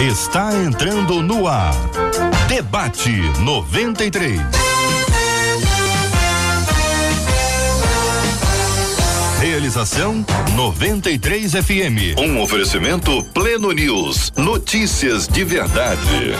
está 0.00 0.54
entrando 0.54 1.22
no 1.22 1.48
ar. 1.48 1.74
Debate 2.48 3.10
93. 3.40 4.40
Realização 9.40 10.24
93 10.54 11.52
FM. 11.52 12.18
Um 12.18 12.42
oferecimento 12.42 13.22
Pleno 13.32 13.72
News. 13.72 14.32
Notícias 14.36 15.26
de 15.26 15.44
verdade. 15.44 16.34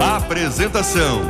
Apresentação 0.00 1.22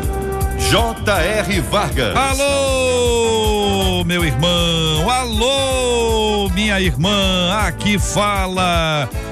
J.R. 0.70 1.60
Vargas. 1.62 2.16
Alô, 2.16 4.04
meu 4.04 4.24
irmão. 4.24 5.10
Alô, 5.10 6.48
minha 6.50 6.80
irmã. 6.80 7.52
Aqui 7.66 7.98
fala 7.98 9.08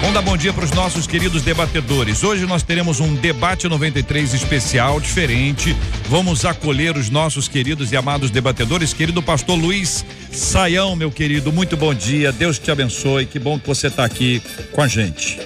Vamos 0.00 0.14
dar 0.14 0.22
bom 0.22 0.36
dia 0.36 0.52
para 0.52 0.64
os 0.64 0.70
nossos 0.70 1.08
queridos 1.08 1.42
debatedores. 1.42 2.22
Hoje 2.22 2.46
nós 2.46 2.62
teremos 2.62 3.00
um 3.00 3.16
debate 3.16 3.68
93 3.68 4.32
especial, 4.32 5.00
diferente. 5.00 5.76
Vamos 6.08 6.44
acolher 6.44 6.96
os 6.96 7.10
nossos 7.10 7.48
queridos 7.48 7.90
e 7.90 7.96
amados 7.96 8.30
debatedores. 8.30 8.92
Querido 8.92 9.20
pastor 9.20 9.58
Luiz 9.58 10.04
Saião, 10.30 10.94
meu 10.94 11.10
querido, 11.10 11.52
muito 11.52 11.76
bom 11.76 11.92
dia. 11.92 12.30
Deus 12.30 12.60
te 12.60 12.70
abençoe. 12.70 13.26
Que 13.26 13.40
bom 13.40 13.58
que 13.58 13.66
você 13.66 13.88
está 13.88 14.04
aqui 14.04 14.40
com 14.70 14.82
a 14.82 14.86
gente. 14.86 15.40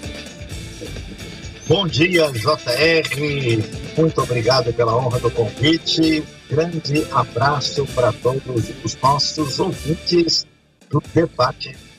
Bom 1.67 1.89
dia, 1.89 2.31
JR. 2.31 3.65
Muito 3.97 4.21
obrigado 4.21 4.71
pela 4.75 4.95
honra 4.95 5.19
do 5.19 5.31
convite. 5.31 6.23
Grande 6.51 7.07
abraço 7.11 7.87
para 7.95 8.13
todos 8.13 8.65
os 8.85 8.99
nossos 9.03 9.59
ouvintes 9.59 10.47
do 10.91 11.03
debate 11.15 11.69
93. 11.69 11.92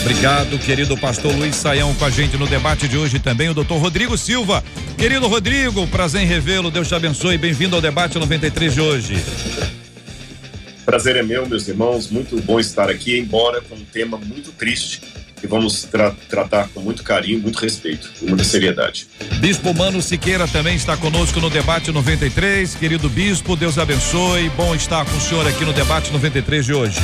Obrigado, 0.00 0.58
querido 0.58 0.96
pastor 0.96 1.34
Luiz 1.34 1.56
Saião, 1.56 1.94
com 1.94 2.04
a 2.04 2.10
gente 2.10 2.36
no 2.36 2.46
debate 2.46 2.88
de 2.88 2.96
hoje 2.96 3.18
também, 3.18 3.48
o 3.48 3.54
doutor 3.54 3.78
Rodrigo 3.78 4.16
Silva. 4.16 4.62
Querido 4.96 5.26
Rodrigo, 5.26 5.86
prazer 5.86 6.22
em 6.22 6.26
revê-lo, 6.26 6.70
Deus 6.70 6.88
te 6.88 6.94
abençoe, 6.94 7.38
bem-vindo 7.38 7.76
ao 7.76 7.82
debate 7.82 8.18
93 8.18 8.74
de 8.74 8.80
hoje. 8.80 9.24
Prazer 10.84 11.16
é 11.16 11.22
meu, 11.22 11.48
meus 11.48 11.66
irmãos, 11.66 12.10
muito 12.10 12.40
bom 12.42 12.60
estar 12.60 12.90
aqui, 12.90 13.18
embora 13.18 13.60
com 13.62 13.74
um 13.74 13.84
tema 13.84 14.18
muito 14.18 14.52
triste 14.52 15.00
que 15.44 15.46
vamos 15.46 15.82
tra 15.82 16.10
tratar 16.26 16.68
com 16.68 16.80
muito 16.80 17.02
carinho, 17.02 17.38
muito 17.38 17.58
respeito 17.58 18.10
e 18.22 18.24
muita 18.24 18.42
seriedade. 18.44 19.06
Bispo 19.40 19.74
Mano 19.74 20.00
Siqueira 20.00 20.48
também 20.48 20.74
está 20.74 20.96
conosco 20.96 21.38
no 21.38 21.50
debate 21.50 21.92
93. 21.92 22.74
Querido 22.74 23.10
bispo, 23.10 23.54
Deus 23.54 23.76
abençoe. 23.76 24.48
Bom 24.56 24.74
estar 24.74 25.04
com 25.04 25.16
o 25.16 25.20
senhor 25.20 25.46
aqui 25.46 25.62
no 25.62 25.74
debate 25.74 26.10
93 26.10 26.64
de 26.64 26.72
hoje. 26.72 26.98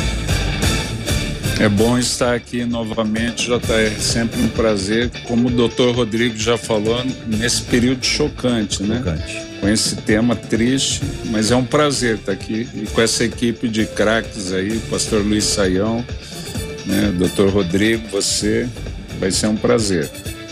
É 1.60 1.68
bom 1.68 1.98
estar 1.98 2.34
aqui 2.34 2.64
novamente, 2.64 3.44
JR. 3.44 4.00
Sempre 4.00 4.40
um 4.40 4.48
prazer. 4.48 5.10
Como 5.28 5.48
o 5.48 5.50
doutor 5.50 5.94
Rodrigo 5.94 6.34
já 6.34 6.56
falou, 6.56 7.04
nesse 7.26 7.60
período 7.60 8.02
chocante, 8.02 8.82
né? 8.82 8.96
Chocante. 8.96 9.42
Com 9.60 9.68
esse 9.68 9.96
tema 9.96 10.34
triste, 10.34 11.02
mas 11.26 11.50
é 11.50 11.56
um 11.56 11.64
prazer 11.64 12.14
estar 12.14 12.32
aqui 12.32 12.66
e 12.74 12.86
com 12.86 13.02
essa 13.02 13.24
equipe 13.24 13.68
de 13.68 13.84
craques 13.84 14.54
aí, 14.54 14.78
pastor 14.88 15.22
Luiz 15.22 15.44
Saião, 15.44 16.02
né? 16.86 17.12
Doutor 17.18 17.50
Rodrigo, 17.50 18.08
você, 18.08 18.66
vai 19.18 19.30
ser 19.30 19.48
um 19.48 19.56
prazer. 19.56 20.10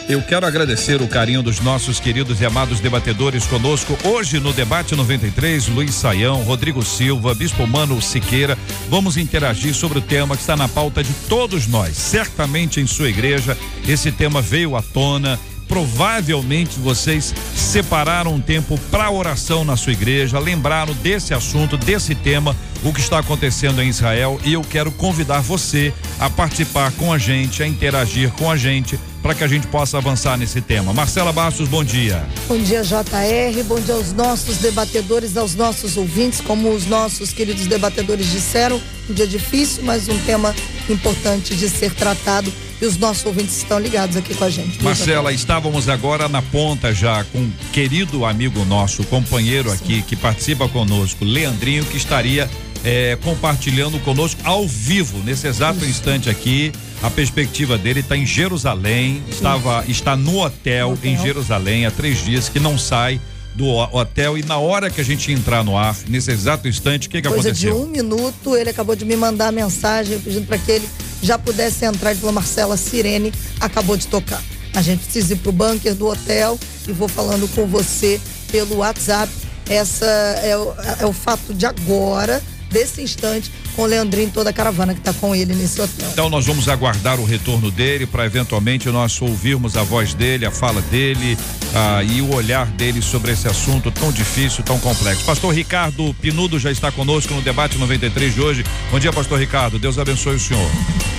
Eu 0.09 0.23
quero 0.23 0.47
agradecer 0.47 1.03
o 1.03 1.07
carinho 1.07 1.43
dos 1.43 1.61
nossos 1.61 2.01
queridos 2.01 2.41
e 2.41 2.47
amados 2.47 2.81
debatedores 2.81 3.45
conosco 3.45 3.95
hoje 4.03 4.41
no 4.41 4.55
debate 4.55 4.97
93, 4.97 5.69
Luiz 5.69 5.95
Saião, 5.95 6.43
Rodrigo 6.45 6.83
Silva, 6.83 7.35
Bispo 7.35 7.67
Mano 7.67 8.01
Siqueira. 8.01 8.57
Vamos 8.89 9.19
interagir 9.19 9.75
sobre 9.75 9.99
o 9.99 10.01
tema 10.01 10.35
que 10.35 10.41
está 10.41 10.57
na 10.57 10.67
pauta 10.67 11.05
de 11.05 11.13
todos 11.29 11.67
nós. 11.67 11.95
Certamente 11.95 12.81
em 12.81 12.87
sua 12.87 13.11
igreja 13.11 13.55
esse 13.87 14.11
tema 14.11 14.41
veio 14.41 14.77
à 14.77 14.83
tona. 14.83 15.39
Provavelmente 15.69 16.81
vocês 16.81 17.35
separaram 17.55 18.33
um 18.33 18.41
tempo 18.41 18.81
para 18.91 19.11
oração 19.11 19.63
na 19.63 19.77
sua 19.77 19.93
igreja, 19.93 20.39
lembraram 20.39 20.95
desse 20.95 21.35
assunto, 21.35 21.77
desse 21.77 22.15
tema, 22.15 22.57
o 22.83 22.95
que 22.95 23.01
está 23.01 23.19
acontecendo 23.19 23.83
em 23.83 23.89
Israel, 23.91 24.41
e 24.43 24.55
eu 24.55 24.63
quero 24.63 24.91
convidar 24.91 25.41
você 25.41 25.93
a 26.19 26.31
participar 26.31 26.93
com 26.93 27.13
a 27.13 27.19
gente, 27.19 27.63
a 27.63 27.67
interagir 27.67 28.31
com 28.31 28.51
a 28.51 28.57
gente, 28.57 28.99
para 29.23 29.35
que 29.35 29.45
a 29.45 29.49
gente 29.49 29.67
possa 29.67 29.99
avançar 29.99 30.37
nesse 30.37 30.61
tema. 30.61 30.93
Marcela 30.93 31.33
Bastos, 31.33 31.69
bom 31.69 31.85
dia. 31.85 32.25
Bom 32.47 32.59
dia, 32.59 32.83
JR. 32.83 33.63
Bom 33.65 33.81
dia 33.81 33.95
aos 33.95 34.13
nossos 34.13 34.59
debatedores, 34.59 35.37
aos 35.37 35.55
nossos 35.55 35.97
ouvintes. 35.97 36.41
Como 36.41 36.71
os 36.73 36.87
nossos 36.87 37.33
queridos 37.33 37.67
debatedores 37.67 38.31
disseram, 38.31 38.81
um 39.09 39.15
dia 39.15 39.27
difícil, 39.27 39.83
mas 39.85 40.09
um 40.09 40.19
tema 40.21 40.55
importante 40.89 41.55
de 41.57 41.69
ser 41.69 41.93
tratado. 41.93 42.53
E 42.81 42.87
os 42.87 42.97
nossos 42.97 43.27
ouvintes 43.27 43.57
estão 43.57 43.81
ligados 43.81 44.17
aqui 44.17 44.35
com 44.35 44.45
a 44.45 44.51
gente. 44.51 44.81
Marcela, 44.83 45.33
estávamos 45.33 45.89
agora 45.89 46.29
na 46.29 46.41
ponta 46.41 46.95
já 46.95 47.25
com 47.25 47.39
um 47.39 47.53
querido 47.73 48.25
amigo 48.25 48.65
nosso, 48.65 49.03
companheiro 49.05 49.69
Sim. 49.71 49.75
aqui, 49.75 50.03
que 50.03 50.15
participa 50.15 50.69
conosco, 50.69 51.25
Leandrinho, 51.25 51.85
que 51.85 51.97
estaria 51.97 52.49
é, 52.85 53.19
compartilhando 53.23 53.99
conosco 54.01 54.41
ao 54.45 54.67
vivo, 54.67 55.19
nesse 55.25 55.47
exato 55.47 55.79
Isso. 55.79 55.89
instante 55.89 56.31
aqui. 56.31 56.73
A 57.01 57.09
perspectiva 57.11 57.79
dele 57.79 58.01
está 58.01 58.17
em 58.17 58.27
Jerusalém, 58.27 59.23
estava, 59.29 59.85
está 59.87 60.17
no 60.17 60.41
hotel, 60.41 60.93
hotel 60.93 61.11
em 61.11 61.17
Jerusalém 61.17 61.87
há 61.87 61.91
três 61.93 62.25
dias, 62.25 62.49
que 62.49 62.59
não 62.59 62.77
sai 62.77 63.21
do 63.55 63.67
hotel 63.67 64.37
e 64.37 64.43
na 64.45 64.59
hora 64.59 64.91
que 64.91 65.01
a 65.01 65.05
gente 65.05 65.33
entrar 65.33 65.65
no 65.65 65.77
ar, 65.77 65.97
nesse 66.09 66.31
exato 66.31 66.67
instante, 66.67 67.07
o 67.07 67.11
que, 67.11 67.23
que 67.23 67.29
Coisa 67.29 67.49
aconteceu? 67.49 67.75
de 67.75 67.81
um 67.81 67.87
minuto, 67.87 68.57
ele 68.57 68.71
acabou 68.71 68.97
de 68.97 69.05
me 69.05 69.17
mandar 69.17 69.53
mensagem 69.53 70.19
pedindo 70.19 70.47
para 70.47 70.59
que 70.59 70.71
ele 70.71 70.89
já 71.23 71.39
pudesse 71.39 71.85
entrar. 71.85 72.11
Ele 72.11 72.21
falou: 72.21 72.33
Marcela, 72.33 72.77
Sirene 72.77 73.33
acabou 73.61 73.97
de 73.97 74.07
tocar. 74.07 74.43
A 74.75 74.83
gente 74.83 75.03
precisa 75.05 75.33
ir 75.35 75.37
pro 75.37 75.51
bunker 75.51 75.95
do 75.95 76.07
hotel 76.07 76.59
e 76.87 76.93
vou 76.93 77.09
falando 77.09 77.49
com 77.55 77.67
você 77.67 78.21
pelo 78.51 78.77
WhatsApp. 78.77 79.33
Essa 79.69 80.07
é 80.07 80.57
o, 80.57 80.75
é 81.01 81.07
o 81.07 81.13
fato 81.13 81.53
de 81.53 81.67
agora, 81.67 82.43
desse 82.71 83.03
instante, 83.03 83.51
com 83.79 83.85
o 83.85 83.87
Leandrinho 83.87 84.27
e 84.27 84.33
toda 84.33 84.51
a 84.51 84.53
caravana 84.53 84.93
que 84.93 84.99
está 84.99 85.13
com 85.13 85.33
ele 85.33 85.55
nesse 85.55 85.81
hotel. 85.81 86.09
Então 86.11 86.29
nós 86.29 86.45
vamos 86.45 86.69
aguardar 86.69 87.21
o 87.21 87.25
retorno 87.25 87.71
dele 87.71 88.09
para 88.09 88.27
eventualmente 88.27 88.89
nós 88.89 89.23
ouvirmos 89.23 89.77
a 89.77 89.85
voz 89.85 90.15
dele, 90.15 90.45
a 90.45 90.51
fala 90.51 90.83
dele 90.91 91.39
ah, 91.73 92.03
e 92.03 92.21
o 92.21 92.35
olhar 92.35 92.67
dele 92.67 93.01
sobre 93.01 93.31
esse 93.31 93.47
assunto 93.47 93.93
tão 93.93 94.11
difícil, 94.11 94.65
tão 94.65 94.81
complexo. 94.81 95.25
Pastor 95.25 95.55
Ricardo 95.55 96.13
Pinudo 96.21 96.59
já 96.59 96.73
está 96.73 96.91
conosco 96.91 97.33
no 97.33 97.41
debate 97.41 97.79
93 97.79 98.35
de 98.35 98.41
hoje. 98.41 98.65
Bom 98.91 98.99
dia, 98.99 99.13
Pastor 99.13 99.39
Ricardo. 99.39 99.79
Deus 99.79 99.97
abençoe 99.97 100.35
o 100.35 100.41
senhor. 100.41 100.71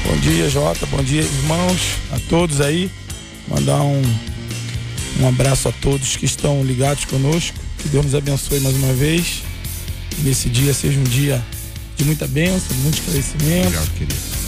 Bom 0.05 0.17
dia, 0.17 0.49
Jota. 0.49 0.85
Bom 0.87 1.01
dia, 1.01 1.21
irmãos, 1.21 1.93
a 2.11 2.19
todos 2.27 2.59
aí. 2.59 2.91
Mandar 3.47 3.81
um, 3.83 4.01
um 5.21 5.29
abraço 5.29 5.69
a 5.69 5.71
todos 5.71 6.17
que 6.17 6.25
estão 6.25 6.61
ligados 6.61 7.05
conosco. 7.05 7.57
Que 7.77 7.87
Deus 7.87 8.03
nos 8.03 8.15
abençoe 8.15 8.59
mais 8.59 8.75
uma 8.75 8.91
vez. 8.91 9.43
Que 10.09 10.23
nesse 10.23 10.49
dia 10.49 10.73
seja 10.73 10.99
um 10.99 11.03
dia 11.03 11.41
de 11.99 12.05
muita 12.05 12.25
bênção, 12.27 12.75
muito 12.77 12.97
esclarecimento. 12.97 13.67
Obrigado, 13.67 13.93
querido. 13.95 14.38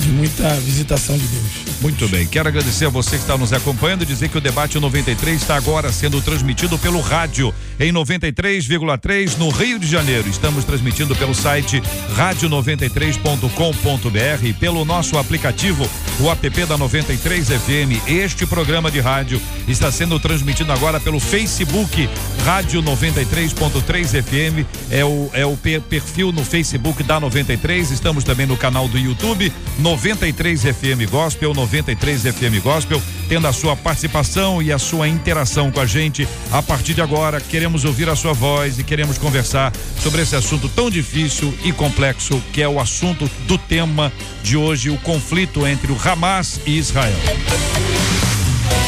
De 0.00 0.08
muita 0.10 0.54
visitação 0.60 1.18
de 1.18 1.26
Deus. 1.26 1.46
Muito 1.80 2.08
bem, 2.08 2.26
quero 2.26 2.48
agradecer 2.48 2.86
a 2.86 2.88
você 2.88 3.10
que 3.10 3.22
está 3.22 3.36
nos 3.36 3.52
acompanhando 3.52 4.02
e 4.02 4.06
dizer 4.06 4.28
que 4.28 4.38
o 4.38 4.40
debate 4.40 4.78
93 4.78 5.40
está 5.40 5.56
agora 5.56 5.92
sendo 5.92 6.20
transmitido 6.22 6.78
pelo 6.78 7.00
rádio 7.00 7.52
em 7.78 7.92
93,3 7.92 9.36
no 9.38 9.50
Rio 9.50 9.78
de 9.78 9.86
Janeiro. 9.86 10.28
Estamos 10.28 10.64
transmitindo 10.64 11.14
pelo 11.16 11.34
site 11.34 11.82
radio93.com.br 12.16 14.44
e 14.44 14.52
pelo 14.52 14.84
nosso 14.84 15.18
aplicativo, 15.18 15.88
o 16.20 16.30
app 16.30 16.66
da 16.66 16.76
93 16.76 17.48
FM. 17.48 18.08
Este 18.08 18.46
programa 18.46 18.90
de 18.90 19.00
rádio 19.00 19.40
está 19.66 19.92
sendo 19.92 20.18
transmitido 20.18 20.72
agora 20.72 20.98
pelo 20.98 21.20
Facebook 21.20 22.08
Rádio 22.44 22.82
93.3 22.82 24.22
FM. 24.22 24.66
É 24.90 25.04
o, 25.04 25.30
é 25.34 25.44
o 25.44 25.56
perfil 25.56 26.32
no 26.32 26.44
Facebook 26.44 27.02
da 27.02 27.20
93. 27.20 27.90
Estamos 27.90 28.24
também 28.24 28.46
no 28.46 28.56
canal 28.56 28.88
do 28.88 28.98
YouTube 28.98 29.52
93 29.88 30.64
FM 30.64 31.10
Gospel, 31.10 31.54
93 31.54 32.22
FM 32.22 32.62
Gospel, 32.62 33.00
tendo 33.26 33.46
a 33.46 33.52
sua 33.54 33.74
participação 33.74 34.60
e 34.60 34.70
a 34.70 34.78
sua 34.78 35.08
interação 35.08 35.70
com 35.70 35.80
a 35.80 35.86
gente. 35.86 36.28
A 36.52 36.62
partir 36.62 36.92
de 36.92 37.00
agora, 37.00 37.40
queremos 37.40 37.86
ouvir 37.86 38.06
a 38.10 38.14
sua 38.14 38.34
voz 38.34 38.78
e 38.78 38.84
queremos 38.84 39.16
conversar 39.16 39.72
sobre 40.02 40.20
esse 40.20 40.36
assunto 40.36 40.68
tão 40.68 40.90
difícil 40.90 41.54
e 41.64 41.72
complexo 41.72 42.42
que 42.52 42.60
é 42.60 42.68
o 42.68 42.78
assunto 42.78 43.30
do 43.46 43.56
tema 43.56 44.12
de 44.42 44.58
hoje, 44.58 44.90
o 44.90 44.98
conflito 44.98 45.66
entre 45.66 45.90
o 45.90 45.98
Hamas 46.04 46.60
e 46.66 46.76
Israel. 46.76 47.16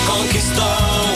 Conquistou 0.06 1.09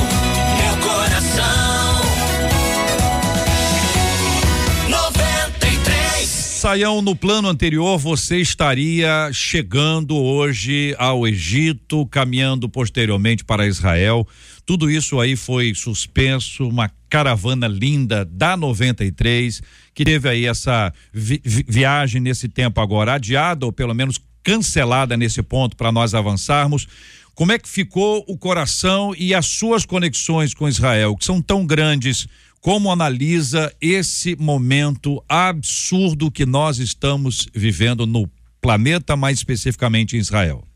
Saião, 6.65 7.03
no 7.03 7.15
plano 7.15 7.47
anterior, 7.47 7.99
você 7.99 8.39
estaria 8.39 9.29
chegando 9.35 10.17
hoje 10.17 10.95
ao 10.99 11.29
Egito, 11.29 12.07
caminhando 12.07 12.71
posteriormente 12.71 13.45
para 13.45 13.67
Israel. 13.67 14.27
Tudo 14.65 14.91
isso 14.91 15.21
aí 15.21 15.37
foi 15.37 15.75
suspenso, 15.75 16.67
uma 16.67 16.91
caravana 17.11 17.69
linda 17.69 18.25
da 18.25 18.57
93, 18.57 19.61
que 19.93 20.07
teve 20.07 20.27
aí 20.27 20.47
essa 20.47 20.91
vi 21.13 21.39
viagem 21.45 22.19
nesse 22.19 22.49
tempo 22.49 22.81
agora 22.81 23.13
adiada, 23.13 23.67
ou 23.67 23.71
pelo 23.71 23.93
menos 23.93 24.19
cancelada 24.43 25.19
nesse 25.19 25.43
ponto 25.43 25.77
para 25.77 25.93
nós 25.93 26.15
avançarmos. 26.15 26.89
Como 27.35 27.53
é 27.53 27.59
que 27.59 27.69
ficou 27.69 28.25
o 28.27 28.39
coração 28.39 29.15
e 29.19 29.35
as 29.35 29.45
suas 29.45 29.85
conexões 29.85 30.55
com 30.55 30.67
Israel, 30.67 31.15
que 31.15 31.27
são 31.27 31.43
tão 31.43 31.67
grandes? 31.67 32.27
Como 32.65 32.91
analisa 32.91 33.77
esse 33.79 34.37
momento 34.37 35.23
absurdo 35.29 36.31
que 36.31 36.47
nós 36.47 36.79
estamos 36.79 37.47
vivendo 37.55 38.07
no 38.07 38.27
planeta, 38.59 39.15
mais 39.15 39.37
especificamente 39.37 40.17
em 40.17 40.21
Israel? 40.21 40.67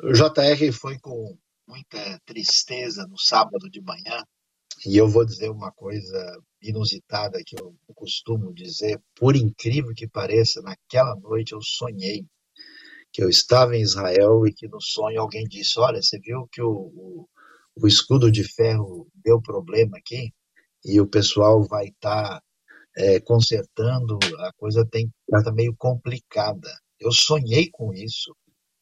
O 0.00 0.12
JR 0.12 0.72
foi 0.72 0.96
com 1.00 1.36
muita 1.66 2.20
tristeza 2.24 3.04
no 3.08 3.18
sábado 3.18 3.68
de 3.68 3.80
manhã, 3.80 4.22
e 4.86 4.96
eu 4.96 5.08
vou 5.08 5.26
dizer 5.26 5.50
uma 5.50 5.72
coisa 5.72 6.38
inusitada 6.62 7.42
que 7.44 7.60
eu 7.60 7.74
costumo 7.96 8.54
dizer, 8.54 8.96
por 9.16 9.34
incrível 9.34 9.92
que 9.92 10.06
pareça, 10.06 10.62
naquela 10.62 11.16
noite 11.16 11.50
eu 11.50 11.60
sonhei 11.60 12.24
que 13.12 13.24
eu 13.24 13.28
estava 13.28 13.76
em 13.76 13.82
Israel 13.82 14.46
e 14.46 14.54
que 14.54 14.68
no 14.68 14.80
sonho 14.80 15.20
alguém 15.20 15.42
disse: 15.48 15.80
Olha, 15.80 16.00
você 16.00 16.16
viu 16.20 16.46
que 16.52 16.62
o, 16.62 16.70
o, 16.70 17.28
o 17.82 17.86
escudo 17.86 18.30
de 18.30 18.44
ferro 18.44 19.08
deu 19.14 19.40
problema 19.40 19.96
aqui 19.96 20.32
e 20.84 21.00
o 21.00 21.06
pessoal 21.06 21.62
vai 21.64 21.86
estar 21.86 22.40
tá, 22.40 22.42
é, 22.96 23.20
consertando, 23.20 24.18
a 24.38 24.52
coisa 24.54 24.86
tem 24.86 25.10
tá 25.30 25.52
meio 25.52 25.74
complicada. 25.76 26.68
Eu 26.98 27.12
sonhei 27.12 27.70
com 27.70 27.94
isso 27.94 28.34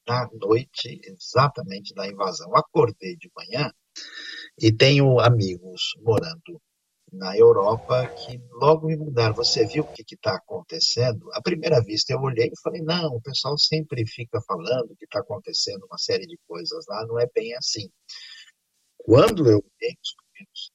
na 0.06 0.29
noite 0.33 1.00
exatamente 1.05 1.95
da 1.95 2.09
invasão. 2.09 2.55
Acordei 2.56 3.17
de 3.17 3.31
manhã 3.37 3.71
e 4.59 4.73
tenho 4.73 5.21
amigos 5.21 5.94
morando 6.03 6.61
na 7.12 7.37
Europa 7.37 8.06
que 8.06 8.41
logo 8.53 8.87
me 8.87 8.97
mudaram. 8.97 9.35
Você 9.35 9.67
viu 9.67 9.85
o 9.85 9.93
que 9.93 10.03
está 10.15 10.37
acontecendo? 10.37 11.31
À 11.33 11.43
primeira 11.43 11.83
vista 11.83 12.12
eu 12.12 12.21
olhei 12.21 12.49
e 12.49 12.61
falei, 12.62 12.83
não, 12.83 13.15
o 13.15 13.23
pessoal 13.23 13.56
sempre 13.59 14.06
fica 14.06 14.41
falando 14.43 14.97
que 14.97 15.05
está 15.05 15.21
acontecendo 15.21 15.87
uma 15.87 15.99
série 15.99 16.27
de 16.27 16.39
coisas 16.47 16.85
lá, 16.89 17.06
não 17.06 17.19
é 17.19 17.27
bem 17.35 17.55
assim. 17.55 17.89
Quando 19.08 19.49
eu 19.49 19.64
olhei 19.64 19.96
os 20.02 20.14
primeiros 20.16 20.70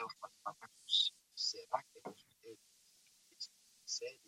eu 0.00 0.08
falei, 0.18 0.58
será 1.36 1.80
que 1.84 2.00
é 2.00 2.12
série? 3.86 4.20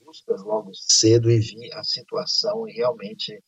Buscas 0.00 0.42
logo 0.42 0.70
cedo 0.72 1.30
e 1.30 1.38
vi 1.38 1.70
a 1.74 1.84
situação 1.84 2.66
e 2.66 2.72
realmente 2.72 3.44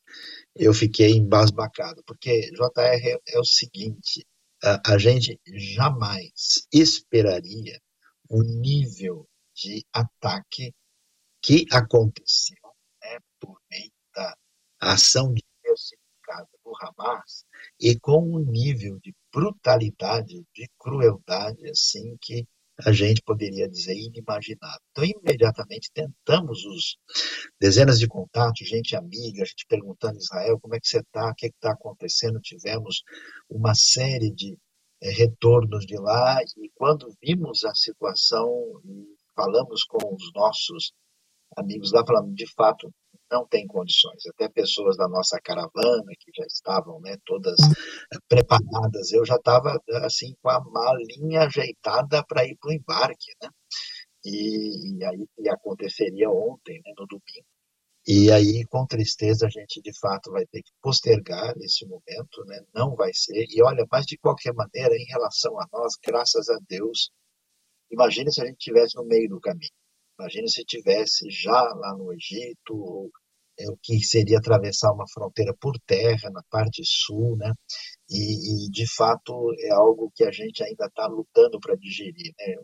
eu 0.54 0.74
fiquei 0.74 1.12
embasbacado, 1.12 2.04
porque 2.04 2.50
JR 2.50 2.68
é, 2.78 3.18
é 3.28 3.38
o 3.38 3.44
seguinte, 3.44 4.26
a, 4.62 4.92
a 4.92 4.98
gente 4.98 5.40
jamais 5.46 6.68
esperaria 6.70 7.80
o 8.28 8.42
nível 8.42 9.26
de 9.54 9.86
ataque 9.90 10.74
que 11.40 11.64
aconteceu 11.72 12.58
né, 13.00 13.18
por 13.40 13.58
meio 13.70 13.90
da 14.14 14.36
ação 14.78 15.32
diversificada 15.32 16.50
do 16.62 16.72
Hamas 16.82 17.47
e 17.80 17.98
com 17.98 18.20
um 18.20 18.38
nível 18.38 18.98
de 19.00 19.14
brutalidade, 19.32 20.44
de 20.54 20.68
crueldade, 20.78 21.68
assim, 21.68 22.16
que 22.20 22.46
a 22.84 22.92
gente 22.92 23.20
poderia 23.22 23.68
dizer 23.68 23.94
inimaginável. 23.94 24.80
Então, 24.92 25.04
imediatamente 25.04 25.90
tentamos 25.92 26.64
os 26.64 26.96
dezenas 27.60 27.98
de 27.98 28.06
contatos, 28.06 28.66
gente 28.68 28.94
amiga, 28.94 29.44
gente 29.44 29.66
perguntando 29.68 30.18
Israel 30.18 30.60
como 30.60 30.74
é 30.76 30.80
que 30.80 30.86
você 30.86 31.00
está, 31.00 31.30
o 31.30 31.34
que 31.34 31.46
é 31.46 31.48
está 31.48 31.72
acontecendo. 31.72 32.40
Tivemos 32.40 33.02
uma 33.50 33.74
série 33.74 34.30
de 34.30 34.56
é, 35.00 35.10
retornos 35.10 35.86
de 35.86 35.96
lá 35.96 36.40
e 36.56 36.70
quando 36.74 37.12
vimos 37.22 37.64
a 37.64 37.74
situação 37.74 38.48
e 38.84 39.06
falamos 39.34 39.84
com 39.84 40.14
os 40.14 40.32
nossos 40.34 40.92
amigos 41.56 41.92
lá, 41.92 42.04
falamos 42.06 42.34
de 42.34 42.46
fato 42.54 42.92
não 43.30 43.46
tem 43.46 43.66
condições. 43.66 44.26
Até 44.26 44.48
pessoas 44.48 44.96
da 44.96 45.08
nossa 45.08 45.38
caravana 45.42 46.12
que 46.18 46.30
já 46.36 46.44
estavam, 46.46 47.00
né, 47.00 47.16
todas 47.24 47.58
preparadas. 48.28 49.12
Eu 49.12 49.24
já 49.24 49.36
estava 49.36 49.78
assim 50.04 50.34
com 50.42 50.50
a 50.50 50.60
malinha 50.60 51.42
ajeitada 51.42 52.24
para 52.24 52.44
ir 52.44 52.56
para 52.60 52.70
o 52.70 52.72
embarque, 52.72 53.32
né? 53.42 53.48
E, 54.24 54.98
e 54.98 55.04
aí 55.04 55.26
e 55.38 55.48
aconteceria 55.48 56.30
ontem, 56.30 56.80
né, 56.84 56.92
no 56.98 57.06
domingo. 57.06 57.46
E 58.10 58.32
aí, 58.32 58.64
com 58.70 58.86
tristeza, 58.86 59.46
a 59.46 59.50
gente 59.50 59.82
de 59.82 59.92
fato 60.00 60.30
vai 60.30 60.46
ter 60.46 60.62
que 60.62 60.70
postergar 60.80 61.54
esse 61.58 61.86
momento, 61.86 62.42
né? 62.46 62.58
não 62.74 62.96
vai 62.96 63.10
ser. 63.12 63.44
E 63.50 63.62
olha, 63.62 63.84
mas 63.90 64.06
de 64.06 64.16
qualquer 64.16 64.54
maneira, 64.54 64.96
em 64.96 65.04
relação 65.04 65.60
a 65.60 65.66
nós, 65.70 65.92
graças 66.02 66.48
a 66.48 66.56
Deus, 66.66 67.10
imagine 67.90 68.32
se 68.32 68.40
a 68.40 68.46
gente 68.46 68.56
estivesse 68.58 68.96
no 68.96 69.04
meio 69.04 69.28
do 69.28 69.40
caminho. 69.40 69.70
Imagine 70.18 70.48
se 70.48 70.64
tivesse 70.64 71.30
já 71.30 71.62
lá 71.62 71.94
no 71.96 72.12
Egito, 72.12 72.74
ou, 72.74 73.10
é, 73.58 73.68
o 73.70 73.76
que 73.82 74.00
seria 74.00 74.38
atravessar 74.38 74.92
uma 74.92 75.06
fronteira 75.08 75.54
por 75.60 75.78
terra, 75.86 76.30
na 76.30 76.42
parte 76.50 76.82
sul, 76.84 77.36
né? 77.36 77.52
E, 78.10 78.66
e 78.66 78.70
de 78.70 78.86
fato 78.94 79.52
é 79.60 79.70
algo 79.70 80.10
que 80.14 80.24
a 80.24 80.30
gente 80.32 80.62
ainda 80.62 80.86
está 80.86 81.06
lutando 81.06 81.58
para 81.60 81.76
digerir, 81.76 82.32
né? 82.38 82.56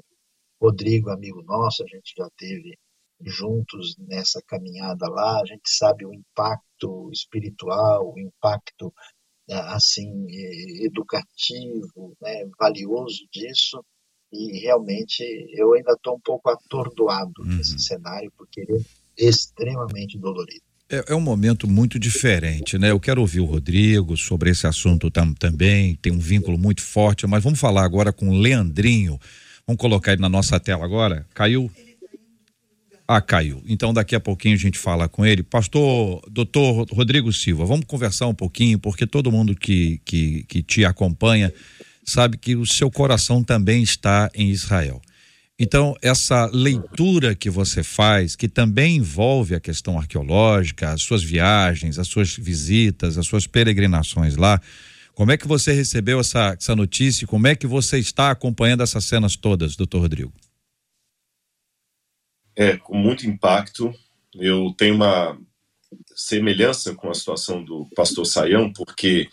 Rodrigo, 0.60 1.10
amigo 1.10 1.42
nosso, 1.42 1.84
a 1.84 1.86
gente 1.86 2.14
já 2.16 2.28
teve 2.36 2.76
juntos 3.20 3.96
nessa 3.98 4.40
caminhada 4.46 5.08
lá, 5.08 5.40
a 5.40 5.44
gente 5.46 5.68
sabe 5.68 6.04
o 6.06 6.12
impacto 6.12 7.10
espiritual, 7.12 8.12
o 8.12 8.18
impacto 8.18 8.92
assim 9.48 10.26
educativo, 10.84 12.16
né, 12.20 12.46
valioso 12.58 13.26
disso 13.30 13.84
e 14.34 14.58
realmente 14.60 15.22
eu 15.52 15.74
ainda 15.74 15.92
estou 15.92 16.16
um 16.16 16.20
pouco 16.20 16.50
atordoado 16.50 17.42
uhum. 17.42 17.56
nesse 17.56 17.78
cenário, 17.78 18.32
porque 18.36 18.60
ele 18.60 18.84
é 19.18 19.24
extremamente 19.28 20.18
dolorido. 20.18 20.62
É, 20.90 21.12
é, 21.12 21.14
um 21.14 21.20
momento 21.20 21.66
muito 21.68 21.98
diferente, 21.98 22.76
né? 22.76 22.90
Eu 22.90 23.00
quero 23.00 23.20
ouvir 23.20 23.40
o 23.40 23.46
Rodrigo 23.46 24.16
sobre 24.16 24.50
esse 24.50 24.66
assunto 24.66 25.10
tam, 25.10 25.32
também, 25.32 25.94
tem 25.96 26.12
um 26.12 26.18
vínculo 26.18 26.58
muito 26.58 26.82
forte, 26.82 27.26
mas 27.26 27.42
vamos 27.42 27.58
falar 27.58 27.84
agora 27.84 28.12
com 28.12 28.28
o 28.28 28.38
Leandrinho. 28.38 29.18
Vamos 29.66 29.80
colocar 29.80 30.12
ele 30.12 30.20
na 30.20 30.28
nossa 30.28 30.60
tela 30.60 30.84
agora. 30.84 31.26
Caiu? 31.32 31.70
Ah, 33.06 33.20
caiu. 33.20 33.62
Então 33.66 33.94
daqui 33.94 34.14
a 34.14 34.20
pouquinho 34.20 34.54
a 34.54 34.58
gente 34.58 34.78
fala 34.78 35.08
com 35.08 35.24
ele. 35.24 35.42
Pastor, 35.42 36.22
doutor 36.30 36.86
Rodrigo 36.90 37.32
Silva, 37.32 37.64
vamos 37.64 37.86
conversar 37.86 38.26
um 38.26 38.34
pouquinho, 38.34 38.78
porque 38.78 39.06
todo 39.06 39.32
mundo 39.32 39.54
que, 39.54 40.00
que, 40.04 40.44
que 40.44 40.62
te 40.62 40.84
acompanha 40.84 41.52
sabe 42.04 42.36
que 42.36 42.54
o 42.56 42.66
seu 42.66 42.90
coração 42.90 43.42
também 43.42 43.82
está 43.82 44.30
em 44.34 44.50
Israel. 44.50 45.00
Então, 45.58 45.94
essa 46.02 46.46
leitura 46.46 47.34
que 47.34 47.48
você 47.48 47.84
faz, 47.84 48.34
que 48.34 48.48
também 48.48 48.96
envolve 48.96 49.54
a 49.54 49.60
questão 49.60 49.96
arqueológica, 49.96 50.90
as 50.90 51.02
suas 51.02 51.22
viagens, 51.22 51.98
as 51.98 52.08
suas 52.08 52.36
visitas, 52.36 53.16
as 53.16 53.26
suas 53.26 53.46
peregrinações 53.46 54.36
lá, 54.36 54.60
como 55.14 55.30
é 55.30 55.36
que 55.36 55.46
você 55.46 55.72
recebeu 55.72 56.18
essa, 56.18 56.56
essa 56.58 56.74
notícia? 56.74 57.26
Como 57.26 57.46
é 57.46 57.54
que 57.54 57.68
você 57.68 58.00
está 58.00 58.32
acompanhando 58.32 58.82
essas 58.82 59.04
cenas 59.04 59.36
todas, 59.36 59.76
doutor 59.76 60.00
Rodrigo? 60.00 60.32
É, 62.56 62.76
com 62.76 62.96
muito 62.96 63.24
impacto. 63.24 63.94
Eu 64.34 64.74
tenho 64.76 64.96
uma 64.96 65.38
semelhança 66.16 66.94
com 66.94 67.08
a 67.08 67.14
situação 67.14 67.64
do 67.64 67.86
pastor 67.94 68.26
Saião, 68.26 68.72
porque 68.72 69.28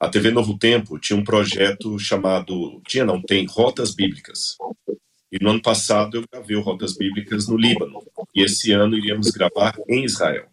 a 0.00 0.08
TV 0.08 0.30
Novo 0.30 0.56
Tempo 0.56 0.98
tinha 0.98 1.18
um 1.18 1.24
projeto 1.24 1.98
chamado, 1.98 2.80
tinha 2.86 3.04
não, 3.04 3.20
tem 3.20 3.46
Rotas 3.46 3.94
Bíblicas. 3.94 4.56
E 5.30 5.42
no 5.42 5.50
ano 5.50 5.60
passado 5.60 6.18
eu 6.18 6.24
gravei 6.30 6.56
o 6.56 6.60
Rotas 6.60 6.96
Bíblicas 6.96 7.48
no 7.48 7.56
Líbano. 7.56 8.02
E 8.34 8.42
esse 8.42 8.72
ano 8.72 8.96
iríamos 8.96 9.30
gravar 9.30 9.76
em 9.88 10.04
Israel. 10.04 10.46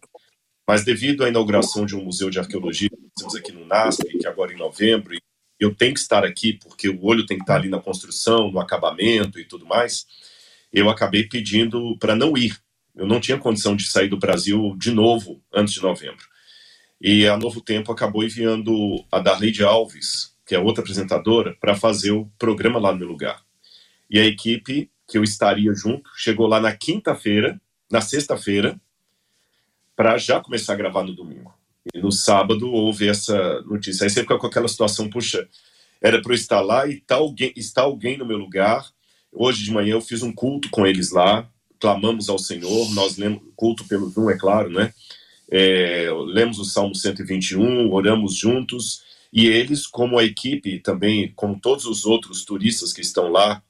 Mas 0.67 0.83
devido 0.83 1.23
à 1.23 1.29
inauguração 1.29 1.85
de 1.85 1.95
um 1.95 2.03
museu 2.03 2.29
de 2.29 2.39
arqueologia 2.39 2.89
que 2.89 3.11
temos 3.15 3.35
aqui 3.35 3.51
no 3.51 3.65
NASP, 3.65 4.17
que 4.17 4.27
agora 4.27 4.51
em 4.51 4.57
novembro, 4.57 5.15
eu 5.59 5.73
tenho 5.73 5.93
que 5.93 5.99
estar 5.99 6.25
aqui 6.25 6.53
porque 6.53 6.89
o 6.89 7.05
olho 7.05 7.25
tem 7.25 7.37
que 7.37 7.43
estar 7.43 7.57
ali 7.57 7.69
na 7.69 7.79
construção, 7.79 8.51
no 8.51 8.59
acabamento 8.59 9.39
e 9.39 9.45
tudo 9.45 9.65
mais, 9.65 10.07
eu 10.73 10.89
acabei 10.89 11.23
pedindo 11.27 11.95
para 11.99 12.15
não 12.15 12.35
ir. 12.35 12.57
Eu 12.95 13.05
não 13.05 13.19
tinha 13.19 13.37
condição 13.37 13.75
de 13.75 13.85
sair 13.85 14.07
do 14.07 14.17
Brasil 14.17 14.75
de 14.77 14.91
novo 14.91 15.41
antes 15.53 15.75
de 15.75 15.81
novembro. 15.81 16.25
E 16.99 17.27
a 17.27 17.37
Novo 17.37 17.61
Tempo 17.61 17.91
acabou 17.91 18.23
enviando 18.23 19.05
a 19.11 19.19
Darleide 19.19 19.63
Alves, 19.63 20.35
que 20.45 20.55
é 20.55 20.59
outra 20.59 20.81
apresentadora, 20.81 21.55
para 21.59 21.75
fazer 21.75 22.11
o 22.11 22.25
programa 22.37 22.79
lá 22.79 22.91
no 22.91 22.99
meu 22.99 23.07
lugar. 23.07 23.41
E 24.09 24.19
a 24.19 24.25
equipe 24.25 24.89
que 25.07 25.17
eu 25.17 25.23
estaria 25.23 25.73
junto 25.73 26.09
chegou 26.15 26.47
lá 26.47 26.59
na 26.59 26.75
quinta-feira, 26.75 27.59
na 27.91 28.01
sexta-feira, 28.01 28.79
para 29.95 30.17
já 30.17 30.39
começar 30.39 30.73
a 30.73 30.77
gravar 30.77 31.03
no 31.03 31.13
domingo. 31.13 31.53
E 31.93 31.99
no 31.99 32.11
sábado 32.11 32.71
houve 32.71 33.07
essa 33.07 33.61
notícia. 33.61 34.03
Aí 34.03 34.09
você 34.09 34.21
fica 34.21 34.37
com 34.37 34.47
aquela 34.47 34.67
situação, 34.67 35.09
puxa, 35.09 35.47
era 36.01 36.21
para 36.21 36.31
eu 36.31 36.35
estar 36.35 36.61
lá 36.61 36.87
e 36.87 36.99
tá 37.01 37.15
alguém, 37.15 37.53
está 37.55 37.83
alguém 37.83 38.17
no 38.17 38.25
meu 38.25 38.37
lugar. 38.37 38.85
Hoje 39.31 39.63
de 39.63 39.71
manhã 39.71 39.93
eu 39.93 40.01
fiz 40.01 40.23
um 40.23 40.33
culto 40.33 40.69
com 40.69 40.85
eles 40.85 41.11
lá, 41.11 41.47
clamamos 41.79 42.29
ao 42.29 42.39
Senhor, 42.39 42.89
nós 42.93 43.17
lemos 43.17 43.41
culto 43.55 43.85
pelo 43.87 44.09
Zoom, 44.09 44.29
é 44.29 44.37
claro, 44.37 44.69
né? 44.69 44.93
É, 45.49 46.09
lemos 46.27 46.59
o 46.59 46.65
Salmo 46.65 46.95
121, 46.95 47.91
oramos 47.91 48.35
juntos, 48.35 49.03
e 49.31 49.47
eles, 49.47 49.85
como 49.85 50.17
a 50.17 50.23
equipe, 50.23 50.79
também, 50.79 51.31
como 51.35 51.59
todos 51.59 51.85
os 51.85 52.05
outros 52.05 52.45
turistas 52.45 52.93
que 52.93 53.01
estão 53.01 53.29
lá 53.29 53.61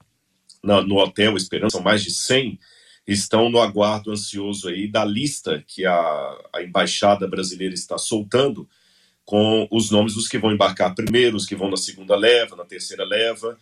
na, 0.63 0.81
no 0.81 0.97
Hotel 0.97 1.35
Esperança, 1.35 1.77
são 1.77 1.83
mais 1.83 2.03
de 2.03 2.11
100, 2.11 2.59
estão 3.07 3.49
no 3.49 3.59
aguardo 3.59 4.11
ansioso 4.11 4.67
aí 4.67 4.87
da 4.87 5.03
lista 5.05 5.63
que 5.67 5.85
a, 5.85 6.37
a 6.53 6.63
embaixada 6.63 7.27
brasileira 7.27 7.73
está 7.73 7.97
soltando 7.97 8.67
com 9.23 9.67
os 9.71 9.89
nomes 9.89 10.13
dos 10.13 10.27
que 10.27 10.37
vão 10.37 10.51
embarcar 10.51 10.93
primeiro, 10.93 11.35
os 11.35 11.45
que 11.45 11.55
vão 11.55 11.69
na 11.69 11.77
segunda 11.77 12.15
leva, 12.15 12.55
na 12.55 12.63
terceira 12.63 13.03
leva. 13.03 13.57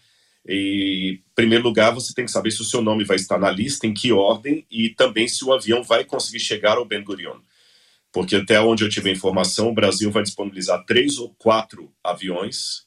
E, 0.45 1.19
em 1.21 1.33
primeiro 1.33 1.63
lugar, 1.63 1.93
você 1.93 2.13
tem 2.13 2.25
que 2.25 2.31
saber 2.31 2.51
se 2.51 2.61
o 2.61 2.65
seu 2.65 2.81
nome 2.81 3.05
vai 3.05 3.15
estar 3.15 3.39
na 3.39 3.49
lista, 3.49 3.87
em 3.87 3.93
que 3.93 4.11
ordem, 4.11 4.65
e 4.69 4.89
também 4.89 5.27
se 5.27 5.45
o 5.45 5.53
avião 5.53 5.81
vai 5.83 6.03
conseguir 6.03 6.41
chegar 6.41 6.77
ao 6.77 6.85
Ben 6.85 7.03
Gurion. 7.03 7.37
Porque 8.13 8.35
até 8.35 8.61
onde 8.61 8.83
eu 8.83 8.89
tive 8.89 9.09
a 9.09 9.13
informação, 9.13 9.69
o 9.69 9.73
Brasil 9.73 10.11
vai 10.11 10.21
disponibilizar 10.21 10.85
três 10.85 11.17
ou 11.17 11.33
quatro 11.33 11.91
aviões. 12.03 12.85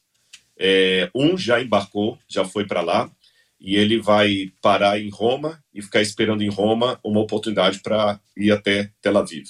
É, 0.56 1.11
um 1.12 1.37
já 1.37 1.61
embarcou, 1.61 2.16
já 2.28 2.45
foi 2.45 2.64
para 2.64 2.80
lá, 2.80 3.11
e 3.61 3.75
ele 3.75 4.00
vai 4.00 4.52
parar 4.62 5.00
em 5.00 5.11
Roma 5.11 5.62
e 5.75 5.83
ficar 5.83 6.00
esperando 6.00 6.42
em 6.42 6.49
Roma 6.49 7.00
uma 7.02 7.21
oportunidade 7.21 7.80
para 7.80 8.21
ir 8.37 8.52
até 8.52 8.92
Tel 9.02 9.18
Aviv. 9.18 9.49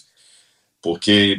Porque 0.80 1.38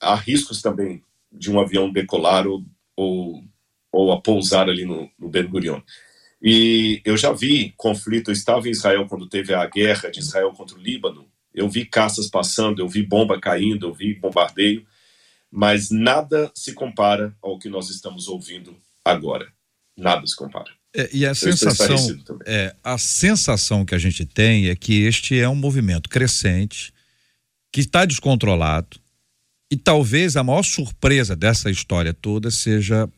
há 0.00 0.14
riscos 0.14 0.62
também 0.62 1.02
de 1.30 1.50
um 1.50 1.60
avião 1.60 1.92
decolar 1.92 2.46
ou, 2.46 2.64
ou, 2.96 3.44
ou 3.92 4.12
a 4.12 4.20
pousar 4.20 4.70
ali 4.70 4.86
no, 4.86 5.10
no 5.18 5.28
Ben 5.28 5.46
Gurion. 5.46 5.80
E 6.40 7.02
eu 7.04 7.16
já 7.18 7.32
vi 7.32 7.74
conflito, 7.76 8.30
eu 8.30 8.32
estava 8.32 8.66
em 8.66 8.70
Israel 8.70 9.06
quando 9.06 9.28
teve 9.28 9.52
a 9.52 9.66
guerra 9.66 10.10
de 10.10 10.20
Israel 10.20 10.52
contra 10.52 10.76
o 10.76 10.80
Líbano, 10.80 11.26
eu 11.54 11.68
vi 11.68 11.84
caças 11.84 12.28
passando, 12.28 12.80
eu 12.80 12.88
vi 12.88 13.02
bomba 13.02 13.40
caindo, 13.40 13.86
eu 13.86 13.94
vi 13.94 14.14
bombardeio, 14.14 14.84
mas 15.50 15.90
nada 15.90 16.50
se 16.54 16.72
compara 16.72 17.34
ao 17.40 17.58
que 17.58 17.68
nós 17.68 17.88
estamos 17.88 18.26
ouvindo 18.26 18.76
agora. 19.04 19.46
Nada 19.96 20.26
se 20.26 20.34
compara. 20.34 20.70
É, 20.96 21.08
e 21.12 21.24
a 21.24 21.34
sensação, 21.34 21.96
é, 22.44 22.74
a 22.82 22.98
sensação 22.98 23.84
que 23.84 23.94
a 23.94 23.98
gente 23.98 24.24
tem 24.24 24.68
é 24.68 24.76
que 24.76 25.02
este 25.02 25.38
é 25.38 25.48
um 25.48 25.54
movimento 25.54 26.08
crescente, 26.08 26.92
que 27.72 27.80
está 27.80 28.04
descontrolado, 28.04 28.98
e 29.70 29.76
talvez 29.76 30.36
a 30.36 30.44
maior 30.44 30.62
surpresa 30.62 31.34
dessa 31.34 31.70
história 31.70 32.14
toda 32.14 32.50
seja 32.50 33.08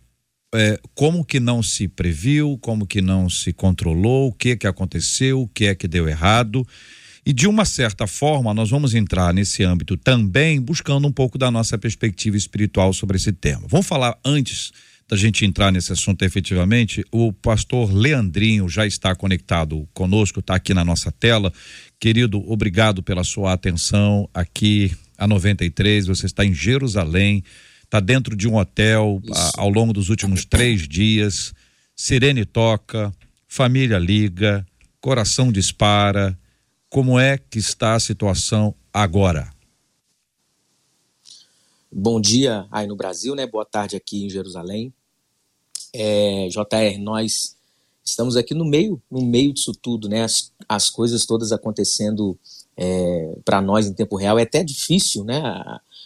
é, 0.54 0.80
como 0.94 1.24
que 1.24 1.38
não 1.38 1.62
se 1.62 1.86
previu, 1.86 2.58
como 2.62 2.86
que 2.86 3.02
não 3.02 3.28
se 3.28 3.52
controlou, 3.52 4.28
o 4.28 4.32
que 4.32 4.56
que 4.56 4.66
aconteceu, 4.66 5.42
o 5.42 5.48
que 5.48 5.66
é 5.66 5.74
que 5.74 5.86
deu 5.86 6.08
errado. 6.08 6.66
E 7.26 7.32
de 7.32 7.48
uma 7.48 7.64
certa 7.64 8.06
forma, 8.06 8.54
nós 8.54 8.70
vamos 8.70 8.94
entrar 8.94 9.34
nesse 9.34 9.64
âmbito 9.64 9.96
também 9.96 10.60
buscando 10.60 11.08
um 11.08 11.12
pouco 11.12 11.36
da 11.36 11.50
nossa 11.50 11.76
perspectiva 11.76 12.36
espiritual 12.36 12.92
sobre 12.92 13.16
esse 13.16 13.32
tema. 13.32 13.66
Vamos 13.68 13.88
falar 13.88 14.16
antes 14.24 14.70
da 15.08 15.16
gente 15.16 15.44
entrar 15.44 15.72
nesse 15.72 15.92
assunto 15.92 16.22
efetivamente, 16.24 17.04
o 17.12 17.32
pastor 17.32 17.92
Leandrinho 17.92 18.68
já 18.68 18.86
está 18.86 19.14
conectado 19.14 19.88
conosco, 19.92 20.40
está 20.40 20.54
aqui 20.54 20.72
na 20.72 20.84
nossa 20.84 21.10
tela. 21.12 21.52
Querido, 21.98 22.38
obrigado 22.50 23.02
pela 23.02 23.22
sua 23.22 23.52
atenção 23.52 24.28
aqui 24.32 24.92
a 25.18 25.26
93. 25.26 26.06
Você 26.06 26.26
está 26.26 26.44
em 26.44 26.54
Jerusalém, 26.54 27.42
está 27.84 27.98
dentro 27.98 28.36
de 28.36 28.48
um 28.48 28.56
hotel 28.56 29.20
a, 29.32 29.62
ao 29.62 29.68
longo 29.68 29.92
dos 29.92 30.10
últimos 30.10 30.44
três 30.44 30.86
dias. 30.88 31.52
Sirene 31.94 32.44
toca, 32.44 33.12
família 33.48 33.98
liga, 33.98 34.66
coração 35.00 35.50
dispara. 35.50 36.36
Como 36.88 37.18
é 37.18 37.36
que 37.36 37.58
está 37.58 37.94
a 37.94 38.00
situação 38.00 38.74
agora? 38.92 39.52
Bom 41.90 42.20
dia 42.20 42.66
aí 42.70 42.86
no 42.86 42.94
Brasil, 42.94 43.34
né? 43.34 43.44
Boa 43.44 43.64
tarde 43.64 43.96
aqui 43.96 44.24
em 44.24 44.30
Jerusalém. 44.30 44.94
É, 45.92 46.48
JR, 46.48 46.98
nós 47.00 47.56
estamos 48.04 48.36
aqui 48.36 48.54
no 48.54 48.64
meio, 48.64 49.02
no 49.10 49.20
meio 49.20 49.52
disso 49.52 49.72
tudo, 49.72 50.08
né? 50.08 50.22
As, 50.22 50.52
as 50.68 50.88
coisas 50.88 51.26
todas 51.26 51.50
acontecendo 51.50 52.38
é, 52.76 53.36
para 53.44 53.60
nós 53.60 53.86
em 53.86 53.92
tempo 53.92 54.14
real 54.16 54.38
é 54.38 54.42
até 54.42 54.62
difícil, 54.62 55.24
né? 55.24 55.42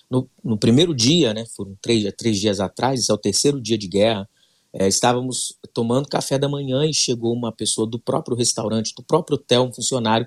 No, 0.09 0.29
no, 0.43 0.57
primeiro 0.57 0.95
dia, 0.95 1.35
né? 1.35 1.45
Foram 1.45 1.77
três, 1.83 2.11
três 2.17 2.39
dias 2.39 2.59
atrás, 2.59 3.01
esse 3.01 3.11
é 3.11 3.15
o 3.15 3.19
terceiro 3.19 3.61
dia 3.61 3.77
de 3.77 3.87
guerra. 3.87 4.29
É, 4.73 4.89
estávamos 4.89 5.59
tomando 5.75 6.09
café 6.09 6.39
da 6.39 6.49
manhã 6.49 6.87
e 6.87 6.95
chegou 6.95 7.35
uma 7.35 7.53
pessoa 7.53 7.87
do 7.87 7.99
próprio 7.99 8.37
restaurante, 8.37 8.95
do 8.95 9.03
próprio 9.03 9.35
hotel, 9.35 9.65
um 9.65 9.73
funcionário, 9.73 10.27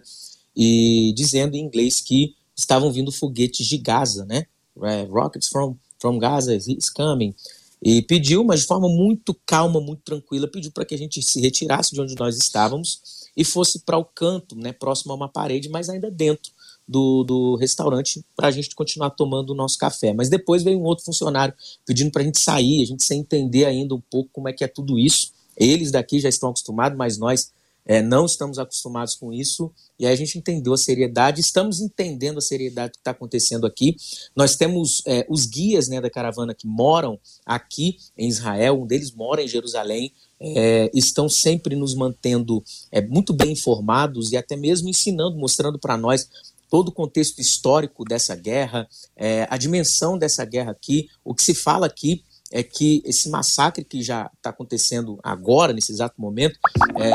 e 0.55 1.13
dizendo 1.15 1.55
em 1.55 1.61
inglês 1.61 2.01
que 2.01 2.35
estavam 2.55 2.91
vindo 2.91 3.11
foguetes 3.11 3.65
de 3.65 3.77
Gaza, 3.77 4.25
né? 4.25 4.45
É, 4.83 5.03
rockets 5.03 5.49
from, 5.49 5.75
from 5.99 6.17
Gaza 6.17 6.55
is 6.55 6.89
coming. 6.89 7.33
E 7.81 8.01
pediu, 8.01 8.43
mas 8.43 8.61
de 8.61 8.67
forma 8.67 8.87
muito 8.87 9.33
calma, 9.45 9.81
muito 9.81 10.01
tranquila, 10.03 10.47
pediu 10.47 10.71
para 10.71 10.85
que 10.85 10.95
a 10.95 10.97
gente 10.97 11.21
se 11.21 11.41
retirasse 11.41 11.93
de 11.93 11.99
onde 11.99 12.15
nós 12.15 12.37
estávamos 12.37 13.01
e 13.35 13.43
fosse 13.43 13.79
para 13.79 13.97
o 13.97 14.05
canto, 14.05 14.55
né, 14.55 14.71
próximo 14.71 15.11
a 15.11 15.15
uma 15.15 15.27
parede, 15.27 15.67
mas 15.67 15.89
ainda 15.89 16.09
dentro 16.09 16.51
do, 16.87 17.23
do 17.23 17.55
restaurante, 17.55 18.23
para 18.35 18.47
a 18.47 18.51
gente 18.51 18.75
continuar 18.75 19.09
tomando 19.11 19.49
o 19.49 19.55
nosso 19.55 19.77
café. 19.77 20.13
Mas 20.13 20.29
depois 20.29 20.63
veio 20.63 20.79
um 20.79 20.83
outro 20.83 21.03
funcionário 21.03 21.53
pedindo 21.85 22.11
para 22.11 22.21
a 22.21 22.25
gente 22.25 22.39
sair, 22.39 22.81
a 22.81 22.85
gente 22.85 23.03
sem 23.03 23.19
entender 23.19 23.65
ainda 23.65 23.95
um 23.95 24.01
pouco 24.01 24.29
como 24.31 24.47
é 24.47 24.53
que 24.53 24.63
é 24.63 24.67
tudo 24.67 24.97
isso. 24.97 25.33
Eles 25.57 25.91
daqui 25.91 26.19
já 26.19 26.29
estão 26.29 26.49
acostumados, 26.49 26.97
mas 26.97 27.17
nós 27.17 27.51
é, 27.85 28.01
não 28.01 28.25
estamos 28.25 28.57
acostumados 28.59 29.15
com 29.15 29.33
isso, 29.33 29.71
e 29.99 30.05
aí 30.05 30.13
a 30.13 30.17
gente 30.17 30.37
entendeu 30.37 30.73
a 30.73 30.77
seriedade, 30.77 31.41
estamos 31.41 31.81
entendendo 31.81 32.37
a 32.37 32.41
seriedade 32.41 32.93
que 32.93 32.99
está 32.99 33.11
acontecendo 33.11 33.65
aqui. 33.65 33.95
Nós 34.35 34.55
temos 34.55 35.01
é, 35.05 35.25
os 35.29 35.45
guias 35.45 35.87
né, 35.87 35.99
da 35.99 36.09
caravana 36.09 36.53
que 36.53 36.67
moram 36.67 37.19
aqui 37.45 37.97
em 38.17 38.27
Israel, 38.27 38.81
um 38.81 38.87
deles 38.87 39.11
mora 39.11 39.41
em 39.41 39.47
Jerusalém, 39.47 40.11
é, 40.39 40.91
estão 40.93 41.29
sempre 41.29 41.75
nos 41.75 41.95
mantendo 41.95 42.63
é, 42.91 43.01
muito 43.01 43.33
bem 43.33 43.51
informados 43.51 44.31
e 44.31 44.37
até 44.37 44.55
mesmo 44.57 44.89
ensinando, 44.89 45.37
mostrando 45.37 45.79
para 45.79 45.97
nós 45.97 46.27
todo 46.69 46.89
o 46.89 46.91
contexto 46.91 47.39
histórico 47.39 48.03
dessa 48.03 48.35
guerra, 48.35 48.87
é, 49.15 49.47
a 49.49 49.57
dimensão 49.57 50.17
dessa 50.17 50.43
guerra 50.43 50.71
aqui, 50.71 51.07
o 51.23 51.33
que 51.33 51.43
se 51.43 51.53
fala 51.53 51.85
aqui 51.85 52.23
é 52.55 52.61
que 52.61 53.01
esse 53.03 53.29
massacre 53.31 53.83
que 53.83 54.03
já 54.03 54.29
está 54.37 54.51
acontecendo 54.51 55.19
agora, 55.23 55.73
nesse 55.73 55.91
exato 55.91 56.21
momento, 56.21 56.59
é, 56.95 57.11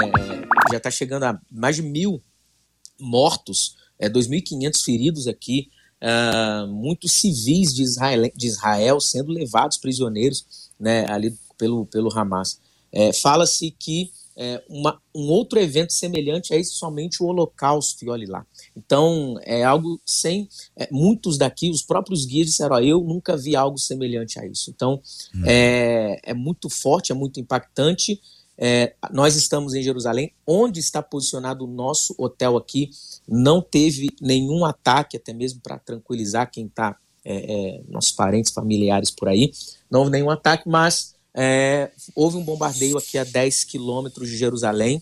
já 0.68 0.78
está 0.78 0.90
chegando 0.90 1.22
a 1.22 1.40
mais 1.48 1.76
de 1.76 1.82
mil 1.82 2.20
mortos, 2.98 3.76
é, 4.00 4.10
2.500 4.10 4.82
feridos 4.82 5.28
aqui, 5.28 5.70
é, 6.00 6.66
muitos 6.66 7.12
civis 7.12 7.72
de 7.72 7.84
Israel, 7.84 8.28
de 8.34 8.48
Israel 8.48 9.00
sendo 9.00 9.30
levados 9.30 9.76
prisioneiros 9.76 10.72
né, 10.78 11.08
ali 11.08 11.32
pelo, 11.56 11.86
pelo 11.86 12.12
Hamas. 12.12 12.58
É, 12.90 13.12
Fala-se 13.12 13.70
que 13.70 14.10
é, 14.40 14.62
uma, 14.68 15.02
um 15.12 15.28
outro 15.28 15.58
evento 15.58 15.92
semelhante 15.92 16.54
a 16.54 16.56
esse 16.56 16.70
somente 16.70 17.20
o 17.20 17.26
Holocausto, 17.26 18.04
e 18.04 18.08
olhe 18.08 18.24
lá. 18.24 18.46
Então, 18.76 19.36
é 19.42 19.64
algo 19.64 20.00
sem. 20.06 20.48
É, 20.76 20.88
muitos 20.92 21.36
daqui, 21.36 21.68
os 21.70 21.82
próprios 21.82 22.24
guias 22.24 22.46
disseram: 22.46 22.76
ó, 22.76 22.80
eu 22.80 23.00
nunca 23.00 23.36
vi 23.36 23.56
algo 23.56 23.76
semelhante 23.76 24.38
a 24.38 24.46
isso. 24.46 24.70
Então, 24.70 25.02
hum. 25.34 25.42
é, 25.44 26.20
é 26.22 26.34
muito 26.34 26.70
forte, 26.70 27.10
é 27.10 27.14
muito 27.16 27.40
impactante. 27.40 28.20
É, 28.56 28.94
nós 29.12 29.34
estamos 29.34 29.74
em 29.74 29.82
Jerusalém, 29.82 30.32
onde 30.46 30.78
está 30.78 31.02
posicionado 31.02 31.64
o 31.64 31.68
nosso 31.68 32.14
hotel 32.16 32.56
aqui. 32.56 32.90
Não 33.26 33.60
teve 33.60 34.08
nenhum 34.20 34.64
ataque, 34.64 35.16
até 35.16 35.32
mesmo 35.32 35.60
para 35.60 35.80
tranquilizar 35.80 36.48
quem 36.48 36.66
está, 36.66 36.96
é, 37.24 37.36
é, 37.36 37.82
nossos 37.88 38.12
parentes, 38.12 38.52
familiares 38.52 39.10
por 39.10 39.28
aí. 39.28 39.52
Não 39.90 40.00
houve 40.00 40.12
nenhum 40.12 40.30
ataque, 40.30 40.68
mas 40.68 41.17
é, 41.40 41.92
houve 42.16 42.36
um 42.36 42.42
bombardeio 42.42 42.98
aqui 42.98 43.16
a 43.16 43.22
10 43.22 43.62
quilômetros 43.62 44.28
de 44.28 44.36
Jerusalém. 44.36 45.00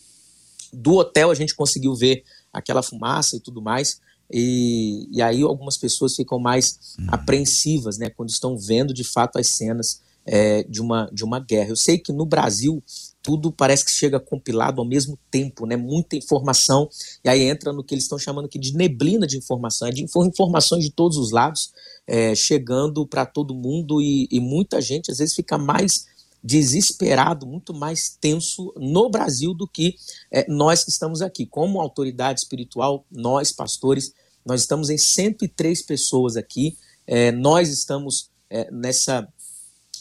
Do 0.70 0.96
hotel 0.96 1.30
a 1.30 1.34
gente 1.34 1.54
conseguiu 1.54 1.94
ver 1.94 2.24
aquela 2.52 2.82
fumaça 2.82 3.36
e 3.36 3.40
tudo 3.40 3.62
mais. 3.62 3.98
E, 4.30 5.08
e 5.10 5.22
aí 5.22 5.40
algumas 5.40 5.78
pessoas 5.78 6.14
ficam 6.14 6.38
mais 6.38 6.94
uhum. 6.98 7.06
apreensivas, 7.08 7.96
né, 7.96 8.10
quando 8.10 8.28
estão 8.28 8.58
vendo 8.58 8.92
de 8.92 9.02
fato 9.02 9.38
as 9.38 9.48
cenas 9.48 10.02
é, 10.26 10.62
de, 10.64 10.82
uma, 10.82 11.08
de 11.10 11.24
uma 11.24 11.40
guerra. 11.40 11.70
Eu 11.70 11.76
sei 11.76 11.96
que 11.96 12.12
no 12.12 12.26
Brasil 12.26 12.82
tudo 13.22 13.50
parece 13.50 13.84
que 13.86 13.90
chega 13.90 14.20
compilado 14.20 14.80
ao 14.80 14.86
mesmo 14.86 15.18
tempo, 15.30 15.66
né? 15.66 15.74
Muita 15.74 16.16
informação, 16.16 16.88
e 17.24 17.28
aí 17.28 17.42
entra 17.42 17.72
no 17.72 17.82
que 17.82 17.94
eles 17.94 18.04
estão 18.04 18.18
chamando 18.18 18.44
aqui 18.44 18.58
de 18.58 18.72
neblina 18.74 19.26
de 19.26 19.36
informação, 19.36 19.88
é 19.88 19.90
de 19.90 20.04
informações 20.04 20.84
de 20.84 20.92
todos 20.92 21.16
os 21.16 21.32
lados, 21.32 21.72
é, 22.06 22.34
chegando 22.34 23.04
para 23.06 23.24
todo 23.26 23.54
mundo, 23.54 24.00
e, 24.02 24.28
e 24.30 24.38
muita 24.38 24.80
gente 24.80 25.10
às 25.10 25.18
vezes 25.18 25.34
fica 25.34 25.58
mais 25.58 26.06
desesperado, 26.46 27.44
muito 27.44 27.74
mais 27.74 28.16
tenso 28.20 28.72
no 28.76 29.10
Brasil 29.10 29.52
do 29.52 29.66
que 29.66 29.96
é, 30.30 30.48
nós 30.48 30.84
que 30.84 30.90
estamos 30.90 31.20
aqui. 31.20 31.44
Como 31.44 31.80
autoridade 31.80 32.40
espiritual, 32.40 33.04
nós, 33.10 33.50
pastores, 33.50 34.12
nós 34.44 34.60
estamos 34.60 34.88
em 34.88 34.96
103 34.96 35.82
pessoas 35.82 36.36
aqui, 36.36 36.78
é, 37.04 37.32
nós 37.32 37.68
estamos 37.68 38.30
é, 38.48 38.70
nessa 38.70 39.28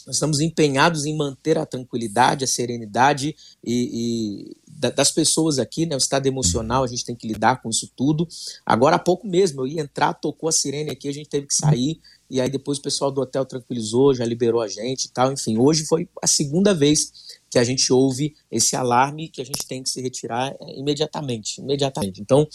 nós 0.06 0.16
estamos 0.16 0.40
empenhados 0.40 1.04
em 1.04 1.16
manter 1.16 1.58
a 1.58 1.66
tranquilidade, 1.66 2.44
a 2.44 2.46
serenidade 2.46 3.34
e, 3.62 4.54
e 4.54 4.56
das 4.94 5.10
pessoas 5.10 5.58
aqui, 5.58 5.84
né? 5.84 5.96
O 5.96 5.98
estado 5.98 6.26
emocional, 6.26 6.84
a 6.84 6.86
gente 6.86 7.04
tem 7.04 7.14
que 7.14 7.26
lidar 7.26 7.60
com 7.60 7.68
isso 7.68 7.90
tudo. 7.96 8.28
Agora 8.64 8.96
há 8.96 8.98
pouco 8.98 9.26
mesmo, 9.26 9.62
eu 9.62 9.66
ia 9.66 9.80
entrar, 9.80 10.14
tocou 10.14 10.48
a 10.48 10.52
sirene 10.52 10.90
aqui, 10.90 11.08
a 11.08 11.12
gente 11.12 11.28
teve 11.28 11.46
que 11.46 11.54
sair, 11.54 12.00
e 12.30 12.40
aí 12.40 12.48
depois 12.48 12.78
o 12.78 12.82
pessoal 12.82 13.10
do 13.10 13.20
hotel 13.20 13.44
tranquilizou, 13.44 14.14
já 14.14 14.24
liberou 14.24 14.60
a 14.60 14.68
gente 14.68 15.06
e 15.06 15.08
tal. 15.08 15.32
Enfim, 15.32 15.58
hoje 15.58 15.84
foi 15.84 16.08
a 16.22 16.26
segunda 16.26 16.72
vez 16.72 17.12
que 17.50 17.58
a 17.58 17.64
gente 17.64 17.92
ouve 17.92 18.34
esse 18.50 18.76
alarme 18.76 19.28
que 19.28 19.40
a 19.40 19.44
gente 19.44 19.66
tem 19.66 19.82
que 19.82 19.88
se 19.88 20.00
retirar 20.00 20.54
é, 20.60 20.78
imediatamente, 20.78 21.60
imediatamente. 21.60 22.20
Então, 22.20 22.46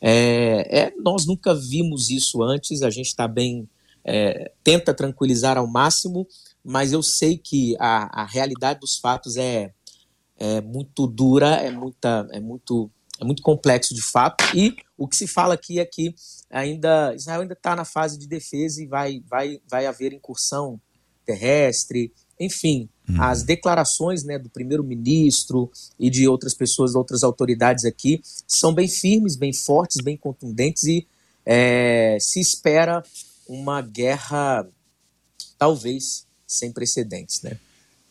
é, 0.00 0.80
é 0.80 0.92
nós 1.02 1.26
nunca 1.26 1.54
vimos 1.54 2.10
isso 2.10 2.42
antes, 2.42 2.82
a 2.82 2.90
gente 2.90 3.06
está 3.06 3.26
bem, 3.26 3.68
é, 4.04 4.52
tenta 4.62 4.92
tranquilizar 4.92 5.56
ao 5.56 5.66
máximo, 5.66 6.26
mas 6.64 6.92
eu 6.92 7.02
sei 7.02 7.36
que 7.36 7.76
a, 7.78 8.22
a 8.22 8.24
realidade 8.24 8.80
dos 8.80 8.98
fatos 8.98 9.36
é, 9.36 9.72
é 10.38 10.60
muito 10.60 11.06
dura, 11.06 11.56
é, 11.56 11.70
muita, 11.70 12.28
é, 12.32 12.40
muito, 12.40 12.90
é 13.20 13.24
muito 13.24 13.42
complexo 13.42 13.94
de 13.94 14.02
fato. 14.02 14.44
E 14.56 14.76
o 14.96 15.08
que 15.08 15.16
se 15.16 15.26
fala 15.26 15.54
aqui 15.54 15.78
é 15.78 15.84
que 15.84 16.14
ainda 16.50 17.14
Israel 17.14 17.42
ainda 17.42 17.54
está 17.54 17.74
na 17.74 17.84
fase 17.84 18.18
de 18.18 18.26
defesa 18.26 18.82
e 18.82 18.86
vai, 18.86 19.22
vai, 19.28 19.60
vai 19.68 19.86
haver 19.86 20.12
incursão 20.12 20.80
terrestre, 21.24 22.12
enfim, 22.38 22.88
hum. 23.08 23.14
as 23.20 23.44
declarações 23.44 24.24
né, 24.24 24.38
do 24.38 24.50
primeiro-ministro 24.50 25.70
e 25.98 26.10
de 26.10 26.26
outras 26.26 26.54
pessoas, 26.54 26.94
outras 26.94 27.22
autoridades 27.22 27.84
aqui, 27.84 28.20
são 28.46 28.74
bem 28.74 28.88
firmes, 28.88 29.36
bem 29.36 29.52
fortes, 29.52 29.98
bem 30.02 30.16
contundentes 30.16 30.84
e 30.84 31.06
é, 31.44 32.18
se 32.20 32.40
espera 32.40 33.02
uma 33.48 33.80
guerra, 33.80 34.66
talvez, 35.58 36.26
sem 36.54 36.72
precedentes, 36.72 37.42
né? 37.42 37.56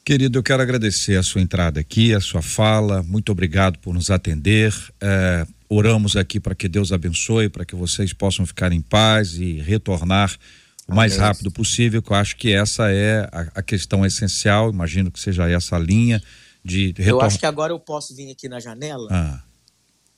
Querido, 0.03 0.39
eu 0.39 0.43
quero 0.43 0.63
agradecer 0.63 1.15
a 1.15 1.23
sua 1.23 1.41
entrada 1.41 1.79
aqui, 1.79 2.13
a 2.13 2.19
sua 2.19 2.41
fala. 2.41 3.03
Muito 3.03 3.31
obrigado 3.31 3.77
por 3.77 3.93
nos 3.93 4.09
atender. 4.09 4.73
É, 4.99 5.45
oramos 5.69 6.15
aqui 6.15 6.39
para 6.39 6.55
que 6.55 6.67
Deus 6.67 6.91
abençoe, 6.91 7.49
para 7.49 7.63
que 7.63 7.75
vocês 7.75 8.11
possam 8.11 8.45
ficar 8.45 8.71
em 8.71 8.81
paz 8.81 9.35
e 9.35 9.59
retornar 9.61 10.35
o 10.87 10.95
mais 10.95 11.13
Amém. 11.13 11.27
rápido 11.27 11.51
possível, 11.51 12.01
que 12.01 12.11
eu 12.11 12.15
acho 12.15 12.35
que 12.35 12.51
essa 12.51 12.91
é 12.91 13.29
a, 13.31 13.47
a, 13.55 13.61
questão 13.61 14.05
essencial. 14.05 14.71
Imagino 14.71 15.11
que 15.11 15.19
seja 15.19 15.47
essa 15.47 15.75
a 15.75 15.79
linha 15.79 16.21
de 16.65 16.87
retornar. 16.87 17.09
Eu 17.09 17.21
acho 17.21 17.39
que 17.39 17.45
agora 17.45 17.71
eu 17.71 17.79
posso 17.79 18.15
vir 18.15 18.31
aqui 18.31 18.49
na 18.49 18.59
janela 18.59 19.07
ah. 19.11 19.43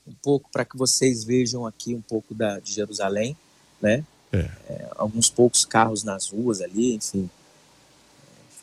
um 0.06 0.14
pouco 0.14 0.50
para 0.50 0.64
que 0.64 0.76
vocês 0.76 1.24
vejam 1.24 1.66
aqui 1.66 1.94
um 1.94 2.00
pouco 2.00 2.34
da, 2.34 2.58
de 2.58 2.72
Jerusalém, 2.72 3.36
né? 3.80 4.02
É. 4.32 4.50
É, 4.68 4.88
alguns 4.96 5.30
poucos 5.30 5.64
carros 5.64 6.02
nas 6.02 6.30
ruas 6.30 6.60
ali, 6.60 6.94
enfim. 6.94 7.28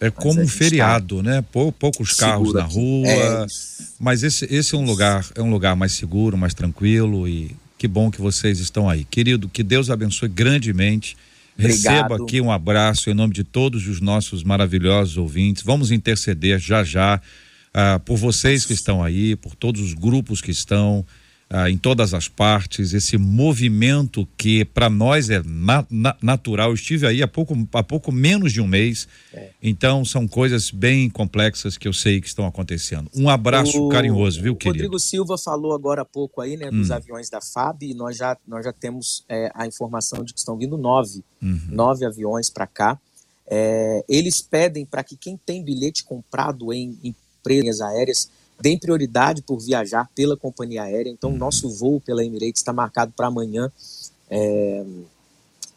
É 0.01 0.09
como 0.09 0.41
um 0.41 0.47
feriado, 0.47 1.17
tá 1.17 1.23
né? 1.23 1.45
Pou, 1.51 1.71
poucos 1.71 2.13
carros 2.13 2.53
na 2.53 2.63
rua. 2.63 3.07
É 3.07 3.45
mas 3.99 4.23
esse, 4.23 4.47
esse 4.49 4.73
é 4.73 4.77
um 4.79 4.83
lugar, 4.83 5.23
é 5.35 5.43
um 5.43 5.51
lugar 5.51 5.75
mais 5.75 5.91
seguro, 5.91 6.35
mais 6.35 6.55
tranquilo 6.55 7.27
e 7.27 7.55
que 7.77 7.87
bom 7.87 8.09
que 8.09 8.19
vocês 8.19 8.59
estão 8.59 8.89
aí. 8.89 9.05
Querido, 9.05 9.47
que 9.47 9.61
Deus 9.61 9.91
abençoe 9.91 10.27
grandemente. 10.27 11.15
Obrigado. 11.55 11.93
Receba 11.93 12.15
aqui 12.23 12.41
um 12.41 12.51
abraço 12.51 13.11
em 13.11 13.13
nome 13.13 13.31
de 13.31 13.43
todos 13.43 13.87
os 13.87 14.01
nossos 14.01 14.43
maravilhosos 14.43 15.17
ouvintes. 15.17 15.61
Vamos 15.61 15.91
interceder 15.91 16.57
já 16.57 16.83
já 16.83 17.21
uh, 17.75 17.99
por 17.99 18.17
vocês 18.17 18.65
que 18.65 18.73
estão 18.73 19.03
aí, 19.03 19.35
por 19.35 19.53
todos 19.53 19.81
os 19.81 19.93
grupos 19.93 20.41
que 20.41 20.49
estão 20.49 21.05
ah, 21.53 21.69
em 21.69 21.77
todas 21.77 22.13
as 22.13 22.29
partes, 22.29 22.93
esse 22.93 23.17
movimento 23.17 24.25
que 24.37 24.63
para 24.63 24.89
nós 24.89 25.29
é 25.29 25.43
na, 25.43 25.85
na, 25.89 26.15
natural. 26.21 26.69
Eu 26.69 26.75
estive 26.75 27.05
aí 27.05 27.21
há 27.21 27.27
pouco, 27.27 27.53
há 27.73 27.83
pouco 27.83 28.09
menos 28.09 28.53
de 28.53 28.61
um 28.61 28.67
mês, 28.67 29.05
é. 29.33 29.49
então 29.61 30.05
são 30.05 30.25
coisas 30.29 30.71
bem 30.71 31.09
complexas 31.09 31.77
que 31.77 31.89
eu 31.89 31.91
sei 31.91 32.21
que 32.21 32.27
estão 32.27 32.45
acontecendo. 32.45 33.11
Um 33.13 33.27
abraço 33.27 33.85
o, 33.85 33.89
carinhoso, 33.89 34.41
viu, 34.41 34.55
querido? 34.55 34.85
Rodrigo 34.85 34.97
Silva 34.97 35.37
falou 35.37 35.73
agora 35.73 36.03
há 36.03 36.05
pouco 36.05 36.39
aí, 36.39 36.55
né, 36.55 36.71
dos 36.71 36.89
hum. 36.89 36.93
aviões 36.93 37.29
da 37.29 37.41
FAB, 37.41 37.83
e 37.83 37.93
nós 37.93 38.15
já, 38.15 38.37
nós 38.47 38.63
já 38.63 38.71
temos 38.71 39.25
é, 39.27 39.51
a 39.53 39.67
informação 39.67 40.23
de 40.23 40.31
que 40.33 40.39
estão 40.39 40.57
vindo 40.57 40.77
nove, 40.77 41.21
uhum. 41.41 41.59
nove 41.69 42.05
aviões 42.05 42.49
para 42.49 42.65
cá. 42.65 42.97
É, 43.45 44.05
eles 44.07 44.41
pedem 44.41 44.85
para 44.85 45.03
que 45.03 45.17
quem 45.17 45.35
tem 45.35 45.61
bilhete 45.61 46.05
comprado 46.05 46.71
em 46.71 46.97
empresas 47.03 47.81
aéreas 47.81 48.31
deem 48.61 48.77
prioridade 48.77 49.41
por 49.41 49.59
viajar 49.59 50.09
pela 50.15 50.37
companhia 50.37 50.83
aérea. 50.83 51.09
Então, 51.09 51.31
nosso 51.31 51.69
voo 51.69 51.99
pela 51.99 52.23
Emirates 52.23 52.61
está 52.61 52.71
marcado 52.71 53.11
para 53.15 53.27
amanhã. 53.27 53.71
É, 54.29 54.85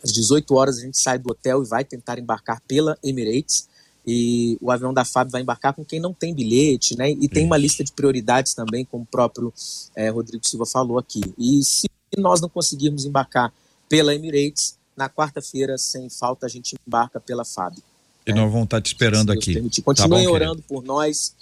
às 0.02 0.12
18 0.12 0.54
horas 0.54 0.78
a 0.78 0.82
gente 0.82 1.00
sai 1.00 1.18
do 1.18 1.30
hotel 1.30 1.62
e 1.62 1.66
vai 1.66 1.84
tentar 1.84 2.18
embarcar 2.18 2.60
pela 2.68 2.98
Emirates. 3.02 3.68
E 4.06 4.58
o 4.60 4.70
avião 4.70 4.92
da 4.92 5.04
FAB 5.04 5.30
vai 5.30 5.40
embarcar 5.40 5.72
com 5.72 5.82
quem 5.82 5.98
não 5.98 6.12
tem 6.12 6.34
bilhete, 6.34 6.96
né? 6.96 7.10
E 7.10 7.26
tem 7.26 7.46
uma 7.46 7.56
lista 7.56 7.82
de 7.82 7.90
prioridades 7.90 8.52
também, 8.52 8.84
como 8.84 9.04
o 9.04 9.06
próprio 9.06 9.52
é, 9.96 10.10
Rodrigo 10.10 10.46
Silva 10.46 10.66
falou 10.66 10.98
aqui. 10.98 11.22
E 11.38 11.64
se 11.64 11.88
nós 12.18 12.38
não 12.40 12.50
conseguirmos 12.50 13.06
embarcar 13.06 13.50
pela 13.88 14.14
Emirates, 14.14 14.76
na 14.94 15.08
quarta-feira, 15.08 15.76
sem 15.78 16.08
falta, 16.10 16.46
a 16.46 16.48
gente 16.48 16.76
embarca 16.86 17.18
pela 17.18 17.44
FAB. 17.44 17.78
E 18.26 18.32
nós 18.32 18.50
vamos 18.50 18.64
estar 18.64 18.80
te 18.80 18.88
esperando 18.88 19.32
aqui. 19.32 19.54
Continuem 19.82 20.24
tá 20.24 20.30
bom, 20.30 20.34
orando 20.34 20.62
por 20.62 20.82
nós 20.82 21.34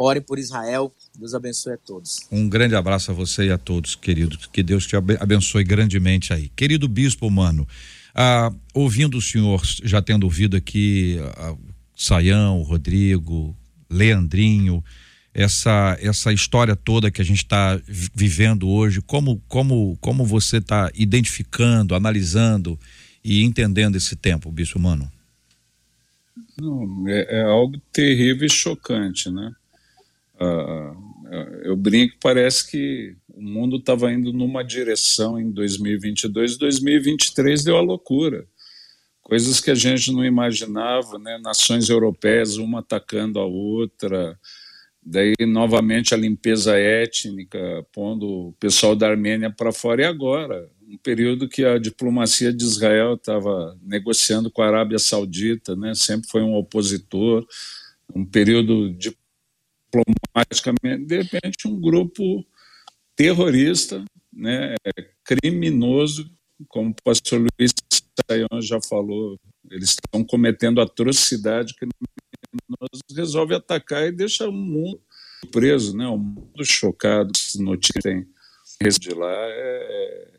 Ore 0.00 0.20
por 0.20 0.38
Israel. 0.38 0.94
Deus 1.18 1.34
abençoe 1.34 1.72
a 1.72 1.76
todos. 1.76 2.20
Um 2.30 2.48
grande 2.48 2.76
abraço 2.76 3.10
a 3.10 3.14
você 3.14 3.46
e 3.46 3.50
a 3.50 3.58
todos, 3.58 3.96
queridos. 3.96 4.46
Que 4.46 4.62
Deus 4.62 4.86
te 4.86 4.94
abençoe 4.94 5.64
grandemente 5.64 6.32
aí. 6.32 6.48
Querido 6.54 6.86
bispo, 6.86 7.28
mano, 7.28 7.66
ah, 8.14 8.52
ouvindo 8.72 9.18
o 9.18 9.22
senhor, 9.22 9.60
já 9.82 10.00
tendo 10.00 10.22
ouvido 10.22 10.56
aqui 10.56 11.18
ah, 11.36 11.56
Saião, 11.96 12.62
Rodrigo, 12.62 13.56
Leandrinho, 13.90 14.84
essa 15.34 15.98
essa 16.00 16.32
história 16.32 16.76
toda 16.76 17.10
que 17.10 17.20
a 17.20 17.24
gente 17.24 17.42
está 17.42 17.80
vivendo 18.14 18.68
hoje, 18.68 19.02
como 19.02 19.42
como 19.48 19.98
como 20.00 20.24
você 20.24 20.58
está 20.58 20.92
identificando, 20.94 21.96
analisando 21.96 22.78
e 23.24 23.42
entendendo 23.42 23.96
esse 23.96 24.14
tempo, 24.14 24.50
bispo 24.52 24.78
mano? 24.78 25.10
Não, 26.60 27.08
é, 27.08 27.40
é 27.40 27.42
algo 27.42 27.80
terrível 27.92 28.46
e 28.46 28.50
chocante, 28.50 29.28
né? 29.28 29.52
Uh, 30.40 31.08
eu 31.62 31.76
brinco, 31.76 32.16
parece 32.20 32.70
que 32.70 33.16
o 33.28 33.42
mundo 33.42 33.76
estava 33.76 34.12
indo 34.12 34.32
numa 34.32 34.62
direção 34.62 35.38
em 35.38 35.50
2022, 35.50 36.56
2023 36.56 37.64
deu 37.64 37.76
a 37.76 37.80
loucura. 37.80 38.46
Coisas 39.22 39.60
que 39.60 39.70
a 39.70 39.74
gente 39.74 40.10
não 40.10 40.24
imaginava, 40.24 41.18
né? 41.18 41.38
Nações 41.42 41.90
europeias, 41.90 42.56
uma 42.56 42.80
atacando 42.80 43.38
a 43.38 43.44
outra, 43.44 44.38
daí 45.02 45.34
novamente 45.40 46.14
a 46.14 46.16
limpeza 46.16 46.78
étnica, 46.78 47.86
pondo 47.92 48.48
o 48.48 48.52
pessoal 48.54 48.96
da 48.96 49.08
Armênia 49.08 49.50
para 49.50 49.70
fora. 49.70 50.02
E 50.02 50.06
agora, 50.06 50.70
um 50.88 50.96
período 50.96 51.46
que 51.46 51.62
a 51.62 51.78
diplomacia 51.78 52.52
de 52.52 52.64
Israel 52.64 53.14
estava 53.14 53.76
negociando 53.82 54.50
com 54.50 54.62
a 54.62 54.66
Arábia 54.66 54.98
Saudita, 54.98 55.76
né? 55.76 55.94
Sempre 55.94 56.30
foi 56.30 56.42
um 56.42 56.54
opositor, 56.54 57.46
um 58.14 58.24
período 58.24 58.90
de 58.94 59.14
diplomaticamente, 59.88 61.06
de 61.06 61.22
repente 61.22 61.68
um 61.68 61.80
grupo 61.80 62.44
terrorista, 63.16 64.04
né, 64.32 64.74
criminoso, 65.24 66.30
como 66.68 66.90
o 66.90 67.02
pastor 67.02 67.40
Luiz 67.40 67.72
Saião 68.30 68.60
já 68.60 68.80
falou, 68.80 69.38
eles 69.70 69.90
estão 69.90 70.24
cometendo 70.24 70.80
atrocidade 70.80 71.74
criminosa, 71.74 73.02
resolve 73.14 73.54
atacar 73.54 74.06
e 74.06 74.12
deixa 74.12 74.48
o 74.48 74.52
mundo 74.52 75.00
preso, 75.50 75.96
né, 75.96 76.06
o 76.06 76.18
mundo 76.18 76.64
chocado, 76.64 77.32
notícias 77.58 78.26
de 78.98 79.10
lá 79.10 79.32
é, 79.32 80.30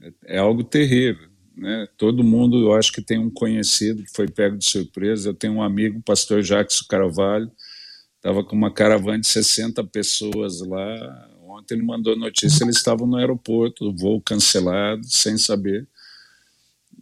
é, 0.00 0.12
é 0.36 0.38
algo 0.38 0.62
terrível. 0.62 1.28
Né? 1.56 1.86
Todo 1.96 2.24
mundo, 2.24 2.60
eu 2.60 2.72
acho 2.72 2.92
que 2.92 3.00
tem 3.00 3.18
um 3.18 3.30
conhecido 3.30 4.02
que 4.02 4.10
foi 4.12 4.28
pego 4.28 4.56
de 4.56 4.68
surpresa. 4.68 5.28
Eu 5.28 5.34
tenho 5.34 5.54
um 5.54 5.62
amigo, 5.62 5.98
o 5.98 6.02
pastor 6.02 6.42
Jacques 6.42 6.80
Carvalho, 6.80 7.50
estava 8.24 8.42
com 8.42 8.56
uma 8.56 8.72
caravana 8.72 9.20
de 9.20 9.28
60 9.28 9.84
pessoas 9.84 10.60
lá. 10.60 11.30
Ontem 11.42 11.74
ele 11.74 11.84
mandou 11.84 12.16
notícia, 12.16 12.64
eles 12.64 12.76
estavam 12.76 13.06
no 13.06 13.18
aeroporto, 13.18 13.94
voo 13.94 14.18
cancelado, 14.18 15.04
sem 15.04 15.36
saber 15.36 15.86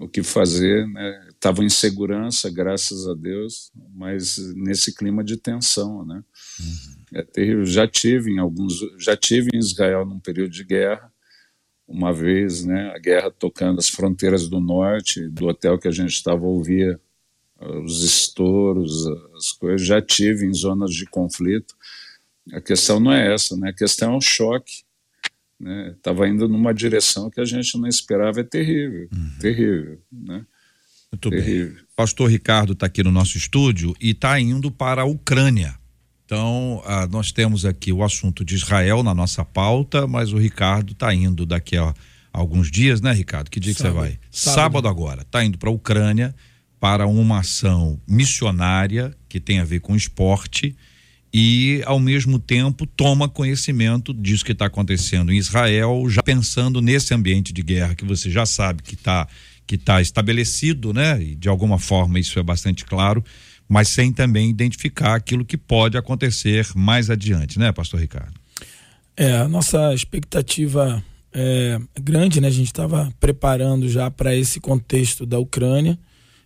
o 0.00 0.08
que 0.08 0.20
fazer, 0.20 0.84
né? 0.88 1.28
Estavam 1.28 1.64
em 1.64 1.68
segurança, 1.68 2.50
graças 2.50 3.06
a 3.06 3.14
Deus, 3.14 3.70
mas 3.94 4.36
nesse 4.56 4.92
clima 4.92 5.22
de 5.22 5.36
tensão, 5.36 6.04
né? 6.04 6.24
Uhum. 6.58 7.20
É 7.20 7.22
terrível. 7.22 7.64
Já 7.66 7.86
tive 7.86 8.32
em 8.32 8.40
alguns, 8.40 8.80
já 8.98 9.16
tive 9.16 9.50
em 9.54 9.58
Israel 9.58 10.04
num 10.04 10.18
período 10.18 10.50
de 10.50 10.64
guerra, 10.64 11.12
uma 11.86 12.12
vez, 12.12 12.64
né? 12.64 12.90
A 12.96 12.98
guerra 12.98 13.30
tocando 13.30 13.78
as 13.78 13.88
fronteiras 13.88 14.48
do 14.48 14.58
norte, 14.58 15.28
do 15.28 15.46
hotel 15.46 15.78
que 15.78 15.86
a 15.86 15.92
gente 15.92 16.14
estava 16.14 16.44
ouvia 16.44 17.00
os 17.84 18.02
estouros, 18.02 19.06
as 19.36 19.52
coisas, 19.52 19.86
já 19.86 20.00
tive 20.00 20.46
em 20.46 20.54
zonas 20.54 20.92
de 20.92 21.06
conflito. 21.06 21.74
A 22.52 22.60
questão 22.60 22.98
não 22.98 23.12
é 23.12 23.32
essa, 23.32 23.56
né? 23.56 23.70
A 23.70 23.72
questão 23.72 24.14
é 24.14 24.16
o 24.16 24.20
choque. 24.20 24.82
Estava 25.96 26.24
né? 26.24 26.30
indo 26.30 26.48
numa 26.48 26.74
direção 26.74 27.30
que 27.30 27.40
a 27.40 27.44
gente 27.44 27.78
não 27.78 27.86
esperava, 27.86 28.40
é 28.40 28.44
terrível, 28.44 29.08
uhum. 29.12 29.30
terrível, 29.38 30.00
né? 30.10 30.44
Muito 31.12 31.30
terrível. 31.30 31.74
bem. 31.74 31.84
pastor 31.94 32.28
Ricardo 32.30 32.72
está 32.72 32.86
aqui 32.86 33.02
no 33.02 33.12
nosso 33.12 33.36
estúdio 33.36 33.94
e 34.00 34.10
está 34.10 34.40
indo 34.40 34.70
para 34.70 35.02
a 35.02 35.04
Ucrânia. 35.04 35.78
Então, 36.24 36.82
ah, 36.84 37.06
nós 37.06 37.30
temos 37.30 37.64
aqui 37.64 37.92
o 37.92 38.02
assunto 38.02 38.44
de 38.44 38.54
Israel 38.54 39.02
na 39.02 39.14
nossa 39.14 39.44
pauta, 39.44 40.06
mas 40.06 40.32
o 40.32 40.38
Ricardo 40.38 40.92
está 40.92 41.14
indo 41.14 41.44
daqui 41.44 41.76
a 41.76 41.94
alguns 42.32 42.70
dias, 42.70 43.00
né, 43.00 43.12
Ricardo? 43.12 43.50
Que 43.50 43.60
dia 43.60 43.74
Sábado. 43.74 43.92
que 43.92 44.00
você 44.00 44.08
vai? 44.08 44.18
Sábado, 44.30 44.54
Sábado 44.54 44.88
agora. 44.88 45.22
Está 45.22 45.44
indo 45.44 45.58
para 45.58 45.68
a 45.68 45.72
Ucrânia 45.72 46.34
para 46.82 47.06
uma 47.06 47.38
ação 47.38 47.96
missionária 48.08 49.16
que 49.28 49.38
tem 49.38 49.60
a 49.60 49.64
ver 49.64 49.78
com 49.78 49.94
esporte 49.94 50.74
e, 51.32 51.80
ao 51.86 52.00
mesmo 52.00 52.40
tempo, 52.40 52.84
toma 52.88 53.28
conhecimento 53.28 54.12
disso 54.12 54.44
que 54.44 54.50
está 54.50 54.66
acontecendo 54.66 55.30
em 55.30 55.36
Israel, 55.36 56.04
já 56.08 56.20
pensando 56.24 56.82
nesse 56.82 57.14
ambiente 57.14 57.52
de 57.52 57.62
guerra 57.62 57.94
que 57.94 58.04
você 58.04 58.28
já 58.28 58.44
sabe 58.44 58.82
que 58.82 58.96
está 58.96 59.28
que 59.64 59.78
tá 59.78 60.02
estabelecido, 60.02 60.92
né? 60.92 61.22
E 61.22 61.36
de 61.36 61.48
alguma 61.48 61.78
forma 61.78 62.18
isso 62.18 62.36
é 62.40 62.42
bastante 62.42 62.84
claro, 62.84 63.24
mas 63.68 63.86
sem 63.86 64.12
também 64.12 64.50
identificar 64.50 65.14
aquilo 65.14 65.44
que 65.44 65.56
pode 65.56 65.96
acontecer 65.96 66.66
mais 66.74 67.10
adiante, 67.10 67.60
né, 67.60 67.70
Pastor 67.70 68.00
Ricardo? 68.00 68.34
É, 69.16 69.36
a 69.36 69.46
nossa 69.46 69.94
expectativa 69.94 71.00
é 71.32 71.78
grande, 72.00 72.40
né? 72.40 72.48
A 72.48 72.50
gente 72.50 72.66
estava 72.66 73.08
preparando 73.20 73.88
já 73.88 74.10
para 74.10 74.34
esse 74.34 74.58
contexto 74.58 75.24
da 75.24 75.38
Ucrânia, 75.38 75.96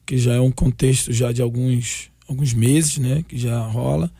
que 0.07 0.17
já 0.17 0.35
é 0.35 0.41
um 0.41 0.53
contexto 0.53 1.13
já 1.13 1.33
de 1.33 1.43
alguns, 1.43 2.09
alguns 2.29 2.55
meses, 2.55 2.99
né? 2.99 3.25
Que 3.29 3.37
já 3.37 3.59
rola 3.67 4.11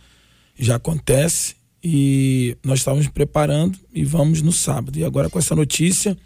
já 0.59 0.77
acontece 0.77 1.55
e 1.83 2.57
nós 2.65 2.81
estávamos 2.81 3.09
preparando 3.09 3.79
e 3.93 4.05
vamos 4.05 4.43
no 4.43 4.53
sábado. 4.53 4.99
E 4.99 5.05
agora 5.05 5.29
com 5.29 5.39
essa 5.39 5.55
notícia, 5.55 6.17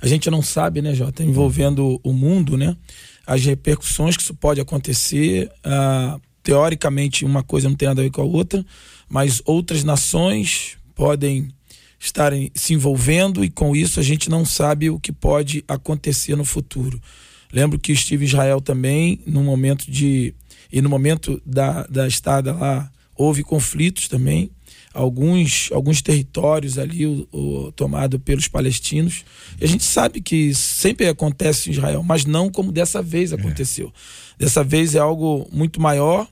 a 0.00 0.06
gente 0.06 0.30
não 0.30 0.42
sabe, 0.42 0.82
né, 0.82 0.94
Jota, 0.94 1.24
envolvendo 1.24 2.00
o 2.02 2.12
mundo, 2.12 2.56
né, 2.56 2.76
as 3.26 3.44
repercussões 3.44 4.16
que 4.16 4.22
isso 4.22 4.34
pode 4.34 4.60
acontecer. 4.60 5.50
Ah, 5.64 6.18
teoricamente, 6.42 7.24
uma 7.24 7.42
coisa 7.42 7.68
não 7.68 7.76
tem 7.76 7.88
nada 7.88 8.00
a 8.00 8.04
ver 8.04 8.10
com 8.10 8.22
a 8.22 8.24
outra, 8.24 8.64
mas 9.08 9.42
outras 9.44 9.84
nações 9.84 10.76
podem 10.94 11.48
estarem 11.98 12.50
se 12.54 12.72
envolvendo 12.72 13.44
e 13.44 13.50
com 13.50 13.76
isso 13.76 14.00
a 14.00 14.02
gente 14.02 14.30
não 14.30 14.44
sabe 14.44 14.88
o 14.88 14.98
que 14.98 15.12
pode 15.12 15.64
acontecer 15.68 16.34
no 16.34 16.44
futuro. 16.44 17.00
Lembro 17.52 17.78
que 17.78 17.92
estive 17.92 18.24
em 18.24 18.28
Israel 18.28 18.60
também, 18.60 19.20
no 19.26 19.42
momento 19.42 19.90
de. 19.90 20.34
E 20.72 20.80
no 20.80 20.88
momento 20.88 21.40
da, 21.44 21.84
da 21.86 22.06
estada 22.06 22.52
lá 22.52 22.90
houve 23.16 23.42
conflitos 23.42 24.08
também, 24.08 24.50
alguns, 24.94 25.68
alguns 25.72 26.00
territórios 26.00 26.78
ali 26.78 27.06
o, 27.06 27.28
o, 27.32 27.72
tomado 27.72 28.18
pelos 28.18 28.48
palestinos. 28.48 29.24
E 29.60 29.64
a 29.64 29.68
gente 29.68 29.84
sabe 29.84 30.20
que 30.20 30.54
sempre 30.54 31.06
acontece 31.06 31.68
em 31.68 31.72
Israel, 31.72 32.02
mas 32.02 32.24
não 32.24 32.50
como 32.50 32.72
dessa 32.72 33.02
vez 33.02 33.32
aconteceu. 33.32 33.88
É. 33.88 34.44
Dessa 34.44 34.64
vez 34.64 34.94
é 34.94 34.98
algo 34.98 35.48
muito 35.52 35.80
maior 35.80 36.26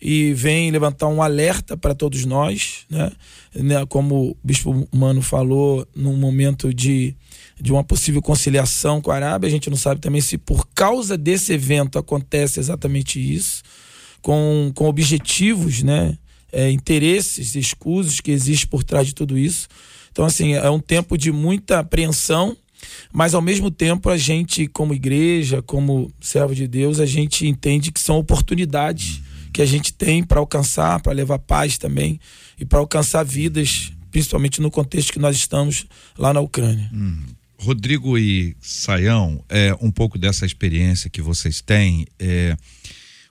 e 0.00 0.34
vem 0.34 0.70
levantar 0.72 1.06
um 1.06 1.22
alerta 1.22 1.76
para 1.76 1.94
todos 1.94 2.24
nós, 2.24 2.80
né? 2.90 3.12
né? 3.54 3.86
Como 3.86 4.30
o 4.30 4.36
bispo 4.42 4.88
Mano 4.92 5.22
falou, 5.22 5.86
num 5.94 6.16
momento 6.16 6.74
de, 6.74 7.14
de 7.62 7.72
uma 7.72 7.84
possível 7.84 8.20
conciliação 8.20 9.00
com 9.00 9.12
a 9.12 9.14
Arábia, 9.14 9.46
a 9.46 9.50
gente 9.50 9.70
não 9.70 9.76
sabe 9.76 10.00
também 10.00 10.20
se 10.20 10.36
por 10.36 10.66
causa 10.74 11.16
desse 11.16 11.52
evento 11.52 11.98
acontece 11.98 12.58
exatamente 12.58 13.20
isso, 13.20 13.62
com, 14.20 14.72
com 14.74 14.88
objetivos, 14.88 15.82
né? 15.82 16.18
é, 16.52 16.70
interesses 16.70 17.54
escusos 17.54 18.20
que 18.20 18.30
existem 18.30 18.68
por 18.68 18.84
trás 18.84 19.06
de 19.06 19.14
tudo 19.14 19.38
isso. 19.38 19.66
Então, 20.12 20.26
assim, 20.26 20.52
é 20.52 20.70
um 20.70 20.78
tempo 20.78 21.16
de 21.16 21.32
muita 21.32 21.78
apreensão, 21.78 22.54
mas 23.10 23.34
ao 23.34 23.40
mesmo 23.40 23.70
tempo 23.70 24.10
a 24.10 24.18
gente, 24.18 24.66
como 24.66 24.92
igreja, 24.92 25.62
como 25.62 26.12
servo 26.20 26.54
de 26.54 26.68
Deus, 26.68 27.00
a 27.00 27.06
gente 27.06 27.46
entende 27.46 27.90
que 27.90 28.00
são 28.00 28.18
oportunidades 28.18 29.22
que 29.52 29.62
a 29.62 29.66
gente 29.66 29.92
tem 29.92 30.22
para 30.22 30.38
alcançar, 30.38 31.00
para 31.00 31.12
levar 31.12 31.38
paz 31.38 31.78
também 31.78 32.20
e 32.58 32.64
para 32.64 32.78
alcançar 32.78 33.24
vidas, 33.24 33.92
principalmente 34.10 34.60
no 34.60 34.70
contexto 34.70 35.12
que 35.12 35.18
nós 35.18 35.36
estamos 35.36 35.86
lá 36.18 36.34
na 36.34 36.40
Ucrânia. 36.40 36.90
Hum. 36.92 37.22
Rodrigo 37.62 38.18
e 38.18 38.56
Saião, 38.60 39.44
é, 39.48 39.72
um 39.80 39.90
pouco 39.90 40.18
dessa 40.18 40.44
experiência 40.44 41.08
que 41.08 41.22
vocês 41.22 41.60
têm, 41.60 42.06
é, 42.18 42.56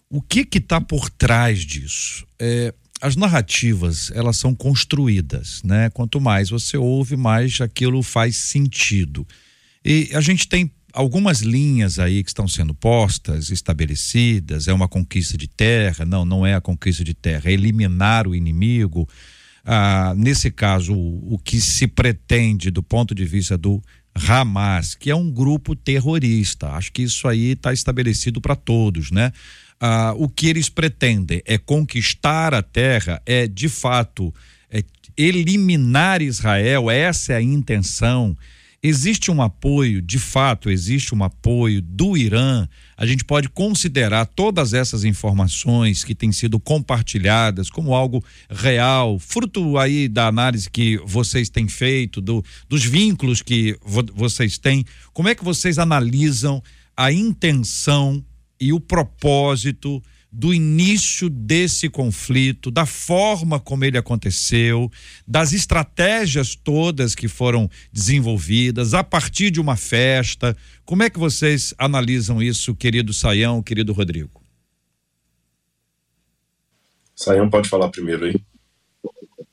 o 0.10 0.22
que 0.22 0.48
está 0.58 0.80
por 0.80 1.10
trás 1.10 1.60
disso? 1.60 2.26
É, 2.40 2.74
as 3.02 3.18
narrativas 3.18 4.10
elas 4.16 4.38
são 4.38 4.56
construídas, 4.56 5.62
né? 5.64 5.90
Quanto 5.90 6.22
mais 6.22 6.50
você 6.50 6.78
ouve, 6.78 7.18
mais 7.18 7.60
aquilo 7.60 8.02
faz 8.02 8.38
sentido. 8.38 9.28
E 9.84 10.10
a 10.14 10.22
gente 10.22 10.48
tem 10.48 10.72
algumas 10.94 11.40
linhas 11.42 12.00
aí 12.00 12.24
que 12.24 12.30
estão 12.30 12.48
sendo 12.48 12.74
postas, 12.74 13.50
estabelecidas. 13.50 14.68
É 14.68 14.74
uma 14.74 14.88
conquista 14.88 15.38
de 15.38 15.48
terra? 15.48 16.06
Não, 16.06 16.24
não 16.24 16.46
é 16.46 16.54
a 16.54 16.62
conquista 16.62 17.04
de 17.04 17.14
terra. 17.14 17.50
É 17.50 17.54
eliminar 17.54 18.28
o 18.28 18.36
inimigo. 18.36 19.10
Ah, 19.66 20.14
nesse 20.16 20.52
caso, 20.52 20.94
o, 20.94 21.36
o 21.36 21.40
que 21.40 21.62
se 21.62 21.88
pretende 21.88 22.72
do 22.72 22.82
ponto 22.82 23.14
de 23.14 23.26
vista 23.26 23.58
do 23.58 23.82
Hamas, 24.14 24.96
que 24.96 25.10
é 25.10 25.16
um 25.16 25.32
grupo 25.32 25.76
terrorista. 25.76 26.70
Acho 26.70 26.92
que 26.92 27.04
isso 27.04 27.28
aí 27.28 27.52
está 27.52 27.72
estabelecido 27.72 28.42
para 28.42 28.56
todos, 28.56 29.12
né? 29.12 29.32
ah, 29.82 30.14
o 30.16 30.30
que 30.30 30.48
eles 30.48 30.70
pretendem 30.70 31.42
é 31.44 31.58
conquistar 31.58 32.54
a 32.54 32.62
terra, 32.62 33.20
é 33.26 33.48
de 33.48 33.68
fato 33.68 34.32
é 34.70 34.84
eliminar 35.18 36.22
Israel, 36.22 36.90
essa 36.90 37.34
é 37.34 37.38
a 37.38 37.42
intenção. 37.42 38.38
Existe 38.84 39.30
um 39.30 39.44
apoio, 39.44 40.02
de 40.02 40.18
fato, 40.18 40.68
existe 40.68 41.14
um 41.14 41.24
apoio 41.24 41.84
do 41.84 42.18
Irã. 42.18 42.68
A 42.98 43.06
gente 43.06 43.24
pode 43.24 43.48
considerar 43.48 44.26
todas 44.26 44.74
essas 44.74 45.04
informações 45.04 46.04
que 46.04 46.16
têm 46.16 46.32
sido 46.32 46.60
compartilhadas 46.60 47.70
como 47.70 47.94
algo 47.94 48.26
real, 48.50 49.20
fruto 49.20 49.78
aí 49.78 50.08
da 50.08 50.26
análise 50.26 50.68
que 50.68 50.98
vocês 51.06 51.48
têm 51.48 51.68
feito, 51.68 52.20
do, 52.20 52.44
dos 52.68 52.84
vínculos 52.84 53.44
que 53.44 53.78
vo, 53.86 54.04
vocês 54.16 54.58
têm. 54.58 54.84
Como 55.14 55.30
é 55.30 55.36
que 55.36 55.44
vocês 55.44 55.78
analisam 55.78 56.60
a 56.98 57.12
intenção 57.12 58.26
e 58.60 58.74
o 58.74 58.80
propósito 58.80 60.02
do 60.32 60.54
início 60.54 61.30
desse 61.30 61.90
conflito, 61.90 62.72
da 62.72 62.86
forma 62.86 63.60
como 63.60 63.84
ele 63.84 63.98
aconteceu, 63.98 64.90
das 65.28 65.52
estratégias 65.52 66.56
todas 66.56 67.14
que 67.14 67.28
foram 67.28 67.70
desenvolvidas 67.92 68.94
a 68.94 69.04
partir 69.04 69.52
de 69.52 69.60
uma 69.60 69.76
festa. 69.76 70.56
Como 70.86 71.04
é 71.04 71.10
que 71.10 71.20
vocês 71.20 71.74
analisam 71.78 72.42
isso, 72.42 72.74
querido 72.74 73.14
Saião, 73.14 73.62
querido 73.62 73.92
Rodrigo? 73.92 74.42
Saião 77.14 77.50
pode 77.50 77.68
falar 77.68 77.90
primeiro 77.90 78.26
aí. 78.26 78.36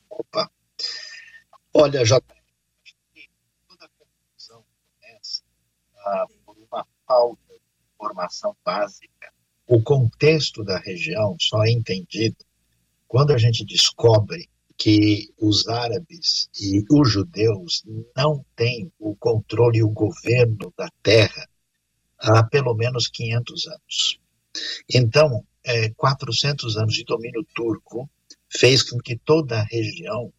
Opa. 0.08 0.48
Olha, 1.74 2.04
já 2.04 2.20
toda 2.20 3.84
a 3.84 3.88
confusão 3.88 4.64
começa 5.00 5.42
ah, 6.06 6.24
por 6.46 6.56
uma 6.56 6.86
falta 7.06 7.54
informação 7.94 8.56
básica. 8.64 9.37
O 9.70 9.82
contexto 9.82 10.64
da 10.64 10.78
região 10.78 11.36
só 11.38 11.62
é 11.62 11.70
entendido 11.70 12.38
quando 13.06 13.34
a 13.34 13.36
gente 13.38 13.66
descobre 13.66 14.48
que 14.78 15.28
os 15.38 15.68
árabes 15.68 16.48
e 16.58 16.82
os 16.90 17.12
judeus 17.12 17.84
não 18.16 18.42
têm 18.56 18.90
o 18.98 19.14
controle 19.14 19.80
e 19.80 19.82
o 19.82 19.90
governo 19.90 20.72
da 20.74 20.88
terra 21.02 21.46
há 22.18 22.42
pelo 22.44 22.74
menos 22.74 23.08
500 23.08 23.66
anos. 23.66 24.20
Então, 24.94 25.44
é, 25.62 25.90
400 25.90 26.78
anos 26.78 26.94
de 26.94 27.04
domínio 27.04 27.46
turco 27.54 28.08
fez 28.48 28.82
com 28.82 28.96
que 28.96 29.18
toda 29.18 29.60
a 29.60 29.64
região 29.64 30.32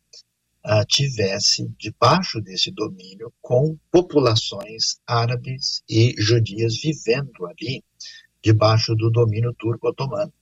uh, 0.65 0.85
tivesse 0.87 1.67
debaixo 1.77 2.41
desse 2.41 2.71
domínio 2.71 3.31
com 3.39 3.77
populações 3.91 4.99
árabes 5.05 5.83
e 5.87 6.15
judias 6.17 6.81
vivendo 6.81 7.45
ali 7.45 7.83
debaixo 8.41 8.95
do 8.95 9.09
domínio 9.09 9.53
turco-otomano. 9.53 10.33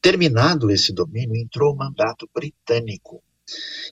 Terminado 0.00 0.70
esse 0.70 0.92
domínio, 0.92 1.36
entrou 1.36 1.72
o 1.72 1.76
mandato 1.76 2.28
britânico. 2.34 3.22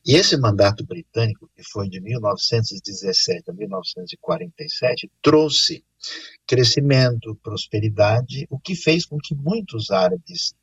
E 0.05 0.17
esse 0.17 0.37
mandato 0.37 0.85
britânico, 0.85 1.49
que 1.55 1.63
foi 1.63 1.89
de 1.89 2.01
1917 2.01 3.51
a 3.51 3.55
1947, 3.55 5.11
trouxe 5.23 5.85
crescimento, 6.47 7.39
prosperidade, 7.43 8.47
o 8.51 8.59
que 8.59 8.75
fez 8.75 9.07
com 9.07 9.19
que 9.19 9.35
muitos 9.35 9.91
árabes 9.91 10.55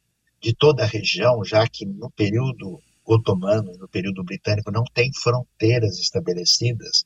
de 0.42 0.54
toda 0.54 0.84
a 0.84 0.88
região, 0.88 1.44
já 1.44 1.68
que 1.68 1.86
no 1.86 2.12
período 2.12 2.82
otomano, 3.06 3.72
no 3.78 3.88
período 3.88 4.24
britânico, 4.24 4.72
não 4.72 4.84
tem 4.94 5.12
fronteiras 5.14 5.98
estabelecidas, 6.00 7.06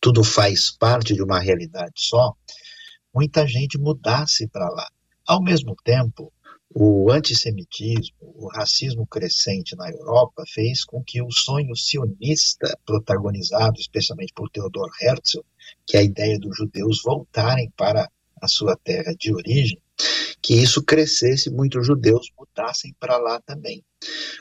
tudo 0.00 0.24
faz 0.24 0.70
parte 0.70 1.14
de 1.14 1.22
uma 1.22 1.38
realidade 1.38 1.92
só, 1.96 2.34
muita 3.14 3.46
gente 3.46 3.78
mudasse 3.78 4.46
para 4.48 4.68
lá. 4.68 4.88
Ao 5.26 5.42
mesmo 5.42 5.76
tempo, 5.84 6.32
o 6.72 7.10
antissemitismo, 7.10 8.16
o 8.20 8.48
racismo 8.48 9.06
crescente 9.06 9.74
na 9.74 9.90
Europa 9.90 10.44
fez 10.46 10.84
com 10.84 11.02
que 11.02 11.20
o 11.20 11.30
sonho 11.30 11.74
sionista, 11.74 12.78
protagonizado 12.86 13.80
especialmente 13.80 14.32
por 14.32 14.48
Theodor 14.50 14.88
Herzl, 15.02 15.40
que 15.84 15.96
é 15.96 16.00
a 16.00 16.04
ideia 16.04 16.38
dos 16.38 16.56
judeus 16.56 17.02
voltarem 17.02 17.70
para 17.76 18.08
a 18.40 18.48
sua 18.48 18.76
terra 18.76 19.12
de 19.18 19.34
origem, 19.34 19.80
que 20.40 20.54
isso 20.54 20.82
crescesse, 20.82 21.50
muitos 21.50 21.86
judeus 21.86 22.30
mudassem 22.38 22.94
para 22.98 23.18
lá 23.18 23.40
também. 23.40 23.84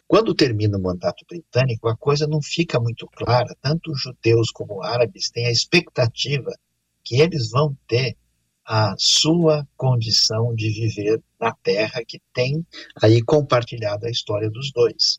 Quando 0.07 0.33
termina 0.33 0.77
o 0.77 0.81
mandato 0.81 1.25
britânico, 1.27 1.89
a 1.89 1.97
coisa 1.97 2.25
não 2.27 2.41
fica 2.41 2.79
muito 2.79 3.07
clara. 3.07 3.55
Tanto 3.61 3.91
os 3.91 4.01
judeus 4.01 4.51
como 4.51 4.79
os 4.79 4.85
árabes 4.85 5.29
têm 5.29 5.47
a 5.47 5.51
expectativa 5.51 6.51
que 7.03 7.19
eles 7.19 7.49
vão 7.49 7.75
ter 7.87 8.15
a 8.71 8.93
sua 8.99 9.67
condição 9.75 10.53
de 10.53 10.69
viver 10.69 11.19
na 11.41 11.51
terra 11.63 12.05
que 12.07 12.21
tem 12.31 12.63
aí 13.01 13.19
compartilhado 13.19 14.05
a 14.05 14.11
história 14.11 14.47
dos 14.47 14.71
dois. 14.71 15.17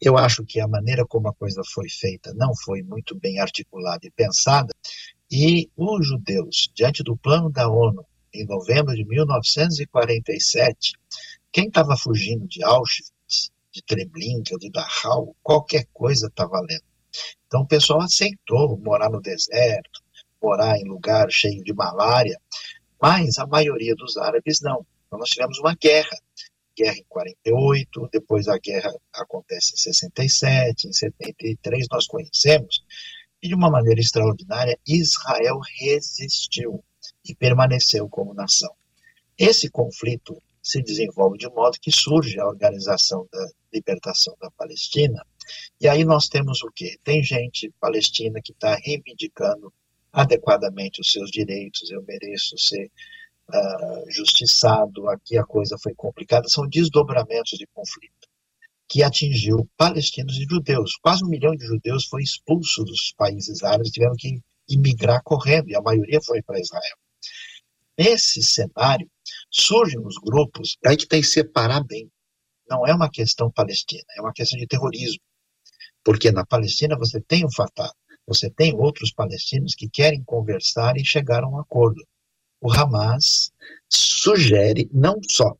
Eu 0.00 0.18
acho 0.18 0.44
que 0.44 0.58
a 0.58 0.66
maneira 0.66 1.06
como 1.06 1.28
a 1.28 1.32
coisa 1.32 1.62
foi 1.72 1.88
feita 1.88 2.34
não 2.34 2.52
foi 2.56 2.82
muito 2.82 3.14
bem 3.14 3.38
articulada 3.38 4.04
e 4.04 4.10
pensada, 4.10 4.74
e 5.30 5.70
os 5.76 6.08
judeus, 6.08 6.72
diante 6.74 7.04
do 7.04 7.16
plano 7.16 7.48
da 7.50 7.70
ONU, 7.70 8.04
em 8.34 8.44
novembro 8.46 8.96
de 8.96 9.04
1947, 9.04 10.94
quem 11.52 11.68
estava 11.68 11.96
fugindo 11.96 12.48
de 12.48 12.64
Auschwitz, 12.64 13.52
de 13.70 13.80
Treblinka, 13.86 14.58
de 14.58 14.68
Dachau, 14.70 15.36
qualquer 15.40 15.86
coisa 15.92 16.26
está 16.26 16.46
valendo. 16.46 16.82
Então 17.46 17.60
o 17.60 17.66
pessoal 17.66 18.00
aceitou 18.00 18.76
morar 18.78 19.08
no 19.08 19.20
deserto, 19.20 20.01
morar 20.42 20.76
em 20.78 20.84
lugar 20.84 21.30
cheio 21.30 21.62
de 21.62 21.72
malária, 21.72 22.38
mas 23.00 23.38
a 23.38 23.46
maioria 23.46 23.94
dos 23.94 24.16
árabes 24.16 24.60
não. 24.60 24.84
Então 25.06 25.18
nós 25.18 25.28
tivemos 25.28 25.58
uma 25.58 25.74
guerra, 25.74 26.16
guerra 26.76 26.96
em 26.96 27.04
48, 27.08 28.08
depois 28.12 28.48
a 28.48 28.58
guerra 28.58 28.92
acontece 29.14 29.74
em 29.74 29.76
67, 29.76 30.88
em 30.88 30.92
73 30.92 31.86
nós 31.90 32.06
conhecemos, 32.06 32.82
e 33.42 33.48
de 33.48 33.54
uma 33.54 33.70
maneira 33.70 34.00
extraordinária 34.00 34.78
Israel 34.86 35.58
resistiu 35.80 36.82
e 37.24 37.34
permaneceu 37.34 38.08
como 38.08 38.34
nação. 38.34 38.72
Esse 39.36 39.68
conflito 39.68 40.40
se 40.62 40.80
desenvolve 40.80 41.38
de 41.38 41.48
modo 41.48 41.78
que 41.80 41.90
surge 41.90 42.38
a 42.38 42.46
Organização 42.46 43.26
da 43.32 43.48
Libertação 43.72 44.36
da 44.40 44.50
Palestina, 44.52 45.24
e 45.80 45.88
aí 45.88 46.04
nós 46.04 46.28
temos 46.28 46.62
o 46.62 46.70
quê? 46.70 46.96
Tem 47.02 47.22
gente 47.22 47.72
palestina 47.80 48.40
que 48.42 48.52
está 48.52 48.76
reivindicando 48.76 49.72
adequadamente 50.12 51.00
os 51.00 51.10
seus 51.10 51.30
direitos, 51.30 51.90
eu 51.90 52.02
mereço 52.02 52.56
ser 52.58 52.90
uh, 53.48 54.10
justiçado, 54.10 55.08
aqui 55.08 55.38
a 55.38 55.44
coisa 55.44 55.76
foi 55.78 55.94
complicada, 55.94 56.48
são 56.48 56.68
desdobramentos 56.68 57.58
de 57.58 57.66
conflito 57.72 58.28
que 58.92 59.02
atingiu 59.02 59.66
palestinos 59.74 60.36
e 60.36 60.44
judeus. 60.44 60.96
Quase 61.00 61.24
um 61.24 61.28
milhão 61.28 61.56
de 61.56 61.64
judeus 61.64 62.04
foi 62.04 62.22
expulso 62.22 62.84
dos 62.84 63.14
países 63.16 63.62
árabes, 63.62 63.90
tiveram 63.90 64.14
que 64.14 64.38
imigrar 64.68 65.22
correndo, 65.24 65.70
e 65.70 65.74
a 65.74 65.80
maioria 65.80 66.20
foi 66.20 66.42
para 66.42 66.60
Israel. 66.60 66.96
Nesse 67.98 68.42
cenário, 68.42 69.10
surgem 69.50 69.98
os 69.98 70.16
grupos, 70.18 70.76
aí 70.84 70.94
que 70.94 71.06
tem 71.06 71.22
que 71.22 71.26
separar 71.26 71.82
bem. 71.84 72.10
Não 72.68 72.86
é 72.86 72.94
uma 72.94 73.08
questão 73.08 73.50
palestina, 73.50 74.04
é 74.14 74.20
uma 74.20 74.32
questão 74.32 74.58
de 74.58 74.66
terrorismo. 74.66 75.22
Porque 76.04 76.30
na 76.30 76.44
Palestina 76.44 76.94
você 76.98 77.18
tem 77.20 77.46
o 77.46 77.54
Fatah, 77.54 77.92
você 78.32 78.50
tem 78.50 78.74
outros 78.74 79.12
palestinos 79.12 79.74
que 79.74 79.88
querem 79.88 80.22
conversar 80.24 80.96
e 80.96 81.04
chegar 81.04 81.44
a 81.44 81.48
um 81.48 81.58
acordo. 81.58 82.02
O 82.60 82.72
Hamas 82.72 83.52
sugere 83.88 84.88
não 84.92 85.20
só 85.28 85.56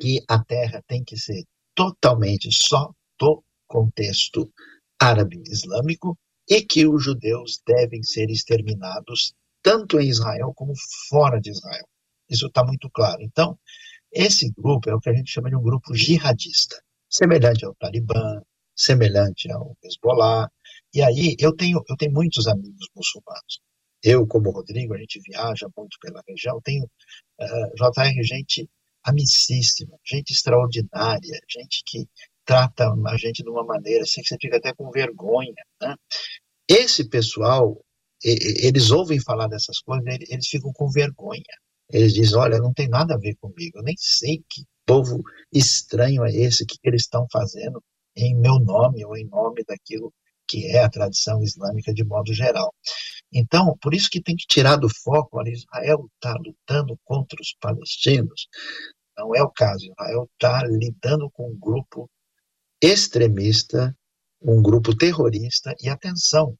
que 0.00 0.22
a 0.28 0.42
terra 0.42 0.82
tem 0.86 1.04
que 1.04 1.16
ser 1.16 1.44
totalmente 1.74 2.50
só 2.50 2.92
do 3.18 3.44
contexto 3.68 4.50
árabe-islâmico 4.98 6.18
e 6.48 6.62
que 6.62 6.86
os 6.86 7.04
judeus 7.04 7.62
devem 7.66 8.02
ser 8.02 8.28
exterminados 8.30 9.34
tanto 9.62 10.00
em 10.00 10.08
Israel 10.08 10.52
como 10.54 10.72
fora 11.08 11.40
de 11.40 11.50
Israel. 11.50 11.86
Isso 12.28 12.46
está 12.46 12.64
muito 12.64 12.90
claro. 12.90 13.22
Então, 13.22 13.58
esse 14.10 14.50
grupo 14.58 14.90
é 14.90 14.94
o 14.94 15.00
que 15.00 15.10
a 15.10 15.14
gente 15.14 15.30
chama 15.30 15.50
de 15.50 15.56
um 15.56 15.62
grupo 15.62 15.94
jihadista, 15.94 16.82
semelhante 17.08 17.64
ao 17.64 17.74
Talibã, 17.74 18.42
semelhante 18.74 19.50
ao 19.52 19.76
Hezbollah. 19.84 20.50
E 20.92 21.02
aí, 21.02 21.36
eu 21.38 21.54
tenho, 21.54 21.82
eu 21.88 21.96
tenho 21.96 22.12
muitos 22.12 22.46
amigos 22.46 22.88
muçulmanos. 22.94 23.60
Eu, 24.02 24.26
como 24.26 24.50
Rodrigo, 24.50 24.94
a 24.94 24.98
gente 24.98 25.20
viaja 25.20 25.68
muito 25.76 25.96
pela 26.00 26.22
região. 26.26 26.60
Tenho, 26.62 26.84
uh, 26.84 26.88
eh, 27.40 27.70
JR, 27.76 28.22
gente 28.24 28.68
amicíssima, 29.04 29.96
gente 30.04 30.32
extraordinária, 30.32 31.40
gente 31.48 31.82
que 31.86 32.06
trata 32.44 32.92
a 33.06 33.16
gente 33.16 33.42
de 33.42 33.48
uma 33.48 33.64
maneira 33.64 34.02
assim 34.02 34.20
que 34.22 34.28
você 34.28 34.36
fica 34.40 34.56
até 34.56 34.74
com 34.74 34.90
vergonha. 34.90 35.54
Né? 35.80 35.94
Esse 36.68 37.08
pessoal 37.08 37.80
eles 38.22 38.90
ouvem 38.90 39.18
falar 39.18 39.48
dessas 39.48 39.80
coisas, 39.80 40.04
eles 40.28 40.46
ficam 40.46 40.72
com 40.72 40.90
vergonha. 40.90 41.42
Eles 41.90 42.12
dizem: 42.12 42.38
Olha, 42.38 42.58
não 42.58 42.72
tem 42.72 42.88
nada 42.88 43.14
a 43.14 43.18
ver 43.18 43.34
comigo, 43.36 43.78
eu 43.78 43.82
nem 43.82 43.96
sei 43.98 44.44
que 44.48 44.64
povo 44.86 45.22
estranho 45.52 46.24
é 46.24 46.32
esse, 46.32 46.66
que 46.66 46.76
eles 46.84 47.02
estão 47.02 47.26
fazendo 47.32 47.82
em 48.16 48.34
meu 48.36 48.58
nome 48.58 49.04
ou 49.04 49.16
em 49.16 49.26
nome 49.26 49.62
daquilo 49.66 50.12
que 50.50 50.66
é 50.66 50.82
a 50.82 50.90
tradição 50.90 51.42
islâmica 51.42 51.94
de 51.94 52.04
modo 52.04 52.34
geral. 52.34 52.74
Então, 53.32 53.76
por 53.80 53.94
isso 53.94 54.10
que 54.10 54.22
tem 54.22 54.34
que 54.34 54.46
tirar 54.48 54.76
do 54.76 54.88
foco, 54.88 55.38
olha, 55.38 55.50
Israel 55.50 56.08
está 56.14 56.34
lutando 56.34 56.98
contra 57.04 57.40
os 57.40 57.54
palestinos. 57.60 58.48
Não 59.16 59.34
é 59.34 59.42
o 59.42 59.50
caso, 59.50 59.84
Israel 59.84 60.28
está 60.32 60.66
lidando 60.66 61.30
com 61.30 61.50
um 61.50 61.58
grupo 61.58 62.10
extremista 62.82 63.94
um 64.42 64.62
grupo 64.62 64.96
terrorista, 64.96 65.74
e 65.80 65.88
atenção, 65.88 66.56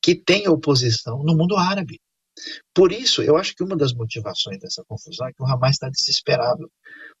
que 0.00 0.14
tem 0.14 0.48
oposição 0.48 1.22
no 1.24 1.36
mundo 1.36 1.56
árabe. 1.56 2.00
Por 2.74 2.92
isso, 2.92 3.22
eu 3.22 3.36
acho 3.36 3.54
que 3.54 3.64
uma 3.64 3.76
das 3.76 3.94
motivações 3.94 4.58
dessa 4.58 4.84
confusão 4.86 5.26
é 5.26 5.32
que 5.32 5.42
o 5.42 5.46
Hamas 5.46 5.72
está 5.72 5.88
desesperado, 5.88 6.70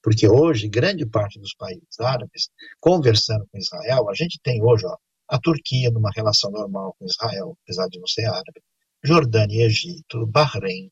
porque 0.02 0.28
hoje, 0.28 0.68
grande 0.68 1.06
parte 1.06 1.40
dos 1.40 1.54
países 1.54 1.98
árabes, 1.98 2.50
conversando 2.78 3.46
com 3.50 3.58
Israel, 3.58 4.08
a 4.08 4.14
gente 4.14 4.38
tem 4.42 4.62
hoje 4.62 4.86
ó, 4.86 4.96
a 5.28 5.38
Turquia 5.38 5.90
numa 5.90 6.10
relação 6.14 6.50
normal 6.50 6.94
com 6.98 7.06
Israel, 7.06 7.56
apesar 7.62 7.88
de 7.88 7.98
não 7.98 8.06
ser 8.06 8.26
árabe, 8.26 8.62
Jordânia 9.04 9.62
e 9.62 9.66
Egito, 9.66 10.26
Bahrein, 10.26 10.90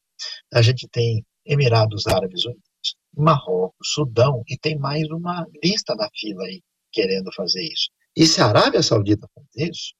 a 0.52 0.62
gente 0.62 0.88
tem 0.88 1.24
Emirados 1.44 2.06
Árabes 2.06 2.44
Unidos, 2.44 2.96
Marrocos, 3.16 3.88
Sudão, 3.92 4.42
e 4.48 4.56
tem 4.58 4.78
mais 4.78 5.08
uma 5.10 5.46
lista 5.62 5.94
na 5.94 6.08
fila 6.14 6.44
aí 6.44 6.62
querendo 6.92 7.32
fazer 7.34 7.62
isso. 7.62 7.90
E 8.16 8.26
se 8.26 8.40
a 8.40 8.46
Arábia 8.46 8.82
Saudita 8.82 9.28
faz 9.34 9.46
isso, 9.56 9.94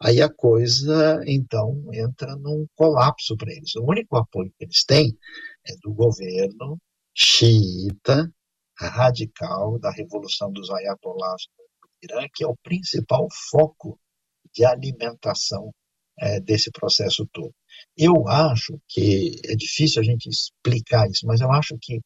aí 0.00 0.22
a 0.22 0.32
coisa, 0.32 1.20
então, 1.26 1.82
entra 1.92 2.36
num 2.36 2.66
colapso 2.74 3.36
para 3.36 3.52
eles. 3.52 3.74
O 3.76 3.84
único 3.84 4.16
apoio 4.16 4.52
que 4.56 4.64
eles 4.64 4.84
têm 4.84 5.16
é 5.66 5.74
do 5.82 5.92
governo 5.92 6.78
xiita, 7.14 8.30
radical, 8.78 9.78
da 9.78 9.90
Revolução 9.90 10.52
dos 10.52 10.70
Ayatollahs 10.70 11.48
do 11.56 11.65
Irã, 12.06 12.26
que 12.34 12.44
é 12.44 12.46
o 12.46 12.56
principal 12.62 13.28
foco 13.50 13.98
de 14.54 14.64
alimentação 14.64 15.72
é, 16.18 16.40
desse 16.40 16.70
processo 16.70 17.26
todo. 17.32 17.54
Eu 17.96 18.26
acho 18.28 18.80
que 18.88 19.38
é 19.44 19.54
difícil 19.54 20.00
a 20.00 20.04
gente 20.04 20.28
explicar 20.28 21.08
isso, 21.10 21.26
mas 21.26 21.40
eu 21.40 21.52
acho 21.52 21.76
que 21.80 22.00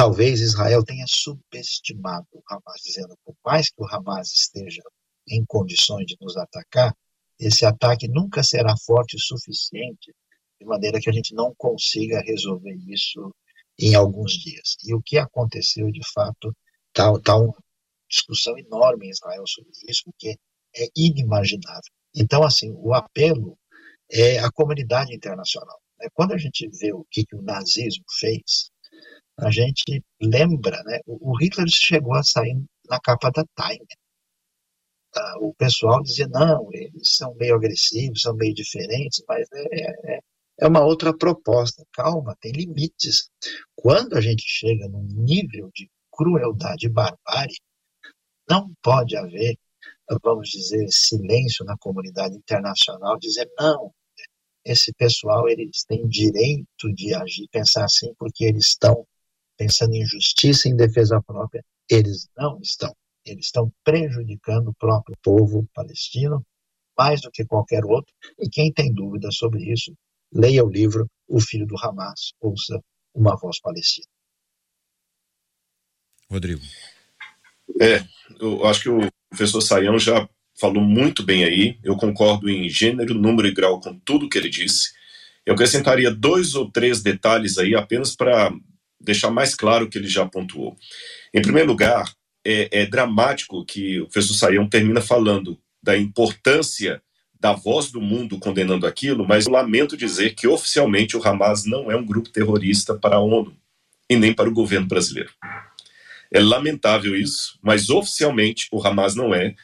Talvez 0.00 0.40
Israel 0.40 0.82
tenha 0.82 1.04
subestimado 1.06 2.26
o 2.32 2.42
Hamas, 2.48 2.80
dizendo 2.82 3.14
por 3.22 3.34
mais 3.44 3.68
que 3.68 3.82
o 3.82 3.86
Hamas 3.86 4.32
esteja 4.32 4.82
em 5.28 5.44
condições 5.44 6.06
de 6.06 6.16
nos 6.18 6.38
atacar, 6.38 6.96
esse 7.38 7.66
ataque 7.66 8.08
nunca 8.08 8.42
será 8.42 8.74
forte 8.78 9.16
o 9.16 9.20
suficiente 9.20 10.14
de 10.58 10.66
maneira 10.66 10.98
que 11.00 11.10
a 11.10 11.12
gente 11.12 11.34
não 11.34 11.54
consiga 11.54 12.22
resolver 12.22 12.74
isso 12.88 13.34
em 13.78 13.94
alguns 13.94 14.32
dias. 14.32 14.76
E 14.84 14.94
o 14.94 15.02
que 15.02 15.18
aconteceu, 15.18 15.90
de 15.90 16.00
fato, 16.14 16.54
está 16.88 17.12
tá 17.20 17.36
uma 17.36 17.54
discussão 18.10 18.58
enorme 18.58 19.06
em 19.06 19.10
Israel 19.10 19.44
sobre 19.46 19.72
isso, 19.88 20.02
porque 20.04 20.36
é 20.76 20.88
inimaginável. 20.96 21.92
Então, 22.14 22.42
assim, 22.42 22.72
o 22.76 22.92
apelo 22.92 23.56
é 24.10 24.38
a 24.38 24.50
comunidade 24.50 25.14
internacional. 25.14 25.80
Né? 25.98 26.08
Quando 26.12 26.32
a 26.32 26.38
gente 26.38 26.68
vê 26.80 26.92
o 26.92 27.06
que, 27.10 27.24
que 27.24 27.36
o 27.36 27.42
nazismo 27.42 28.04
fez, 28.18 28.70
a 29.38 29.50
gente 29.50 30.02
lembra, 30.20 30.82
né? 30.84 31.00
O 31.06 31.34
Hitler 31.38 31.66
chegou 31.68 32.14
a 32.14 32.22
sair 32.22 32.62
na 32.88 33.00
capa 33.00 33.30
da 33.30 33.44
Time. 33.56 33.86
Ah, 35.16 35.38
o 35.40 35.54
pessoal 35.54 36.02
dizia, 36.02 36.28
não, 36.28 36.68
eles 36.72 37.16
são 37.16 37.34
meio 37.36 37.56
agressivos, 37.56 38.22
são 38.22 38.34
meio 38.34 38.54
diferentes, 38.54 39.22
mas 39.26 39.48
é, 39.52 40.14
é, 40.14 40.20
é 40.60 40.68
uma 40.68 40.84
outra 40.84 41.16
proposta. 41.16 41.84
Calma, 41.92 42.36
tem 42.40 42.52
limites. 42.52 43.30
Quando 43.74 44.16
a 44.16 44.20
gente 44.20 44.44
chega 44.46 44.88
num 44.88 45.02
nível 45.04 45.70
de 45.74 45.88
crueldade 46.12 46.86
e 46.86 46.90
barbárie, 46.90 47.56
não 48.50 48.72
pode 48.82 49.16
haver, 49.16 49.56
vamos 50.22 50.48
dizer, 50.50 50.86
silêncio 50.90 51.64
na 51.64 51.76
comunidade 51.78 52.34
internacional, 52.34 53.16
dizer, 53.16 53.48
não, 53.56 53.94
esse 54.64 54.92
pessoal 54.92 55.48
eles 55.48 55.84
têm 55.84 56.06
direito 56.08 56.92
de 56.92 57.14
agir, 57.14 57.48
pensar 57.50 57.84
assim, 57.84 58.12
porque 58.18 58.44
eles 58.44 58.66
estão 58.66 59.06
pensando 59.56 59.94
em 59.94 60.04
justiça 60.04 60.68
em 60.68 60.76
defesa 60.76 61.22
própria, 61.22 61.64
eles 61.88 62.28
não 62.36 62.58
estão. 62.60 62.94
Eles 63.24 63.46
estão 63.46 63.70
prejudicando 63.84 64.68
o 64.68 64.74
próprio 64.74 65.16
povo 65.22 65.68
palestino 65.74 66.44
mais 66.98 67.20
do 67.20 67.30
que 67.30 67.44
qualquer 67.44 67.84
outro. 67.84 68.12
E 68.38 68.48
quem 68.48 68.72
tem 68.72 68.92
dúvida 68.92 69.30
sobre 69.30 69.70
isso, 69.70 69.94
leia 70.32 70.64
o 70.64 70.70
livro 70.70 71.06
O 71.28 71.40
Filho 71.40 71.66
do 71.66 71.76
Hamas, 71.78 72.32
ouça 72.40 72.82
Uma 73.14 73.36
Voz 73.36 73.60
Palestina. 73.60 74.06
Rodrigo. 76.30 76.62
É, 77.80 78.02
eu 78.40 78.64
acho 78.66 78.82
que 78.82 78.88
o 78.88 79.00
professor 79.28 79.60
Saião 79.60 79.98
já 79.98 80.28
falou 80.58 80.82
muito 80.82 81.22
bem 81.22 81.44
aí. 81.44 81.78
Eu 81.82 81.96
concordo 81.96 82.48
em 82.48 82.68
gênero, 82.68 83.14
número 83.14 83.48
e 83.48 83.52
grau 83.52 83.80
com 83.80 83.98
tudo 83.98 84.28
que 84.28 84.38
ele 84.38 84.48
disse. 84.48 84.90
Eu 85.44 85.54
acrescentaria 85.54 86.10
dois 86.10 86.54
ou 86.54 86.70
três 86.70 87.02
detalhes 87.02 87.58
aí 87.58 87.74
apenas 87.74 88.14
para 88.14 88.52
deixar 89.00 89.30
mais 89.30 89.54
claro 89.54 89.86
o 89.86 89.88
que 89.88 89.98
ele 89.98 90.08
já 90.08 90.26
pontuou. 90.26 90.76
Em 91.32 91.40
primeiro 91.40 91.68
lugar, 91.68 92.12
é, 92.44 92.82
é 92.82 92.86
dramático 92.86 93.64
que 93.64 94.00
o 94.00 94.06
professor 94.06 94.34
Saião 94.34 94.68
termina 94.68 95.00
falando 95.00 95.58
da 95.82 95.96
importância 95.96 97.02
da 97.40 97.52
voz 97.52 97.90
do 97.90 98.02
mundo 98.02 98.38
condenando 98.38 98.86
aquilo, 98.86 99.26
mas 99.26 99.46
eu 99.46 99.52
lamento 99.52 99.96
dizer 99.96 100.34
que 100.34 100.46
oficialmente 100.46 101.16
o 101.16 101.26
Hamas 101.26 101.64
não 101.64 101.90
é 101.90 101.96
um 101.96 102.04
grupo 102.04 102.28
terrorista 102.28 102.94
para 102.94 103.16
a 103.16 103.20
ONU 103.20 103.56
e 104.10 104.16
nem 104.16 104.34
para 104.34 104.48
o 104.48 104.52
governo 104.52 104.86
brasileiro. 104.86 105.30
É 106.32 106.40
lamentável 106.40 107.16
isso, 107.16 107.58
mas 107.62 107.90
oficialmente 107.90 108.68
o 108.70 108.84
Hamas 108.86 109.14
não 109.14 109.34
é. 109.34 109.54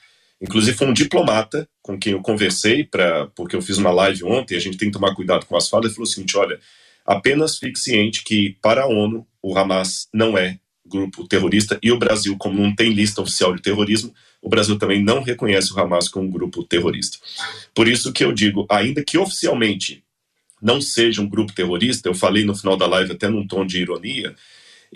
Inclusive 0.40 0.76
foi 0.76 0.86
um 0.86 0.92
diplomata 0.92 1.68
com 1.80 1.98
quem 1.98 2.12
eu 2.12 2.20
conversei 2.20 2.84
para 2.84 3.26
porque 3.28 3.56
eu 3.56 3.62
fiz 3.62 3.78
uma 3.78 3.90
live 3.90 4.24
ontem, 4.24 4.56
a 4.56 4.60
gente 4.60 4.76
tem 4.76 4.88
que 4.88 4.94
tomar 4.98 5.14
cuidado 5.14 5.46
com 5.46 5.56
as 5.56 5.68
falas, 5.68 5.86
ele 5.86 5.94
falou 5.94 6.08
o 6.08 6.10
seguinte, 6.10 6.36
olha, 6.36 6.58
apenas 7.04 7.58
fique 7.58 7.78
ciente 7.78 8.22
que 8.22 8.56
para 8.60 8.82
a 8.82 8.86
ONU 8.86 9.26
o 9.40 9.56
Hamas 9.56 10.08
não 10.12 10.36
é 10.36 10.58
grupo 10.84 11.26
terrorista 11.26 11.78
e 11.82 11.90
o 11.90 11.98
Brasil, 11.98 12.36
como 12.36 12.60
não 12.60 12.74
tem 12.74 12.92
lista 12.92 13.22
oficial 13.22 13.54
de 13.54 13.62
terrorismo, 13.62 14.14
o 14.40 14.48
Brasil 14.48 14.78
também 14.78 15.02
não 15.02 15.22
reconhece 15.22 15.72
o 15.72 15.80
Hamas 15.80 16.08
como 16.08 16.26
um 16.26 16.30
grupo 16.30 16.62
terrorista. 16.62 17.18
Por 17.74 17.88
isso 17.88 18.12
que 18.12 18.24
eu 18.24 18.32
digo, 18.32 18.66
ainda 18.70 19.02
que 19.04 19.18
oficialmente 19.18 20.04
não 20.60 20.80
seja 20.80 21.20
um 21.20 21.28
grupo 21.28 21.52
terrorista, 21.52 22.08
eu 22.08 22.14
falei 22.14 22.44
no 22.44 22.54
final 22.54 22.76
da 22.76 22.86
live 22.86 23.12
até 23.12 23.28
num 23.28 23.46
tom 23.46 23.66
de 23.66 23.80
ironia, 23.80 24.34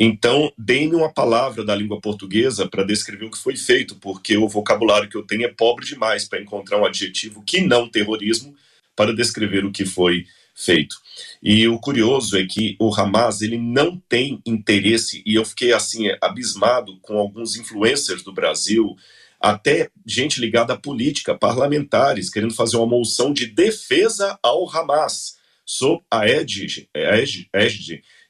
então 0.02 0.50
deem-me 0.56 0.96
uma 0.96 1.12
palavra 1.12 1.62
da 1.62 1.74
língua 1.74 2.00
portuguesa 2.00 2.66
para 2.66 2.82
descrever 2.82 3.26
o 3.26 3.30
que 3.30 3.36
foi 3.36 3.54
feito, 3.54 3.96
porque 3.96 4.34
o 4.34 4.48
vocabulário 4.48 5.10
que 5.10 5.16
eu 5.16 5.26
tenho 5.26 5.44
é 5.44 5.52
pobre 5.52 5.84
demais 5.84 6.24
para 6.24 6.40
encontrar 6.40 6.80
um 6.80 6.86
adjetivo 6.86 7.42
que 7.42 7.60
não 7.60 7.86
terrorismo 7.86 8.56
para 8.96 9.14
descrever 9.14 9.62
o 9.62 9.70
que 9.70 9.84
foi 9.84 10.24
feito. 10.54 10.96
E 11.42 11.68
o 11.68 11.78
curioso 11.78 12.38
é 12.38 12.46
que 12.46 12.76
o 12.80 12.94
Hamas 12.94 13.42
ele 13.42 13.58
não 13.58 14.02
tem 14.08 14.40
interesse 14.46 15.22
e 15.26 15.34
eu 15.34 15.44
fiquei 15.44 15.74
assim 15.74 16.06
abismado 16.22 16.98
com 17.02 17.18
alguns 17.18 17.56
influencers 17.56 18.22
do 18.22 18.32
Brasil, 18.32 18.96
até 19.38 19.90
gente 20.06 20.40
ligada 20.40 20.72
à 20.72 20.78
política, 20.78 21.34
parlamentares, 21.36 22.30
querendo 22.30 22.54
fazer 22.54 22.78
uma 22.78 22.86
moção 22.86 23.34
de 23.34 23.44
defesa 23.44 24.38
ao 24.42 24.66
Hamas 24.66 25.38
sob 25.66 26.02
a 26.10 26.26
égide 26.26 26.88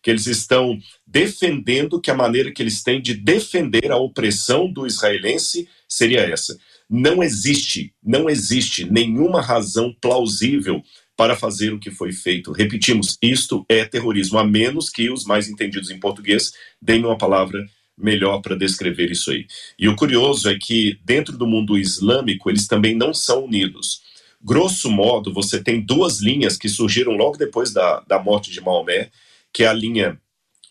que 0.03 0.11
eles 0.11 0.27
estão 0.27 0.79
defendendo 1.07 2.01
que 2.01 2.11
a 2.11 2.15
maneira 2.15 2.51
que 2.53 2.63
eles 2.63 2.83
têm 2.83 3.01
de 3.01 3.15
defender 3.15 3.91
a 3.91 3.97
opressão 3.97 4.71
do 4.71 4.87
israelense 4.87 5.69
seria 5.89 6.21
essa. 6.21 6.59
Não 6.89 7.23
existe, 7.23 7.93
não 8.03 8.29
existe 8.29 8.91
nenhuma 8.91 9.41
razão 9.41 9.95
plausível 10.01 10.83
para 11.17 11.37
fazer 11.37 11.73
o 11.73 11.79
que 11.79 11.91
foi 11.91 12.13
feito. 12.13 12.51
Repetimos, 12.51 13.19
isto 13.21 13.65
é 13.69 13.85
terrorismo, 13.85 14.39
a 14.39 14.45
menos 14.45 14.89
que 14.89 15.11
os 15.11 15.25
mais 15.25 15.49
entendidos 15.49 15.91
em 15.91 16.01
português 16.01 16.53
deem 16.81 17.05
uma 17.05 17.19
palavra 17.19 17.65
melhor 17.97 18.41
para 18.41 18.57
descrever 18.57 19.11
isso 19.11 19.31
aí. 19.31 19.47
E 19.79 19.87
o 19.87 19.95
curioso 19.95 20.49
é 20.49 20.59
que, 20.59 20.99
dentro 21.05 21.37
do 21.37 21.47
mundo 21.47 21.77
islâmico, 21.77 22.49
eles 22.49 22.67
também 22.67 22.95
não 22.95 23.13
são 23.13 23.45
unidos. 23.45 24.01
Grosso 24.43 24.91
modo, 24.91 25.33
você 25.33 25.63
tem 25.63 25.81
duas 25.81 26.21
linhas 26.21 26.57
que 26.57 26.69
surgiram 26.69 27.13
logo 27.13 27.37
depois 27.37 27.71
da, 27.71 28.01
da 28.01 28.19
morte 28.19 28.51
de 28.51 28.61
Maomé, 28.61 29.11
que 29.53 29.65
é 29.65 29.69
a 29.69 29.73
linha 29.73 30.21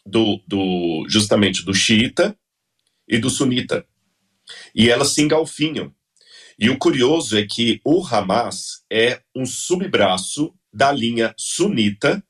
do, 0.05 0.41
do 0.47 1.05
justamente 1.07 1.63
do 1.63 1.73
xiita 1.73 2.37
e 3.07 3.17
do 3.17 3.29
sunita. 3.29 3.85
E 4.73 4.89
elas 4.89 5.09
se 5.09 5.21
engalfinham. 5.21 5.93
E 6.57 6.69
o 6.69 6.77
curioso 6.77 7.37
é 7.37 7.45
que 7.45 7.79
o 7.85 8.05
Hamas 8.05 8.83
é 8.91 9.21
um 9.35 9.45
subbraço 9.45 10.53
da 10.73 10.91
linha 10.91 11.33
sunita, 11.37 12.23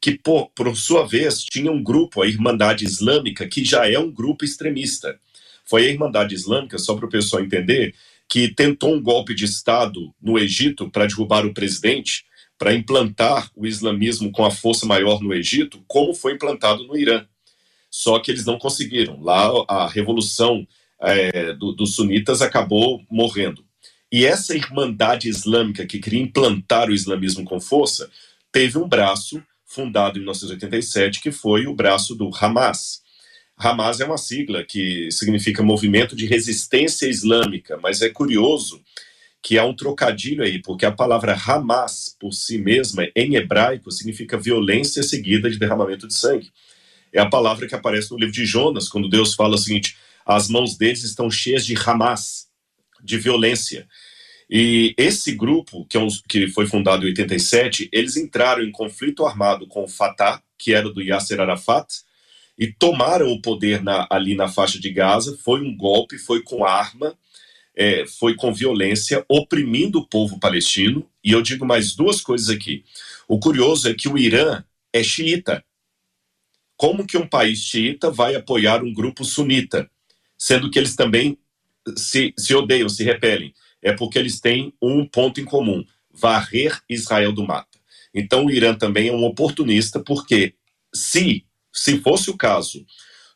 que, 0.00 0.18
por, 0.18 0.50
por 0.50 0.74
sua 0.76 1.06
vez, 1.06 1.44
tinha 1.44 1.70
um 1.70 1.82
grupo, 1.82 2.22
a 2.22 2.26
Irmandade 2.26 2.84
Islâmica, 2.84 3.46
que 3.46 3.64
já 3.64 3.90
é 3.90 3.98
um 3.98 4.10
grupo 4.10 4.44
extremista. 4.44 5.18
Foi 5.64 5.86
a 5.86 5.90
Irmandade 5.90 6.34
Islâmica, 6.34 6.78
só 6.78 6.94
para 6.94 7.06
o 7.06 7.10
pessoal 7.10 7.42
entender, 7.42 7.94
que 8.28 8.48
tentou 8.48 8.94
um 8.94 9.02
golpe 9.02 9.34
de 9.34 9.44
Estado 9.44 10.14
no 10.20 10.38
Egito 10.38 10.90
para 10.90 11.06
derrubar 11.06 11.46
o 11.46 11.54
presidente, 11.54 12.24
para 12.58 12.74
implantar 12.74 13.50
o 13.54 13.66
islamismo 13.66 14.30
com 14.32 14.44
a 14.44 14.50
força 14.50 14.86
maior 14.86 15.20
no 15.20 15.34
Egito, 15.34 15.82
como 15.86 16.14
foi 16.14 16.34
implantado 16.34 16.86
no 16.86 16.96
Irã. 16.96 17.26
Só 17.90 18.18
que 18.18 18.30
eles 18.30 18.44
não 18.44 18.58
conseguiram. 18.58 19.20
Lá 19.20 19.50
a 19.68 19.88
revolução 19.88 20.66
é, 21.00 21.52
do, 21.52 21.72
dos 21.72 21.94
sunitas 21.94 22.42
acabou 22.42 23.02
morrendo. 23.10 23.64
E 24.10 24.24
essa 24.24 24.56
irmandade 24.56 25.28
islâmica 25.28 25.86
que 25.86 25.98
queria 25.98 26.20
implantar 26.20 26.88
o 26.88 26.94
islamismo 26.94 27.44
com 27.44 27.60
força 27.60 28.10
teve 28.52 28.78
um 28.78 28.88
braço 28.88 29.42
fundado 29.64 30.16
em 30.16 30.20
1987 30.20 31.20
que 31.20 31.32
foi 31.32 31.66
o 31.66 31.74
braço 31.74 32.14
do 32.14 32.30
Hamas. 32.34 33.02
Hamas 33.58 34.00
é 34.00 34.04
uma 34.04 34.18
sigla 34.18 34.62
que 34.62 35.10
significa 35.10 35.62
Movimento 35.62 36.14
de 36.14 36.26
Resistência 36.26 37.06
Islâmica, 37.06 37.78
mas 37.82 38.02
é 38.02 38.08
curioso 38.08 38.82
que 39.46 39.56
há 39.56 39.64
um 39.64 39.76
trocadilho 39.76 40.42
aí, 40.42 40.60
porque 40.60 40.84
a 40.84 40.90
palavra 40.90 41.32
Hamas 41.32 42.16
por 42.18 42.32
si 42.32 42.58
mesma, 42.58 43.06
em 43.14 43.36
hebraico, 43.36 43.92
significa 43.92 44.36
violência 44.36 45.04
seguida 45.04 45.48
de 45.48 45.56
derramamento 45.56 46.08
de 46.08 46.14
sangue. 46.14 46.50
É 47.12 47.20
a 47.20 47.30
palavra 47.30 47.68
que 47.68 47.74
aparece 47.76 48.10
no 48.10 48.18
livro 48.18 48.34
de 48.34 48.44
Jonas, 48.44 48.88
quando 48.88 49.08
Deus 49.08 49.34
fala 49.34 49.54
o 49.54 49.58
seguinte: 49.58 49.96
as 50.26 50.48
mãos 50.48 50.76
deles 50.76 51.04
estão 51.04 51.30
cheias 51.30 51.64
de 51.64 51.76
Hamas, 51.76 52.48
de 53.00 53.18
violência. 53.18 53.86
E 54.50 54.92
esse 54.98 55.30
grupo, 55.30 55.86
que, 55.86 55.96
é 55.96 56.00
um, 56.00 56.08
que 56.28 56.48
foi 56.48 56.66
fundado 56.66 57.04
em 57.04 57.10
87, 57.10 57.88
eles 57.92 58.16
entraram 58.16 58.64
em 58.64 58.72
conflito 58.72 59.24
armado 59.24 59.68
com 59.68 59.84
o 59.84 59.88
Fatah, 59.88 60.42
que 60.58 60.74
era 60.74 60.90
do 60.90 61.00
Yasser 61.00 61.40
Arafat, 61.40 61.86
e 62.58 62.66
tomaram 62.66 63.30
o 63.30 63.40
poder 63.40 63.80
na, 63.80 64.08
ali 64.10 64.34
na 64.34 64.48
faixa 64.48 64.80
de 64.80 64.90
Gaza. 64.90 65.38
Foi 65.44 65.60
um 65.60 65.76
golpe, 65.76 66.18
foi 66.18 66.42
com 66.42 66.64
arma, 66.64 67.16
é, 67.76 68.06
foi 68.06 68.34
com 68.34 68.54
violência, 68.54 69.24
oprimindo 69.28 69.98
o 69.98 70.08
povo 70.08 70.40
palestino. 70.40 71.06
E 71.22 71.32
eu 71.32 71.42
digo 71.42 71.66
mais 71.66 71.94
duas 71.94 72.22
coisas 72.22 72.48
aqui. 72.48 72.84
O 73.28 73.38
curioso 73.38 73.88
é 73.88 73.94
que 73.94 74.08
o 74.08 74.16
Irã 74.16 74.64
é 74.92 75.02
xiita. 75.02 75.62
Como 76.76 77.06
que 77.06 77.18
um 77.18 77.28
país 77.28 77.60
xiita 77.60 78.10
vai 78.10 78.34
apoiar 78.34 78.82
um 78.82 78.92
grupo 78.92 79.24
sunita, 79.24 79.90
sendo 80.38 80.70
que 80.70 80.78
eles 80.78 80.96
também 80.96 81.38
se, 81.96 82.32
se 82.38 82.54
odeiam, 82.54 82.88
se 82.88 83.04
repelem, 83.04 83.54
é 83.82 83.92
porque 83.92 84.18
eles 84.18 84.40
têm 84.40 84.72
um 84.80 85.06
ponto 85.06 85.40
em 85.40 85.44
comum: 85.44 85.84
varrer 86.10 86.80
Israel 86.88 87.32
do 87.32 87.46
mapa. 87.46 87.68
Então 88.14 88.46
o 88.46 88.50
Irã 88.50 88.74
também 88.74 89.08
é 89.08 89.12
um 89.12 89.24
oportunista, 89.24 90.00
porque 90.00 90.54
se, 90.94 91.44
se 91.72 91.98
fosse 92.00 92.30
o 92.30 92.36
caso 92.36 92.84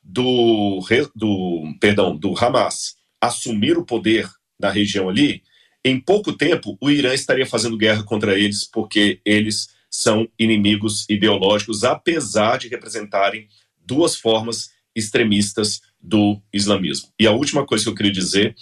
do, 0.03 0.81
do, 1.15 1.75
perdão, 1.79 2.17
do 2.17 2.35
Hamas 2.37 2.97
assumir 3.21 3.77
o 3.77 3.85
poder 3.85 4.29
da 4.59 4.71
região 4.71 5.09
ali, 5.09 5.43
em 5.85 5.99
pouco 5.99 6.33
tempo 6.33 6.77
o 6.81 6.91
Irã 6.91 7.15
estaria 7.15 7.47
fazendo 7.47 7.77
guerra 7.77 8.03
contra 8.03 8.39
eles, 8.39 8.65
porque 8.65 9.21
eles 9.25 9.69
são 9.91 10.29
inimigos 10.39 11.09
ideológicos, 11.09 11.83
apesar 11.85 12.59
de 12.59 12.69
representarem 12.69 13.49
duas 13.85 14.15
formas 14.15 14.71
extremistas 14.95 15.81
do 16.01 16.41
islamismo. 16.53 17.09
E 17.19 17.27
a 17.27 17.33
última 17.33 17.67
coisa 17.67 17.85
que 17.85 17.91
eu 17.91 17.95
queria 17.95 18.13
dizer 18.13 18.55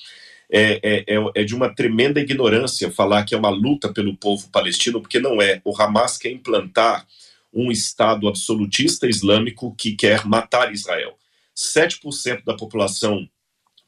é, 0.51 0.81
é, 0.83 1.05
é, 1.07 1.31
é, 1.35 1.45
de 1.45 1.55
uma 1.55 1.75
tremenda 1.75 2.21
ignorância 2.21 2.91
falar 2.91 3.25
que 3.25 3.35
é 3.35 3.39
uma 3.39 3.51
luta 3.51 3.93
pelo 3.93 4.17
povo 4.17 4.49
palestino, 4.51 5.01
porque 5.01 5.21
não 5.21 5.43
é. 5.43 5.61
O 5.65 5.77
Hamas 5.77 6.17
quer 6.17 6.31
implantar 6.31 7.07
um 7.53 7.71
Estado 7.71 8.27
absolutista 8.29 9.07
islâmico 9.07 9.75
que 9.77 9.95
quer 9.95 10.25
matar 10.25 10.73
Israel. 10.73 11.19
7% 11.55 12.45
da 12.45 12.55
população 12.55 13.29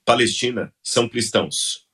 palestina 0.05 0.73
são 0.83 1.09
cristãos. 1.09 1.87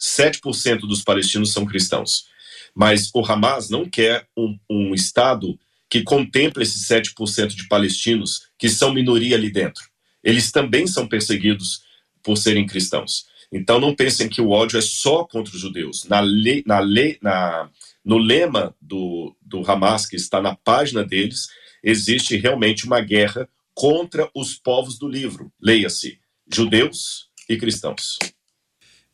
7% 0.00 0.80
dos 0.80 1.02
palestinos 1.02 1.52
são 1.52 1.64
cristãos. 1.64 2.26
Mas 2.74 3.10
o 3.14 3.24
Hamas 3.24 3.68
não 3.68 3.88
quer 3.88 4.26
um, 4.36 4.58
um 4.68 4.94
Estado 4.94 5.58
que 5.88 6.02
contemple 6.02 6.62
esses 6.62 6.88
7% 6.88 7.48
de 7.48 7.68
palestinos 7.68 8.48
que 8.58 8.68
são 8.68 8.94
minoria 8.94 9.36
ali 9.36 9.50
dentro 9.50 9.92
eles 10.22 10.52
também 10.52 10.86
são 10.86 11.06
perseguidos 11.06 11.82
por 12.22 12.36
serem 12.36 12.66
cristãos. 12.66 13.26
Então 13.50 13.80
não 13.80 13.94
pensem 13.94 14.28
que 14.28 14.40
o 14.40 14.50
ódio 14.50 14.78
é 14.78 14.82
só 14.82 15.24
contra 15.24 15.54
os 15.54 15.60
judeus. 15.60 16.04
Na 16.04 16.20
lei, 16.20 16.62
na 16.66 16.78
lei, 16.78 17.18
na, 17.20 17.68
no 18.04 18.16
lema 18.16 18.74
do, 18.80 19.34
do 19.42 19.68
Hamas, 19.68 20.06
que 20.06 20.16
está 20.16 20.40
na 20.40 20.54
página 20.54 21.04
deles, 21.04 21.48
existe 21.82 22.36
realmente 22.36 22.86
uma 22.86 23.00
guerra 23.00 23.48
contra 23.74 24.30
os 24.34 24.54
povos 24.54 24.98
do 24.98 25.08
livro. 25.08 25.52
Leia-se, 25.60 26.18
judeus 26.50 27.28
e 27.48 27.56
cristãos. 27.56 28.18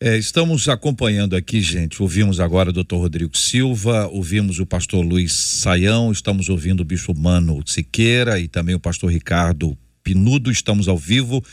É, 0.00 0.16
estamos 0.16 0.68
acompanhando 0.68 1.34
aqui, 1.34 1.60
gente. 1.60 2.00
Ouvimos 2.00 2.38
agora 2.38 2.70
o 2.70 2.72
doutor 2.72 2.98
Rodrigo 2.98 3.36
Silva, 3.36 4.06
ouvimos 4.06 4.60
o 4.60 4.66
pastor 4.66 5.04
Luiz 5.04 5.32
Saião, 5.32 6.12
estamos 6.12 6.48
ouvindo 6.48 6.80
o 6.80 6.84
bispo 6.84 7.12
Mano 7.18 7.60
Siqueira 7.66 8.38
e 8.38 8.46
também 8.46 8.76
o 8.76 8.80
pastor 8.80 9.10
Ricardo 9.10 9.76
Pinudo, 10.04 10.50
estamos 10.50 10.86
ao 10.86 10.96
vivo 10.96 11.44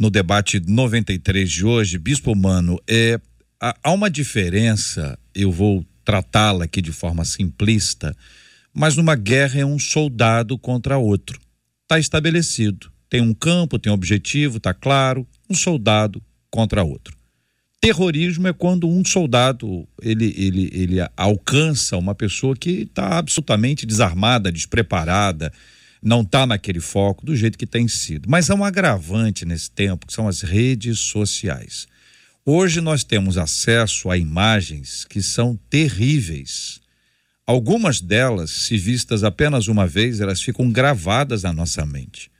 no 0.00 0.08
debate 0.08 0.58
93 0.58 1.50
de 1.50 1.66
hoje, 1.66 1.98
Bispo 1.98 2.34
Mano, 2.34 2.80
é, 2.88 3.20
há 3.60 3.92
uma 3.92 4.08
diferença, 4.08 5.18
eu 5.34 5.52
vou 5.52 5.84
tratá-la 6.06 6.64
aqui 6.64 6.80
de 6.80 6.90
forma 6.90 7.22
simplista, 7.22 8.16
mas 8.72 8.96
numa 8.96 9.14
guerra 9.14 9.60
é 9.60 9.66
um 9.66 9.78
soldado 9.78 10.56
contra 10.56 10.96
outro. 10.96 11.38
Está 11.82 11.98
estabelecido. 11.98 12.90
Tem 13.10 13.20
um 13.20 13.34
campo, 13.34 13.78
tem 13.78 13.92
um 13.92 13.94
objetivo, 13.94 14.56
está 14.56 14.72
claro, 14.72 15.28
um 15.50 15.54
soldado 15.54 16.22
contra 16.50 16.84
outro. 16.84 17.16
Terrorismo 17.80 18.46
é 18.46 18.52
quando 18.52 18.88
um 18.88 19.04
soldado 19.04 19.88
ele, 20.02 20.34
ele, 20.36 20.70
ele 20.72 20.96
alcança 21.16 21.96
uma 21.96 22.14
pessoa 22.14 22.54
que 22.54 22.82
está 22.82 23.18
absolutamente 23.18 23.86
desarmada, 23.86 24.52
despreparada, 24.52 25.50
não 26.02 26.20
está 26.20 26.46
naquele 26.46 26.80
foco 26.80 27.24
do 27.24 27.34
jeito 27.34 27.58
que 27.58 27.66
tem 27.66 27.88
sido. 27.88 28.28
Mas 28.28 28.50
há 28.50 28.54
um 28.54 28.64
agravante 28.64 29.44
nesse 29.44 29.70
tempo, 29.70 30.06
que 30.06 30.12
são 30.12 30.28
as 30.28 30.42
redes 30.42 30.98
sociais. 31.00 31.88
Hoje 32.44 32.80
nós 32.80 33.02
temos 33.02 33.38
acesso 33.38 34.10
a 34.10 34.16
imagens 34.16 35.04
que 35.04 35.22
são 35.22 35.58
terríveis. 35.68 36.80
Algumas 37.46 38.00
delas, 38.00 38.50
se 38.50 38.76
vistas 38.76 39.24
apenas 39.24 39.68
uma 39.68 39.86
vez, 39.86 40.20
elas 40.20 40.40
ficam 40.40 40.70
gravadas 40.70 41.42
na 41.42 41.52
nossa 41.52 41.84
mente. 41.84 42.30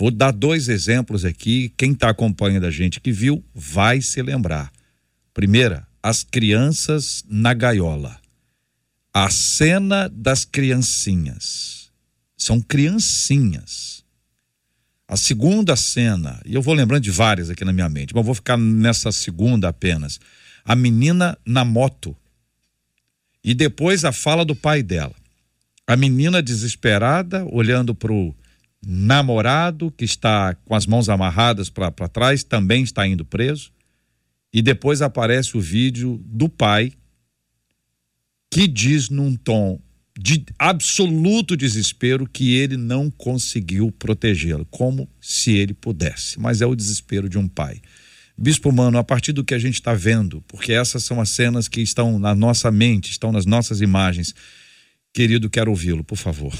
Vou 0.00 0.10
dar 0.10 0.30
dois 0.30 0.70
exemplos 0.70 1.26
aqui. 1.26 1.74
Quem 1.76 1.92
está 1.92 2.08
acompanhando 2.08 2.64
a 2.64 2.70
gente 2.70 3.02
que 3.02 3.12
viu 3.12 3.44
vai 3.54 4.00
se 4.00 4.22
lembrar. 4.22 4.72
Primeira, 5.34 5.86
as 6.02 6.24
crianças 6.24 7.22
na 7.28 7.52
gaiola. 7.52 8.18
A 9.12 9.28
cena 9.28 10.08
das 10.08 10.42
criancinhas 10.42 11.90
são 12.34 12.62
criancinhas. 12.62 14.02
A 15.06 15.18
segunda 15.18 15.76
cena, 15.76 16.40
e 16.46 16.54
eu 16.54 16.62
vou 16.62 16.72
lembrando 16.72 17.02
de 17.02 17.10
várias 17.10 17.50
aqui 17.50 17.62
na 17.62 17.72
minha 17.72 17.90
mente, 17.90 18.14
mas 18.14 18.24
vou 18.24 18.34
ficar 18.34 18.56
nessa 18.56 19.12
segunda 19.12 19.68
apenas. 19.68 20.18
A 20.64 20.74
menina 20.74 21.36
na 21.44 21.62
moto. 21.62 22.16
E 23.44 23.52
depois 23.52 24.02
a 24.06 24.12
fala 24.12 24.46
do 24.46 24.56
pai 24.56 24.82
dela. 24.82 25.14
A 25.86 25.94
menina 25.94 26.42
desesperada, 26.42 27.44
olhando 27.44 27.94
para 27.94 28.10
o 28.10 28.34
namorado 28.84 29.90
que 29.90 30.04
está 30.04 30.54
com 30.64 30.74
as 30.74 30.86
mãos 30.86 31.08
amarradas 31.08 31.68
para 31.68 31.90
trás, 32.08 32.42
também 32.42 32.82
está 32.82 33.06
indo 33.06 33.24
preso. 33.24 33.72
E 34.52 34.62
depois 34.62 35.02
aparece 35.02 35.56
o 35.56 35.60
vídeo 35.60 36.20
do 36.24 36.48
pai 36.48 36.92
que 38.50 38.66
diz 38.66 39.08
num 39.08 39.36
tom 39.36 39.80
de 40.18 40.44
absoluto 40.58 41.56
desespero 41.56 42.26
que 42.26 42.54
ele 42.54 42.76
não 42.76 43.10
conseguiu 43.10 43.92
protegê-lo, 43.92 44.66
como 44.70 45.08
se 45.20 45.52
ele 45.52 45.72
pudesse. 45.72 46.38
Mas 46.38 46.60
é 46.60 46.66
o 46.66 46.74
desespero 46.74 47.28
de 47.28 47.38
um 47.38 47.46
pai. 47.46 47.80
Bispo 48.36 48.72
Mano, 48.72 48.98
a 48.98 49.04
partir 49.04 49.32
do 49.32 49.44
que 49.44 49.54
a 49.54 49.58
gente 49.58 49.74
está 49.74 49.94
vendo, 49.94 50.42
porque 50.48 50.72
essas 50.72 51.04
são 51.04 51.20
as 51.20 51.30
cenas 51.30 51.68
que 51.68 51.80
estão 51.80 52.18
na 52.18 52.34
nossa 52.34 52.70
mente, 52.70 53.10
estão 53.10 53.30
nas 53.30 53.46
nossas 53.46 53.80
imagens. 53.80 54.34
Querido, 55.12 55.48
quero 55.48 55.70
ouvi-lo, 55.70 56.02
por 56.02 56.16
favor. 56.16 56.52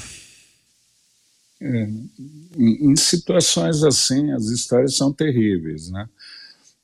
É, 1.63 1.87
em 2.57 2.95
situações 2.95 3.83
assim, 3.83 4.31
as 4.31 4.45
histórias 4.45 4.95
são 4.95 5.13
terríveis, 5.13 5.91
né? 5.91 6.09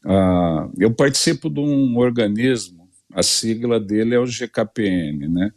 Ah, 0.06 0.70
eu 0.78 0.94
participo 0.94 1.50
de 1.50 1.60
um 1.60 1.98
organismo, 1.98 2.88
a 3.12 3.24
sigla 3.24 3.80
dele 3.80 4.14
é 4.14 4.20
o 4.20 4.26
GKPN, 4.26 5.28
né? 5.28 5.52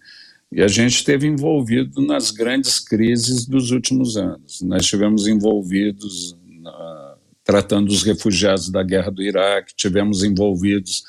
E 0.50 0.62
a 0.62 0.68
gente 0.68 0.96
esteve 0.96 1.26
envolvido 1.26 2.00
nas 2.00 2.30
grandes 2.30 2.80
crises 2.80 3.46
dos 3.46 3.70
últimos 3.70 4.16
anos. 4.16 4.60
Nós 4.62 4.82
estivemos 4.82 5.28
envolvidos 5.28 6.36
na, 6.60 7.16
tratando 7.44 7.90
os 7.90 8.02
refugiados 8.02 8.70
da 8.70 8.82
guerra 8.82 9.10
do 9.10 9.22
Iraque, 9.22 9.74
tivemos 9.76 10.24
envolvidos 10.24 11.04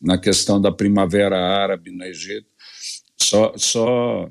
na 0.00 0.16
questão 0.16 0.60
da 0.60 0.70
primavera 0.70 1.36
árabe 1.36 1.90
no 1.90 2.04
Egito. 2.04 2.46
Só, 3.16 3.52
só 3.56 4.30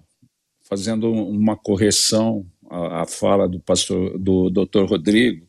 fazendo 0.67 1.11
uma 1.11 1.55
correção 1.55 2.45
à, 2.69 3.01
à 3.01 3.05
fala 3.05 3.47
do 3.47 3.59
pastor 3.59 4.17
do 4.17 4.49
Dr. 4.49 4.85
Rodrigo, 4.85 5.47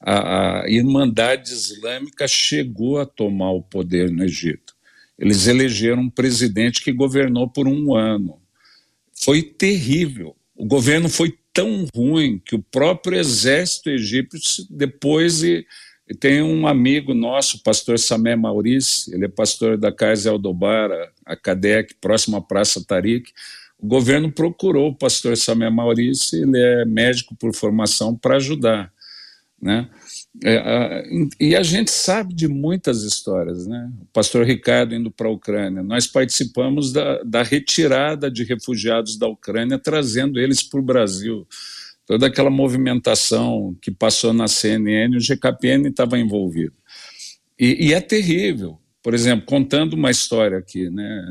a, 0.00 0.62
a 0.62 0.70
Irmandade 0.70 1.52
Islâmica 1.52 2.26
chegou 2.28 2.98
a 2.98 3.06
tomar 3.06 3.50
o 3.52 3.62
poder 3.62 4.10
no 4.10 4.24
Egito. 4.24 4.74
Eles 5.18 5.46
elegeram 5.48 6.02
um 6.02 6.10
presidente 6.10 6.82
que 6.82 6.92
governou 6.92 7.48
por 7.48 7.66
um 7.66 7.94
ano 7.94 8.40
foi 9.20 9.42
terrível. 9.42 10.36
O 10.56 10.64
governo 10.64 11.08
foi 11.08 11.36
tão 11.52 11.86
ruim 11.94 12.40
que 12.44 12.54
o 12.54 12.62
próprio 12.62 13.18
exército 13.18 13.90
egípcio 13.90 14.64
depois 14.70 15.42
e, 15.42 15.66
e 16.08 16.14
tem 16.14 16.40
um 16.40 16.66
amigo 16.66 17.14
nosso, 17.14 17.56
o 17.56 17.62
pastor 17.62 17.98
Samé 17.98 18.36
Maurice, 18.36 19.12
ele 19.12 19.24
é 19.24 19.28
pastor 19.28 19.76
da 19.76 19.92
Casa 19.92 20.30
Eldobara, 20.30 21.12
a 21.24 21.36
CADEC, 21.36 21.94
próxima 22.00 22.38
à 22.38 22.40
Praça 22.40 22.84
Tariq. 22.84 23.32
O 23.80 23.86
governo 23.86 24.30
procurou 24.32 24.90
o 24.90 24.94
pastor 24.94 25.36
Samé 25.36 25.70
Maurice, 25.70 26.42
ele 26.42 26.58
é 26.58 26.84
médico 26.84 27.36
por 27.36 27.54
formação, 27.54 28.16
para 28.16 28.36
ajudar. 28.36 28.92
Né? 29.60 29.88
É, 30.44 31.02
e 31.40 31.56
a 31.56 31.62
gente 31.62 31.90
sabe 31.90 32.32
de 32.32 32.46
muitas 32.46 33.02
histórias, 33.02 33.66
né? 33.66 33.90
O 34.02 34.06
pastor 34.12 34.44
Ricardo 34.44 34.94
indo 34.94 35.10
para 35.10 35.26
a 35.26 35.32
Ucrânia. 35.32 35.82
Nós 35.82 36.06
participamos 36.06 36.92
da, 36.92 37.22
da 37.24 37.42
retirada 37.42 38.30
de 38.30 38.44
refugiados 38.44 39.16
da 39.16 39.26
Ucrânia, 39.26 39.78
trazendo 39.78 40.38
eles 40.38 40.62
para 40.62 40.78
o 40.78 40.82
Brasil. 40.82 41.46
Toda 42.06 42.28
aquela 42.28 42.50
movimentação 42.50 43.76
que 43.82 43.90
passou 43.90 44.32
na 44.32 44.46
CNN, 44.46 45.16
o 45.16 45.20
GKPN 45.20 45.88
estava 45.88 46.18
envolvido. 46.18 46.74
E, 47.58 47.88
e, 47.88 47.92
é 47.92 48.00
terrível. 48.00 48.78
Por 49.02 49.14
exemplo, 49.14 49.44
contando 49.44 49.94
uma 49.94 50.10
história 50.10 50.58
aqui, 50.58 50.88
né? 50.88 51.24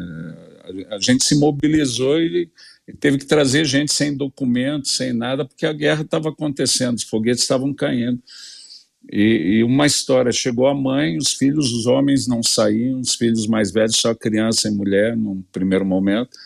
A, 0.90 1.00
gente 1.00 1.24
se 1.24 1.36
mobilizou 1.36 2.20
e, 2.20 2.50
e 2.88 2.94
teve 2.94 3.18
que 3.18 3.26
trazer 3.26 3.66
gente 3.66 3.94
sem 3.94 4.16
documentos, 4.16 4.92
sem 4.92 5.14
nada, 5.14 5.46
porque 5.46 5.66
a 5.66 5.74
guerra 5.74 6.02
estava 6.02 6.30
acontecendo, 6.30 6.98
os 6.98 7.04
foguetes 7.04 7.42
estavam 7.42 7.74
caindo. 7.74 8.22
E, 9.12 9.60
e, 9.60 9.64
uma 9.64 9.86
história: 9.86 10.32
chegou 10.32 10.68
a 10.68 10.74
mãe, 10.74 11.18
os 11.18 11.34
filhos, 11.34 11.72
os 11.72 11.86
homens 11.86 12.28
não 12.28 12.44
saíam, 12.44 13.00
os 13.00 13.16
filhos 13.16 13.48
mais 13.48 13.72
velhos, 13.72 13.98
só 13.98 14.14
criança 14.14 14.68
e 14.68 14.72
mulher, 14.72 15.16
num 15.16 15.42
primeiro 15.52 15.86
momento. 15.86 16.38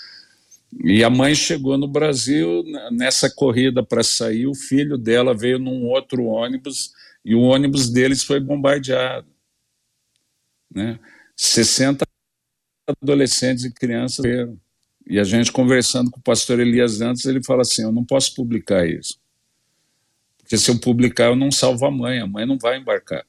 E 0.84 1.04
a 1.04 1.10
mãe 1.10 1.36
chegou 1.36 1.78
no 1.78 1.88
Brasil 1.88 2.64
nessa 2.92 3.30
corrida 3.30 3.84
para 3.84 4.04
sair. 4.04 4.48
O 4.48 4.56
filho 4.56 4.98
dela 4.98 5.36
veio 5.36 5.60
num 5.60 5.86
outro 5.88 6.26
ônibus 6.26 6.94
e 7.26 7.36
o 7.36 7.42
ônibus 7.42 7.90
deles 7.90 8.24
foi 8.24 8.40
bombardeado. 8.40 9.28
Né? 10.74 10.98
60 11.36 12.06
adolescentes 13.02 13.66
e 13.66 13.72
crianças. 13.72 14.26
E 15.08 15.20
a 15.20 15.24
gente 15.24 15.52
conversando 15.52 16.10
com 16.10 16.20
o 16.20 16.24
pastor 16.24 16.60
Elias 16.60 17.02
antes, 17.02 17.26
ele 17.26 17.44
fala 17.44 17.62
assim: 17.62 17.84
Eu 17.84 17.92
não 17.92 18.04
posso 18.04 18.36
publicar 18.36 18.88
isso. 18.88 19.20
Porque 20.38 20.58
se 20.58 20.70
eu 20.70 20.80
publicar, 20.80 21.26
eu 21.26 21.36
não 21.36 21.52
salvo 21.52 21.86
a 21.86 21.92
mãe, 21.92 22.20
a 22.20 22.28
mãe 22.28 22.46
não 22.46 22.58
vai 22.58 22.78
embarcar. 22.78 23.26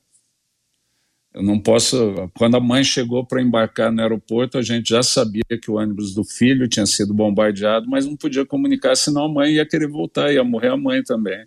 Eu 1.35 1.43
não 1.43 1.59
posso. 1.59 2.31
Quando 2.35 2.57
a 2.57 2.61
mãe 2.61 2.85
chegou 2.85 3.25
para 3.25 3.41
embarcar 3.41 3.91
no 3.91 4.03
aeroporto, 4.03 4.59
a 4.59 4.63
gente 4.63 4.91
já 4.91 5.03
sabia 5.03 5.43
que 5.61 5.71
o 5.71 5.75
ônibus 5.75 6.15
do 6.15 6.25
filho 6.25 6.69
tinha 6.69 6.85
sido 6.85 7.15
bombardeado, 7.15 7.89
mas 7.89 8.05
não 8.05 8.17
podia 8.17 8.45
comunicar, 8.45 8.95
senão 8.97 9.25
a 9.25 9.29
mãe 9.29 9.55
ia 9.55 9.67
querer 9.67 9.89
voltar, 9.89 10.33
ia 10.33 10.45
morrer 10.45 10.69
a 10.69 10.77
mãe 10.77 11.03
também. 11.03 11.47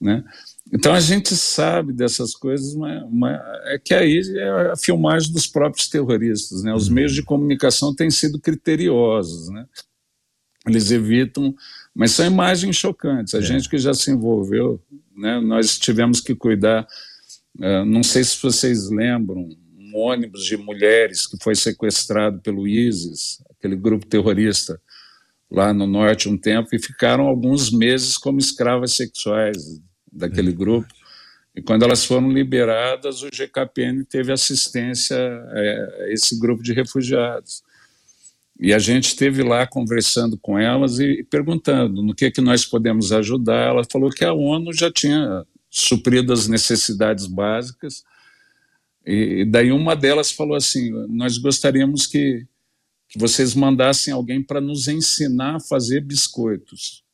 Né? 0.00 0.22
Então 0.72 0.92
a 0.92 1.00
gente 1.00 1.34
sabe 1.34 1.92
dessas 1.92 2.34
coisas, 2.34 2.74
mas, 2.74 3.02
mas, 3.10 3.40
é 3.66 3.78
que 3.78 3.94
aí 3.94 4.20
é 4.36 4.70
a 4.72 4.76
filmagem 4.76 5.32
dos 5.32 5.46
próprios 5.46 5.88
terroristas. 5.88 6.62
Né? 6.62 6.74
Os 6.74 6.88
uhum. 6.88 6.94
meios 6.94 7.14
de 7.14 7.22
comunicação 7.22 7.94
têm 7.94 8.10
sido 8.10 8.38
criteriosos. 8.38 9.48
Né? 9.48 9.66
Eles 10.66 10.90
evitam 10.90 11.54
mas 11.98 12.12
são 12.12 12.24
imagens 12.24 12.76
chocantes. 12.76 13.34
A 13.34 13.38
é. 13.38 13.42
gente 13.42 13.68
que 13.68 13.76
já 13.76 13.92
se 13.92 14.08
envolveu, 14.08 14.80
né, 15.16 15.40
nós 15.40 15.76
tivemos 15.76 16.20
que 16.20 16.32
cuidar. 16.32 16.86
Uh, 17.58 17.84
não 17.84 18.04
sei 18.04 18.22
se 18.22 18.40
vocês 18.40 18.88
lembram, 18.88 19.48
um 19.76 19.96
ônibus 19.96 20.44
de 20.44 20.56
mulheres 20.56 21.26
que 21.26 21.36
foi 21.42 21.56
sequestrado 21.56 22.40
pelo 22.40 22.68
ISIS, 22.68 23.42
aquele 23.50 23.74
grupo 23.74 24.06
terrorista 24.06 24.80
lá 25.50 25.74
no 25.74 25.88
norte 25.88 26.28
um 26.28 26.38
tempo, 26.38 26.68
e 26.72 26.78
ficaram 26.78 27.26
alguns 27.26 27.72
meses 27.72 28.16
como 28.16 28.38
escravas 28.38 28.94
sexuais 28.94 29.82
daquele 30.12 30.50
é. 30.50 30.54
grupo. 30.54 30.88
E 31.54 31.62
quando 31.62 31.82
elas 31.82 32.04
foram 32.04 32.30
liberadas, 32.30 33.22
o 33.22 33.30
GKPN 33.30 34.04
teve 34.04 34.30
assistência 34.30 35.18
a 35.18 36.12
esse 36.12 36.38
grupo 36.38 36.62
de 36.62 36.72
refugiados. 36.72 37.62
E 38.60 38.74
a 38.74 38.78
gente 38.78 39.08
esteve 39.08 39.42
lá 39.42 39.66
conversando 39.66 40.36
com 40.36 40.58
elas 40.58 40.98
e 40.98 41.24
perguntando 41.24 42.02
no 42.02 42.14
que, 42.14 42.30
que 42.30 42.40
nós 42.40 42.64
podemos 42.64 43.12
ajudar. 43.12 43.68
Ela 43.68 43.82
falou 43.90 44.10
que 44.10 44.24
a 44.24 44.32
ONU 44.32 44.72
já 44.72 44.90
tinha 44.90 45.44
suprido 45.70 46.32
as 46.32 46.48
necessidades 46.48 47.26
básicas. 47.26 48.02
E 49.06 49.44
daí 49.44 49.70
uma 49.70 49.94
delas 49.94 50.32
falou 50.32 50.56
assim: 50.56 50.90
Nós 51.08 51.38
gostaríamos 51.38 52.06
que, 52.06 52.46
que 53.08 53.18
vocês 53.18 53.54
mandassem 53.54 54.12
alguém 54.12 54.42
para 54.42 54.60
nos 54.60 54.88
ensinar 54.88 55.56
a 55.56 55.60
fazer 55.60 56.00
biscoitos. 56.00 57.04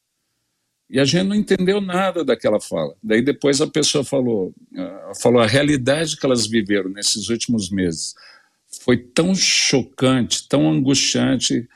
E 0.88 1.00
a 1.00 1.04
gente 1.04 1.26
não 1.26 1.34
entendeu 1.34 1.80
nada 1.80 2.24
daquela 2.24 2.60
fala. 2.60 2.94
Daí 3.02 3.22
depois 3.22 3.60
a 3.60 3.66
pessoa 3.66 4.04
falou, 4.04 4.54
uh, 4.72 5.20
falou 5.20 5.40
a 5.40 5.46
realidade 5.46 6.16
que 6.16 6.26
elas 6.26 6.46
viveram 6.46 6.90
nesses 6.90 7.28
últimos 7.28 7.70
meses 7.70 8.14
foi 8.82 8.96
tão 8.96 9.34
chocante, 9.34 10.48
tão 10.48 10.70
angustiante, 10.70 11.68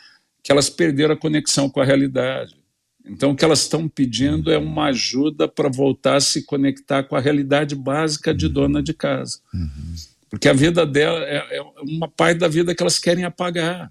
que 0.42 0.50
elas 0.50 0.70
perderam 0.70 1.14
a 1.14 1.18
conexão 1.18 1.68
com 1.68 1.80
a 1.80 1.84
realidade. 1.84 2.56
Então, 3.04 3.30
o 3.30 3.36
que 3.36 3.44
elas 3.44 3.61
estão 3.61 3.88
pedindo 3.88 4.50
é 4.50 4.59
uma 4.59 4.86
ajuda 4.86 5.48
para 5.48 5.68
voltar 5.68 6.16
a 6.16 6.20
se 6.20 6.44
conectar 6.44 7.04
com 7.04 7.16
a 7.16 7.20
realidade 7.20 7.74
básica 7.74 8.34
de 8.34 8.48
dona 8.48 8.82
de 8.82 8.92
casa. 8.92 9.38
Uhum. 9.52 9.94
Porque 10.28 10.48
a 10.48 10.52
vida 10.52 10.84
dela 10.84 11.20
é, 11.20 11.59
é, 11.59 11.62
uma 11.82 12.09
parte 12.09 12.38
da 12.38 12.48
vida 12.48 12.74
que 12.74 12.82
elas 12.82 12.98
querem 12.98 13.24
apagar. 13.24 13.90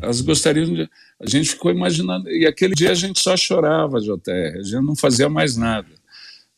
Elas 0.00 0.20
gostariam 0.20 0.66
de. 0.66 0.90
A 1.24 1.28
gente 1.28 1.50
ficou 1.50 1.70
imaginando. 1.70 2.30
E 2.30 2.46
aquele 2.46 2.74
dia 2.74 2.90
a 2.90 2.94
gente 2.94 3.18
só 3.18 3.36
chorava, 3.36 4.00
JR, 4.00 4.58
a 4.58 4.62
gente 4.62 4.84
não 4.84 4.94
fazia 4.94 5.28
mais 5.28 5.56
nada. 5.56 5.88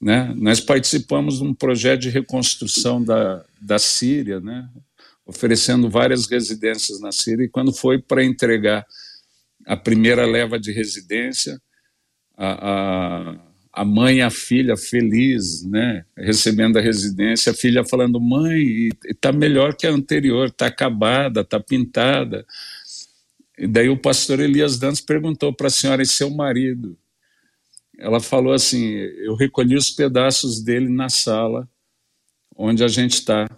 Né? 0.01 0.35
Nós 0.37 0.61
participamos 0.61 1.39
de 1.39 1.45
um 1.45 1.55
projeto 1.55 2.01
de 2.01 2.11
reconstrução 2.11 3.03
da, 3.03 3.45
da 3.61 3.79
Síria, 3.79 4.41
né? 4.41 4.69
oferecendo 5.25 5.89
várias 5.89 6.27
residências 6.27 7.01
na 7.01 7.13
Síria, 7.13 7.45
e 7.45 7.49
quando 7.49 7.73
foi 7.73 8.01
para 8.01 8.25
entregar 8.25 8.87
a 9.67 9.77
primeira 9.77 10.25
leva 10.25 10.59
de 10.59 10.73
residência, 10.73 11.61
a, 12.37 12.71
a, 12.71 13.37
a 13.73 13.85
mãe 13.85 14.19
e 14.19 14.23
a 14.23 14.31
filha 14.31 14.77
feliz, 14.77 15.65
né, 15.65 16.05
recebendo 16.17 16.79
a 16.79 16.81
residência, 16.81 17.51
a 17.51 17.55
filha 17.55 17.85
falando, 17.85 18.21
mãe, 18.21 18.89
está 19.05 19.33
melhor 19.33 19.75
que 19.75 19.87
a 19.87 19.91
anterior, 19.91 20.49
está 20.49 20.67
acabada, 20.67 21.41
está 21.41 21.59
pintada. 21.59 22.47
E 23.59 23.67
daí 23.67 23.89
o 23.89 23.97
pastor 23.97 24.41
Elias 24.41 24.79
Dantas 24.79 25.01
perguntou 25.01 25.53
para 25.53 25.69
a 25.69 25.71
senhora 25.71 26.03
e 26.03 26.07
seu 26.07 26.31
marido. 26.31 26.97
Ela 27.99 28.21
falou 28.21 28.53
assim: 28.53 28.85
Eu 28.85 29.35
recolhi 29.35 29.77
os 29.77 29.91
pedaços 29.91 30.61
dele 30.63 30.89
na 30.89 31.09
sala 31.09 31.69
onde 32.57 32.83
a 32.83 32.89
gente 32.89 33.15
está. 33.15 33.49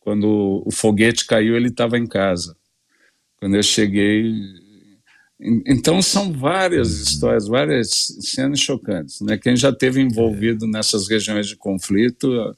Quando 0.00 0.62
o 0.64 0.70
foguete 0.70 1.26
caiu, 1.26 1.56
ele 1.56 1.68
estava 1.68 1.98
em 1.98 2.06
casa. 2.06 2.56
Quando 3.36 3.56
eu 3.56 3.62
cheguei. 3.62 4.34
Então, 5.40 6.00
são 6.00 6.32
várias 6.32 7.00
histórias, 7.00 7.48
várias 7.48 7.88
cenas 8.20 8.60
chocantes. 8.60 9.20
Né? 9.20 9.36
Quem 9.36 9.56
já 9.56 9.72
teve 9.72 10.00
envolvido 10.00 10.66
nessas 10.66 11.08
regiões 11.08 11.48
de 11.48 11.56
conflito. 11.56 12.54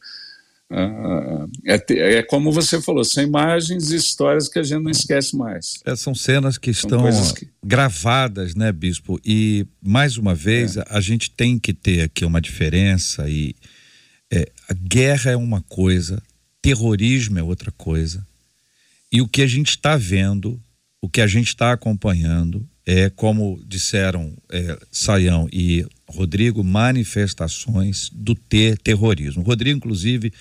Uh, 0.69 1.49
é, 1.65 2.17
é, 2.17 2.23
como 2.25 2.51
você 2.51 2.83
falou, 2.83 3.05
são 3.05 3.23
imagens 3.23 3.93
e 3.93 3.97
histórias 3.97 4.49
que 4.49 4.59
a 4.59 4.63
gente 4.63 4.83
não 4.83 4.91
esquece 4.91 5.37
mais. 5.37 5.75
É, 5.85 5.95
são 5.95 6.15
cenas 6.15 6.59
que 6.59 6.75
são 6.75 7.09
estão 7.09 7.35
que... 7.35 7.49
gravadas, 7.65 8.55
né, 8.57 8.73
Bispo? 8.73 9.21
E, 9.25 9.65
mais 9.81 10.17
uma 10.17 10.35
vez, 10.35 10.77
é. 10.77 10.85
a 10.89 11.01
gente 11.01 11.31
tem 11.31 11.59
que 11.59 11.73
ter 11.73 12.03
aqui 12.03 12.25
uma 12.25 12.41
diferença 12.41 13.29
e 13.29 13.55
é, 14.31 14.51
a 14.69 14.75
guerra 14.75 15.31
é 15.31 15.37
uma 15.37 15.63
coisa, 15.63 16.21
terrorismo 16.61 17.39
é 17.39 17.43
outra 17.43 17.71
coisa. 17.71 18.27
E 19.13 19.21
o 19.23 19.29
que 19.29 19.43
a 19.43 19.47
gente 19.47 19.71
está 19.71 19.97
vendo, 19.97 20.61
o 21.01 21.09
que 21.09 21.21
a 21.21 21.29
gente 21.29 21.49
está 21.49 21.73
acompanhando, 21.73 22.69
é, 22.85 23.09
como 23.11 23.63
disseram 23.65 24.37
é, 24.51 24.79
Saião 24.91 25.49
e 25.53 25.87
Rodrigo, 26.09 26.65
manifestações 26.65 28.11
do 28.13 28.35
ter 28.35 28.79
terrorismo. 28.79 29.43
O 29.43 29.45
Rodrigo, 29.45 29.77
inclusive, 29.77 30.33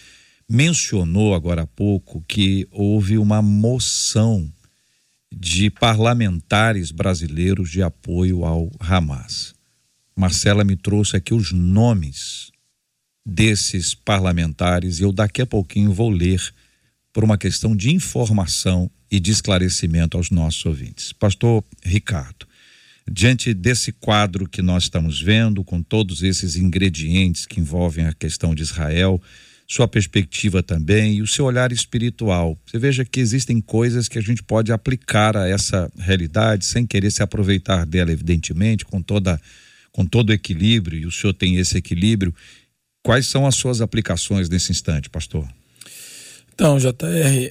mencionou 0.50 1.34
agora 1.34 1.64
há 1.64 1.68
pouco 1.68 2.24
que 2.28 2.68
houve 2.72 3.18
uma 3.18 3.41
moção 3.41 4.52
de 5.32 5.70
parlamentares 5.70 6.91
brasileiros 6.91 7.70
de 7.70 7.82
apoio 7.82 8.46
ao 8.46 8.72
Hamas. 8.80 9.54
Marcela 10.16 10.64
me 10.64 10.78
trouxe 10.78 11.18
aqui 11.18 11.34
os 11.34 11.52
nomes 11.52 12.52
desses 13.26 13.93
parlamentares 13.93 15.00
e 15.00 15.04
eu 15.04 15.12
daqui 15.12 15.41
a 15.41 15.46
pouquinho 15.46 15.91
vou 15.91 16.10
ler 16.10 16.41
por 17.12 17.24
uma 17.24 17.38
questão 17.38 17.76
de 17.76 17.93
informação 17.93 18.89
e 19.10 19.20
de 19.20 19.32
esclarecimento 19.32 20.16
aos 20.16 20.30
nossos 20.30 20.66
ouvintes. 20.66 21.12
Pastor 21.12 21.64
Ricardo, 21.84 22.48
diante 23.10 23.54
desse 23.54 23.91
quadro 23.91 24.48
que 24.48 24.62
nós 24.62 24.84
estamos 24.84 25.22
vendo, 25.22 25.64
com 25.64 25.82
todos 25.82 26.24
esses 26.24 26.56
ingredientes 26.56 27.46
que 27.46 27.60
envolvem 27.60 28.06
a 28.06 28.14
questão 28.14 28.54
de 28.54 28.64
Israel, 28.64 29.22
sua 29.68 29.88
perspectiva 29.88 30.61
também 30.61 31.16
e 31.16 31.22
o 31.22 31.28
seu 31.28 31.45
olhar 31.45 31.72
espiritual. 31.72 32.57
Você 32.66 32.78
veja 32.78 33.03
que 33.03 33.20
existem 33.20 33.59
coisas 33.59 34.07
que 34.07 34.20
a 34.20 34.22
gente 34.22 34.43
pode 34.43 34.72
aplicar 34.72 35.36
a 35.36 35.47
essa 35.47 35.91
realidade 35.97 36.66
sem 36.66 36.86
querer 36.86 37.11
se 37.11 37.24
aproveitar 37.24 37.86
dela, 37.86 38.11
evidentemente, 38.11 38.86
com 38.86 39.01
toda 39.01 39.39
com 39.91 40.05
todo 40.05 40.34
equilíbrio, 40.34 40.99
e 40.99 41.05
o 41.05 41.11
senhor 41.11 41.32
tem 41.32 41.55
esse 41.55 41.78
equilíbrio, 41.78 42.36
Quais 43.05 43.28
são 43.28 43.45
as 43.45 43.53
suas 43.53 43.82
aplicações 43.82 44.49
nesse 44.49 44.72
instante, 44.72 45.11
pastor? 45.11 45.47
Então, 46.51 46.80
JR, 46.80 46.91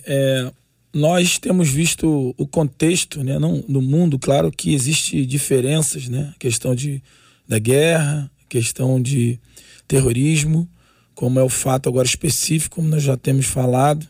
é, 0.05 0.53
nós 0.93 1.39
temos 1.39 1.71
visto 1.71 2.35
o 2.37 2.45
contexto 2.45 3.23
né, 3.23 3.39
não, 3.39 3.65
no 3.69 3.81
mundo, 3.81 4.19
claro 4.19 4.51
que 4.51 4.75
existe 4.75 5.25
diferenças, 5.25 6.09
né? 6.09 6.35
Questão 6.41 6.75
de, 6.75 7.01
da 7.47 7.61
guerra, 7.61 8.29
questão 8.49 9.01
de 9.01 9.39
terrorismo, 9.87 10.69
como 11.15 11.39
é 11.39 11.43
o 11.43 11.49
fato 11.49 11.89
agora 11.89 12.07
específico, 12.07 12.77
como 12.77 12.89
nós 12.89 13.03
já 13.03 13.17
temos 13.17 13.47
falado. 13.47 14.07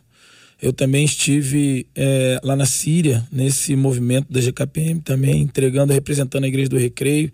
Eu 0.60 0.72
também 0.72 1.04
estive 1.04 1.86
é, 1.94 2.40
lá 2.42 2.56
na 2.56 2.64
Síria, 2.64 3.26
nesse 3.30 3.76
movimento 3.76 4.32
da 4.32 4.40
GKPM, 4.40 5.00
também 5.00 5.42
entregando, 5.42 5.92
representando 5.92 6.44
a 6.44 6.48
Igreja 6.48 6.70
do 6.70 6.78
Recreio, 6.78 7.30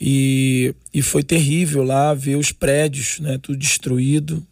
e, 0.00 0.74
e 0.92 1.02
foi 1.02 1.22
terrível 1.22 1.82
lá 1.82 2.14
ver 2.14 2.36
os 2.36 2.52
prédios, 2.52 3.18
né, 3.20 3.38
tudo 3.40 3.58
destruído, 3.58 4.44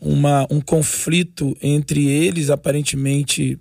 uma, 0.00 0.46
um 0.50 0.60
conflito 0.60 1.56
entre 1.62 2.06
eles, 2.06 2.50
aparentemente 2.50 3.58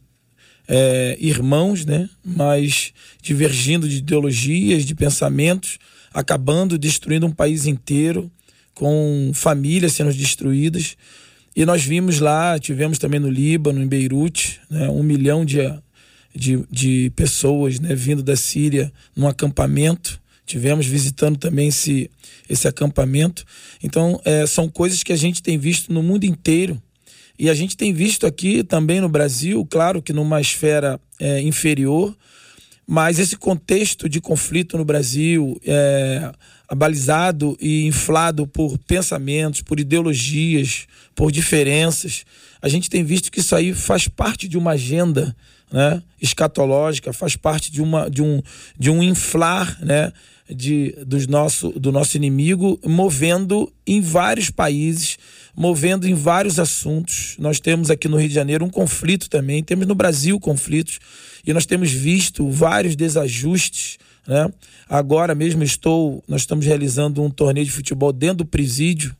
é, 0.67 1.17
irmãos, 1.19 1.85
né, 1.85 2.09
mas 2.23 2.93
divergindo 3.21 3.87
de 3.87 3.97
ideologias, 3.97 4.85
de 4.85 4.95
pensamentos, 4.95 5.77
acabando 6.13 6.77
destruindo 6.77 7.25
um 7.25 7.31
país 7.31 7.65
inteiro, 7.65 8.31
com 8.75 9.31
famílias 9.33 9.93
sendo 9.93 10.13
destruídas. 10.13 10.95
E 11.55 11.65
nós 11.65 11.83
vimos 11.83 12.19
lá, 12.19 12.59
tivemos 12.59 12.99
também 12.99 13.19
no 13.19 13.29
Líbano, 13.29 13.81
em 13.81 13.87
Beirute, 13.87 14.59
né, 14.69 14.87
um 14.89 15.01
milhão 15.01 15.43
de, 15.43 15.61
de, 16.35 16.63
de 16.69 17.11
pessoas 17.15 17.79
né, 17.79 17.95
vindo 17.95 18.21
da 18.21 18.35
Síria 18.35 18.91
num 19.15 19.27
acampamento 19.27 20.21
Tivemos 20.45 20.85
visitando 20.85 21.37
também 21.37 21.69
esse, 21.69 22.09
esse 22.47 22.67
acampamento. 22.67 23.43
Então, 23.83 24.21
é, 24.23 24.45
são 24.45 24.69
coisas 24.69 25.01
que 25.01 25.11
a 25.11 25.15
gente 25.15 25.41
tem 25.41 25.57
visto 25.57 25.91
no 25.91 26.03
mundo 26.03 26.23
inteiro. 26.23 26.81
E 27.37 27.49
a 27.49 27.53
gente 27.53 27.75
tem 27.75 27.91
visto 27.91 28.27
aqui 28.27 28.63
também 28.63 29.01
no 29.01 29.09
Brasil, 29.09 29.65
claro 29.69 30.01
que 30.01 30.13
numa 30.13 30.39
esfera 30.39 30.99
é, 31.19 31.41
inferior, 31.41 32.15
mas 32.87 33.17
esse 33.19 33.35
contexto 33.35 34.07
de 34.07 34.21
conflito 34.21 34.77
no 34.77 34.85
Brasil, 34.85 35.59
é, 35.65 36.31
abalizado 36.67 37.57
e 37.59 37.85
inflado 37.85 38.45
por 38.45 38.77
pensamentos, 38.77 39.61
por 39.61 39.79
ideologias, 39.79 40.87
por 41.15 41.31
diferenças, 41.31 42.25
a 42.61 42.69
gente 42.69 42.89
tem 42.89 43.03
visto 43.03 43.31
que 43.31 43.39
isso 43.39 43.55
aí 43.55 43.73
faz 43.73 44.07
parte 44.07 44.47
de 44.47 44.57
uma 44.57 44.71
agenda 44.71 45.35
né, 45.71 46.01
escatológica, 46.21 47.13
faz 47.13 47.35
parte 47.35 47.71
de, 47.71 47.81
uma, 47.81 48.09
de, 48.09 48.21
um, 48.21 48.41
de 48.77 48.89
um 48.89 49.01
inflar 49.01 49.77
né, 49.83 50.11
de, 50.49 50.95
dos 51.05 51.27
nosso, 51.27 51.69
do 51.71 51.91
nosso 51.91 52.17
inimigo, 52.17 52.79
movendo 52.85 53.71
em 53.85 54.01
vários 54.01 54.49
países, 54.49 55.17
movendo 55.55 56.07
em 56.07 56.13
vários 56.13 56.59
assuntos. 56.59 57.35
Nós 57.39 57.59
temos 57.59 57.89
aqui 57.89 58.07
no 58.07 58.17
Rio 58.17 58.27
de 58.27 58.35
Janeiro 58.35 58.65
um 58.65 58.69
conflito 58.69 59.29
também, 59.29 59.63
temos 59.63 59.87
no 59.87 59.95
Brasil 59.95 60.39
conflitos, 60.39 60.99
e 61.45 61.53
nós 61.53 61.65
temos 61.65 61.91
visto 61.91 62.49
vários 62.49 62.95
desajustes. 62.95 63.97
Né? 64.27 64.51
Agora 64.89 65.33
mesmo 65.33 65.63
estou, 65.63 66.23
nós 66.27 66.41
estamos 66.41 66.65
realizando 66.65 67.23
um 67.23 67.29
torneio 67.29 67.65
de 67.65 67.71
futebol 67.71 68.11
dentro 68.11 68.37
do 68.37 68.45
presídio, 68.45 69.15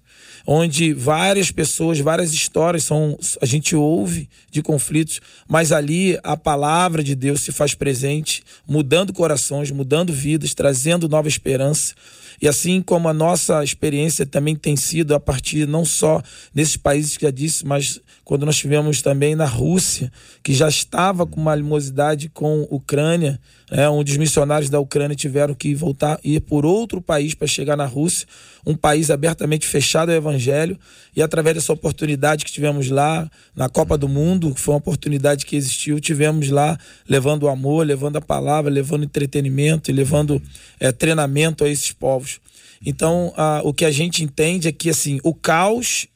onde 0.48 0.94
várias 0.94 1.50
pessoas, 1.50 2.00
várias 2.00 2.32
histórias 2.32 2.84
são 2.84 3.18
a 3.42 3.46
gente 3.46 3.76
ouve 3.76 4.30
de 4.52 4.62
conflitos, 4.62 5.20
mas 5.48 5.72
ali 5.72 6.20
a 6.24 6.38
palavra 6.38 7.04
de 7.04 7.16
Deus 7.16 7.42
se 7.42 7.52
faz 7.52 7.74
presente, 7.74 8.44
mudando 8.68 9.12
corações, 9.12 9.72
mudando 9.72 10.14
vidas, 10.14 10.54
trazendo 10.54 11.10
nova 11.10 11.28
esperança. 11.28 11.96
E 12.42 12.48
assim 12.48 12.82
como 12.82 13.08
a 13.08 13.14
nossa 13.14 13.64
experiência 13.64 14.26
também 14.26 14.56
tem 14.56 14.76
sido 14.76 15.14
a 15.16 15.20
partir 15.20 15.68
não 15.68 15.86
só 15.86 16.22
desses 16.54 16.78
países 16.78 17.18
que 17.18 17.26
já 17.26 17.32
disse, 17.32 17.66
mas 17.66 18.02
quando 18.26 18.44
nós 18.44 18.58
tivemos 18.58 19.04
também 19.04 19.36
na 19.36 19.46
Rússia, 19.46 20.12
que 20.44 20.52
já 20.52 20.68
estava 20.68 21.28
com 21.28 21.40
uma 21.40 21.54
animosidade 21.54 22.28
com 22.28 22.68
a 22.70 22.76
Ucrânia, 22.76 23.40
né, 23.72 23.88
onde 23.88 24.14
os 24.14 24.18
missionários 24.18 24.68
da 24.68 24.80
Ucrânia 24.80 25.16
tiveram 25.16 25.54
que 25.54 25.76
voltar 25.76 26.20
ir 26.24 26.42
por 26.42 26.66
outro 26.66 27.00
país 27.00 27.36
para 27.36 27.48
chegar 27.48 27.78
na 27.78 27.86
Rússia, 27.86 28.28
um 28.66 28.76
país 28.76 29.12
abertamente 29.12 29.68
fechado 29.68 30.10
ao 30.10 30.16
evangelho, 30.16 30.78
e 31.16 31.22
através 31.22 31.56
dessa 31.56 31.72
oportunidade 31.72 32.44
que 32.44 32.52
tivemos 32.52 32.90
lá 32.90 33.30
na 33.56 33.70
Copa 33.70 33.96
do 33.96 34.10
Mundo, 34.10 34.56
que 34.56 34.60
foi 34.60 34.74
uma 34.74 34.80
oportunidade 34.80 35.46
que 35.46 35.56
existiu, 35.56 36.00
tivemos 36.00 36.50
lá 36.50 36.80
levando 37.08 37.44
o 37.44 37.48
amor, 37.48 37.86
levando 37.86 38.18
a 38.18 38.22
palavra, 38.22 38.72
levando 38.72 39.04
entretenimento 39.04 39.92
e 39.92 39.94
levando 39.94 40.42
é, 40.80 40.92
treinamento 40.92 41.64
a 41.64 41.70
esses 41.70 41.92
povos. 41.92 42.40
Então, 42.84 43.32
a, 43.38 43.62
o 43.64 43.72
que 43.72 43.86
a 43.86 43.92
gente 43.92 44.24
entende 44.24 44.68
é 44.68 44.72
que 44.72 44.90
assim, 44.90 45.20
o 45.24 45.34
caos 45.34 46.08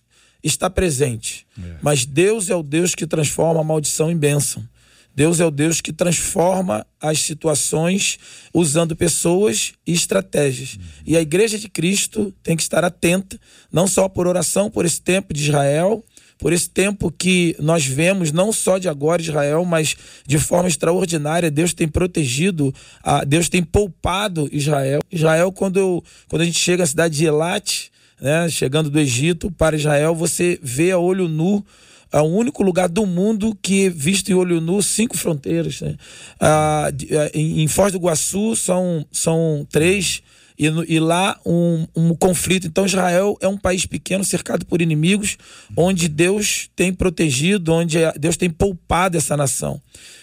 está 0.44 0.70
presente, 0.70 1.46
é. 1.58 1.76
mas 1.82 2.06
Deus 2.06 2.50
é 2.50 2.56
o 2.56 2.64
Deus 2.64 2.96
que 2.96 3.06
transforma 3.06 3.62
a 3.62 3.64
maldição 3.64 4.10
em 4.10 4.18
bênção. 4.18 4.64
Deus 5.16 5.42
é 5.42 5.46
o 5.46 5.52
Deus 5.52 5.82
que 5.82 5.92
transforma 5.92 6.86
as 7.02 7.20
situações 7.20 8.18
usando 8.54 8.96
pessoas 8.96 9.74
e 9.86 9.92
estratégias. 9.92 10.76
Uhum. 10.76 10.82
E 11.08 11.18
a 11.18 11.22
igreja 11.22 11.58
de 11.58 11.68
Cristo 11.68 12.34
tem 12.42 12.56
que 12.56 12.62
estar 12.62 12.86
atenta, 12.86 13.38
não 13.70 13.86
só 13.86 14.08
por 14.08 14.28
oração 14.28 14.72
por 14.72 14.86
esse 14.86 15.02
tempo 15.02 15.34
de 15.34 15.44
Israel, 15.44 16.04
por 16.38 16.54
esse 16.54 16.70
tempo 16.70 17.12
que 17.12 17.54
nós 17.60 17.86
vemos, 17.86 18.32
não 18.32 18.54
só 18.54 18.78
de 18.78 18.88
agora 18.88 19.22
Israel, 19.22 19.66
mas 19.66 19.98
de 20.26 20.40
forma 20.40 20.70
extraordinária, 20.70 21.52
Deus 21.52 21.74
tem 21.74 21.88
protegido, 21.88 22.74
Deus 23.28 23.50
tem 23.50 23.62
poupado 23.62 24.48
Israel. 24.54 25.02
Israel, 25.12 25.52
quando, 25.52 26.02
quando 26.30 26.44
a 26.44 26.46
gente 26.46 26.58
chega 26.58 26.84
à 26.84 26.88
cidade 26.88 27.18
de 27.18 27.26
Elat, 27.26 27.89
né, 28.22 28.50
chegando 28.50 28.90
do 28.90 29.00
Egito 29.00 29.52
para 29.52 29.76
Israel, 29.76 30.16
você 30.16 30.60
vê 30.62 30.92
a 30.92 30.98
olho 30.98 31.28
nu 31.28 31.64
é 32.12 32.20
o 32.20 32.24
único 32.24 32.64
lugar 32.64 32.90
do 32.90 33.06
mundo 33.06 33.56
que 33.62 33.88
visto 33.88 34.30
em 34.30 34.34
olho 34.34 34.60
nu 34.60 34.82
cinco 34.82 35.16
fronteiras. 35.16 35.82
Né? 35.82 35.96
Ah, 36.40 36.92
em 37.34 37.68
Foz 37.68 37.92
do 37.92 38.00
Iguaçu 38.00 38.56
são, 38.56 39.06
são 39.12 39.66
três 39.70 40.24
e, 40.60 40.66
e 40.96 41.00
lá 41.00 41.40
um, 41.46 41.88
um 41.96 42.14
conflito. 42.14 42.68
Então, 42.68 42.86
Israel 42.86 43.38
é 43.40 43.48
um 43.48 43.58
país 43.58 43.86
pequeno, 43.86 44.26
cercado 44.26 44.66
por 44.66 44.82
inimigos, 44.82 45.38
onde 45.76 46.10
Deus 46.10 46.70
tem 46.76 46.94
protegido, 46.94 47.72
onde 47.72 47.98
Deus 48.20 48.36
tem 48.36 48.50
poupado 48.50 49.18
essa 49.18 49.38
nação. 49.38 49.82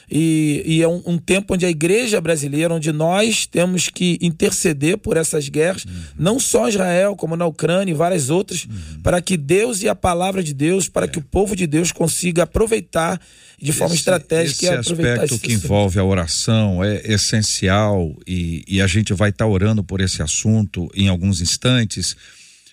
E, 0.09 0.63
e, 0.65 0.83
é 0.83 0.89
um, 0.89 1.03
um, 1.05 1.19
tempo 1.19 1.55
onde 1.55 1.67
a 1.67 1.71
igreja 1.71 2.21
brasileira, 2.21 2.73
onde 2.73 2.93
nós 2.93 3.45
temos 3.47 3.89
que 3.89 4.19
interceder 4.21 4.99
por 4.99 5.17
essas 5.17 5.49
guerras, 5.49 5.85
uhum. 5.85 6.03
não 6.17 6.39
só 6.39 6.69
Israel, 6.69 7.17
como 7.17 7.35
na 7.35 7.47
Ucrânia 7.47 7.91
e 7.91 7.95
várias 7.95 8.31
outras, 8.31 8.67
uhum. 8.67 9.01
para 9.03 9.21
que 9.21 9.37
Deus 9.37 9.83
e 9.83 9.89
a 9.89 9.97
palavra 9.97 10.45
de 10.45 10.55
Deus, 10.55 10.89
para 10.89 11.07
é. 11.07 11.09
que 11.09 11.19
o 11.19 11.23
povo 11.23 11.57
de 11.57 11.67
Deus 11.67 11.91
consiga 11.91 12.45
aproveitar 12.45 13.21
de 13.61 13.73
forma 13.73 13.95
esse, 13.95 14.03
estratégica. 14.03 14.67
Esse 14.67 14.93
aspecto 14.93 15.39
que 15.39 15.53
envolve 15.53 15.99
a 15.99 16.05
oração 16.05 16.85
é 16.85 17.01
essencial 17.05 18.15
e, 18.27 18.65
e 18.69 18.81
a 18.83 18.87
gente 18.87 19.13
vai 19.13 19.31
estar 19.31 19.45
tá 19.45 19.51
orando 19.51 19.83
por 19.83 20.01
esse 20.01 20.23
assunto 20.23 20.91
em 20.95 21.09
alguns 21.09 21.41
instantes. 21.41 22.17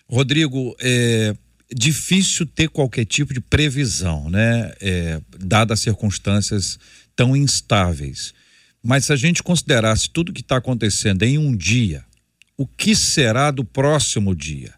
Rodrigo, 0.08 0.76
é 0.80 1.36
difícil 1.74 2.46
ter 2.46 2.70
qualquer 2.70 3.06
tipo 3.06 3.34
de 3.34 3.40
previsão, 3.40 4.30
né? 4.30 4.72
É, 4.80 5.20
dadas 5.40 5.80
as 5.80 5.84
circunstâncias 5.84 6.78
tão 7.16 7.36
instáveis. 7.36 8.34
Mas 8.84 9.06
se 9.06 9.14
a 9.14 9.16
gente 9.16 9.42
considerasse 9.42 10.10
tudo 10.10 10.34
que 10.34 10.42
está 10.42 10.58
acontecendo 10.58 11.24
em 11.24 11.38
um 11.38 11.56
dia, 11.56 12.04
o 12.58 12.68
que 12.68 12.96
será 12.96 13.50
do 13.50 13.64
próximo 13.64 14.36
dia? 14.36 14.74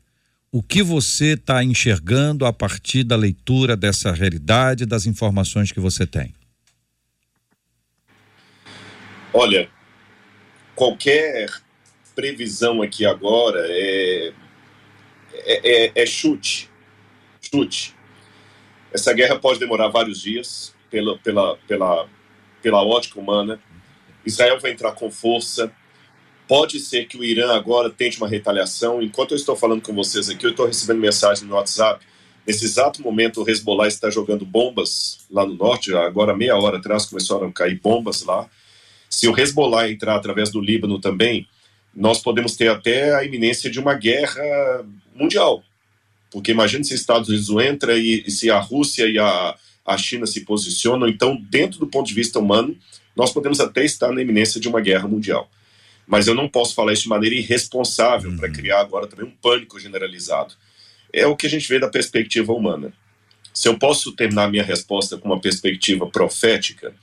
O 0.58 0.64
que 0.64 0.82
você 0.82 1.34
está 1.34 1.62
enxergando 1.62 2.46
a 2.46 2.54
partir 2.54 3.04
da 3.04 3.18
leitura 3.18 3.76
dessa 3.76 4.14
realidade, 4.14 4.86
das 4.86 5.06
informações 5.06 5.70
que 5.70 5.82
você 5.82 6.08
tem? 6.08 6.34
Olha, 9.34 9.70
qualquer 10.74 11.50
previsão 12.16 12.82
aqui 12.82 13.06
agora 13.06 13.66
é, 13.68 14.34
é, 15.34 15.88
é, 15.88 15.92
é 15.94 16.06
chute. 16.06 16.70
Chute. 17.42 17.94
Essa 18.94 19.12
guerra 19.12 19.38
pode 19.38 19.60
demorar 19.60 19.90
vários 19.90 20.22
dias 20.22 20.74
pela, 20.90 21.18
pela, 21.18 21.58
pela, 21.68 22.08
pela 22.62 22.82
ótica 22.82 23.20
humana. 23.20 23.60
Israel 24.26 24.58
vai 24.62 24.72
entrar 24.72 24.94
com 24.94 25.12
força. 25.12 25.70
Pode 26.48 26.80
ser 26.80 27.06
que 27.08 27.18
o 27.18 27.24
Irã 27.24 27.54
agora 27.56 27.90
tente 27.90 28.18
uma 28.18 28.28
retaliação. 28.28 29.02
Enquanto 29.02 29.32
eu 29.32 29.36
estou 29.36 29.56
falando 29.56 29.82
com 29.82 29.94
vocês 29.94 30.30
aqui, 30.30 30.46
eu 30.46 30.52
estou 30.52 30.68
recebendo 30.68 31.00
mensagem 31.00 31.48
no 31.48 31.56
WhatsApp. 31.56 32.06
Nesse 32.46 32.66
exato 32.66 33.02
momento, 33.02 33.42
o 33.42 33.50
Hezbollah 33.50 33.88
está 33.88 34.12
jogando 34.12 34.46
bombas 34.46 35.26
lá 35.32 35.44
no 35.46 35.56
norte. 35.56 35.94
Agora, 35.96 36.38
meia 36.38 36.56
hora 36.56 36.78
atrás, 36.78 37.08
começaram 37.08 37.48
a 37.48 37.52
cair 37.52 37.80
bombas 37.80 38.24
lá. 38.24 38.48
Se 39.10 39.28
o 39.28 39.40
Hezbollah 39.40 39.90
entrar 39.90 40.16
através 40.16 40.52
do 40.52 40.62
Líbano 40.62 41.00
também, 41.00 41.48
nós 41.96 42.22
podemos 42.22 42.56
ter 42.56 42.68
até 42.68 43.16
a 43.16 43.24
iminência 43.24 43.72
de 43.72 43.80
uma 43.80 43.96
guerra 43.96 44.86
mundial. 45.16 45.64
Porque 46.30 46.52
imagine 46.52 46.84
se 46.84 46.94
os 46.94 47.00
Estados 47.00 47.30
Unidos 47.30 47.50
entra 47.66 47.98
e, 47.98 48.24
e 48.28 48.30
se 48.30 48.52
a 48.52 48.60
Rússia 48.60 49.08
e 49.08 49.18
a, 49.18 49.56
a 49.84 49.98
China 49.98 50.28
se 50.28 50.42
posicionam. 50.42 51.08
Então, 51.08 51.42
dentro 51.50 51.80
do 51.80 51.88
ponto 51.88 52.08
de 52.08 52.14
vista 52.14 52.38
humano, 52.38 52.78
nós 53.16 53.32
podemos 53.32 53.60
até 53.60 53.84
estar 53.84 54.12
na 54.12 54.22
iminência 54.22 54.62
de 54.62 54.68
uma 54.68 54.82
guerra 54.82 55.08
mundial. 55.08 55.50
Mas 56.08 56.28
eu 56.28 56.36
não 56.36 56.48
posso 56.48 56.76
falar 56.76 56.94
isso 56.94 57.04
de 57.04 57.10
maneira 57.10 57.36
irresponsável 57.36 58.32
uhum. 58.32 58.38
para 58.38 58.52
criar 58.52 58.82
agora 58.82 59.08
também 59.08 59.26
um 59.26 59.32
pânico 59.32 59.80
generalizado. 59.80 60.54
É 61.12 61.26
o 61.26 61.36
que 61.36 61.48
a 61.48 61.50
gente 61.50 61.68
vê 61.68 61.80
da 61.80 61.88
perspectiva 61.88 62.54
humana. 62.54 62.94
Se 63.54 63.68
eu 63.68 63.78
posso 63.78 64.12
terminar 64.12 64.50
minha 64.50 64.64
resposta 64.64 65.18
com 65.18 65.30
uma 65.30 65.40
perspectiva 65.40 66.06
profética, 66.08 66.94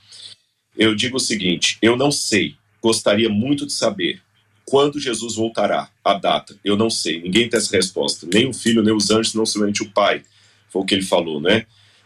eu 0.77 0.95
digo 0.95 1.17
o 1.17 1.19
seguinte: 1.19 1.77
eu 1.81 1.97
não 1.97 2.11
sei, 2.11 2.55
gostaria 2.81 3.29
muito 3.29 3.65
de 3.65 3.73
saber 3.73 4.21
quando 4.65 4.99
Jesus 4.99 5.35
voltará, 5.35 5.89
a 6.03 6.13
data. 6.13 6.55
Eu 6.63 6.77
não 6.77 6.89
sei, 6.89 7.21
ninguém 7.21 7.49
tem 7.49 7.57
essa 7.57 7.75
resposta. 7.75 8.27
Nem 8.31 8.47
o 8.47 8.53
filho, 8.53 8.81
nem 8.81 8.93
os 8.93 9.09
anjos, 9.11 9.33
não 9.33 9.45
somente 9.45 9.83
o 9.83 9.91
pai. 9.91 10.23
Foi 10.69 10.81
o 10.81 10.85
que 10.85 10.95
ele 10.95 11.03
falou, 11.03 11.41
né? 11.41 11.65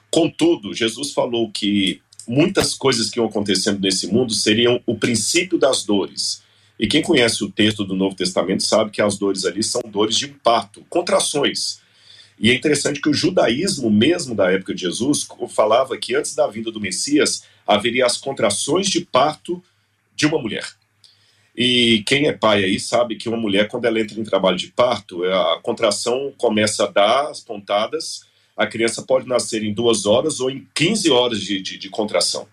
Contudo, 0.10 0.74
Jesus 0.74 1.12
falou 1.12 1.52
que 1.52 2.02
muitas 2.28 2.74
coisas 2.74 3.10
que 3.10 3.20
iam 3.20 3.28
acontecendo 3.28 3.80
nesse 3.80 4.08
mundo 4.08 4.34
seriam 4.34 4.82
o 4.86 4.98
princípio 4.98 5.58
das 5.58 5.84
dores. 5.84 6.42
E 6.80 6.88
quem 6.88 7.02
conhece 7.02 7.44
o 7.44 7.52
texto 7.52 7.84
do 7.84 7.96
Novo 7.96 8.16
Testamento 8.16 8.64
sabe 8.64 8.92
que 8.92 9.02
as 9.02 9.18
dores 9.18 9.46
ali 9.46 9.64
são 9.64 9.82
dores 9.88 10.16
de 10.16 10.26
impacto, 10.26 10.86
contrações. 10.90 11.82
E 12.40 12.52
é 12.52 12.54
interessante 12.54 13.02
que 13.02 13.10
o 13.10 13.14
judaísmo 13.14 13.90
mesmo 13.90 14.36
da 14.36 14.52
época 14.52 14.76
de 14.76 14.82
Jesus 14.82 15.28
falava 15.50 15.98
que 15.98 16.16
antes 16.16 16.36
da 16.36 16.46
vinda 16.48 16.72
do 16.72 16.80
Messias 16.80 17.44
haveria 17.66 18.06
as 18.06 18.18
contrações 18.18 18.88
de 18.88 19.02
parto 19.02 19.62
de 20.16 20.28
uma 20.28 20.40
mulher. 20.40 20.66
E 21.56 22.04
quem 22.06 22.28
é 22.28 22.34
pai 22.34 22.64
aí 22.64 22.80
sabe 22.80 23.16
que 23.16 23.28
uma 23.28 23.38
mulher, 23.38 23.68
quando 23.68 23.86
ela 23.86 24.00
entra 24.00 24.20
em 24.20 24.24
trabalho 24.24 24.58
de 24.58 24.68
parto, 24.68 25.24
a 25.24 25.60
contração 25.64 26.32
começa 26.38 26.84
a 26.84 26.88
dar 26.88 27.32
as 27.32 27.40
pontadas 27.40 28.28
a 28.58 28.66
criança 28.66 29.04
pode 29.04 29.28
nascer 29.28 29.64
em 29.64 29.72
duas 29.72 30.08
horas 30.08 30.40
ou 30.40 30.50
em 30.50 30.68
15 30.74 31.12
horas 31.12 31.40
de, 31.40 31.62
de, 31.62 31.78
de 31.78 31.90
contração. 31.90 32.48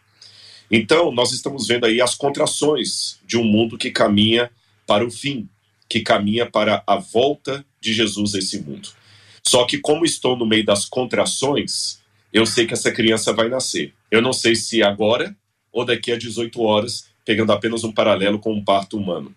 Então, 0.71 1.13
nós 1.13 1.33
estamos 1.33 1.67
vendo 1.67 1.87
aí 1.87 2.01
as 2.01 2.15
contrações 2.15 3.19
de 3.27 3.37
um 3.37 3.45
mundo 3.45 3.79
que 3.79 3.91
caminha 3.91 4.51
para 4.87 5.05
o 5.05 5.11
fim, 5.11 5.49
que 5.89 6.01
caminha 6.01 6.47
para 6.47 6.83
a 6.87 6.97
volta 6.97 7.65
de 7.81 7.93
Jesus 7.93 8.35
a 8.35 8.39
esse 8.39 8.61
mundo. 8.61 8.89
Só 9.47 9.65
que, 9.65 9.79
como 9.79 10.05
estou 10.05 10.37
no 10.37 10.47
meio 10.47 10.65
das 10.65 10.85
contrações, 10.85 12.01
eu 12.33 12.47
sei 12.47 12.67
que 12.67 12.75
essa 12.75 12.91
criança 12.91 13.33
vai 13.33 13.49
nascer. 13.49 13.93
Eu 14.11 14.23
não 14.23 14.33
sei 14.33 14.55
se 14.57 14.83
agora 14.83 15.37
ou 15.71 15.85
daqui 15.85 16.13
a 16.13 16.17
18 16.17 16.61
horas, 16.63 17.09
pegando 17.25 17.53
apenas 17.53 17.85
um 17.85 17.93
paralelo 17.93 18.39
com 18.39 18.53
um 18.53 18.65
parto 18.65 18.97
humano. 18.97 19.35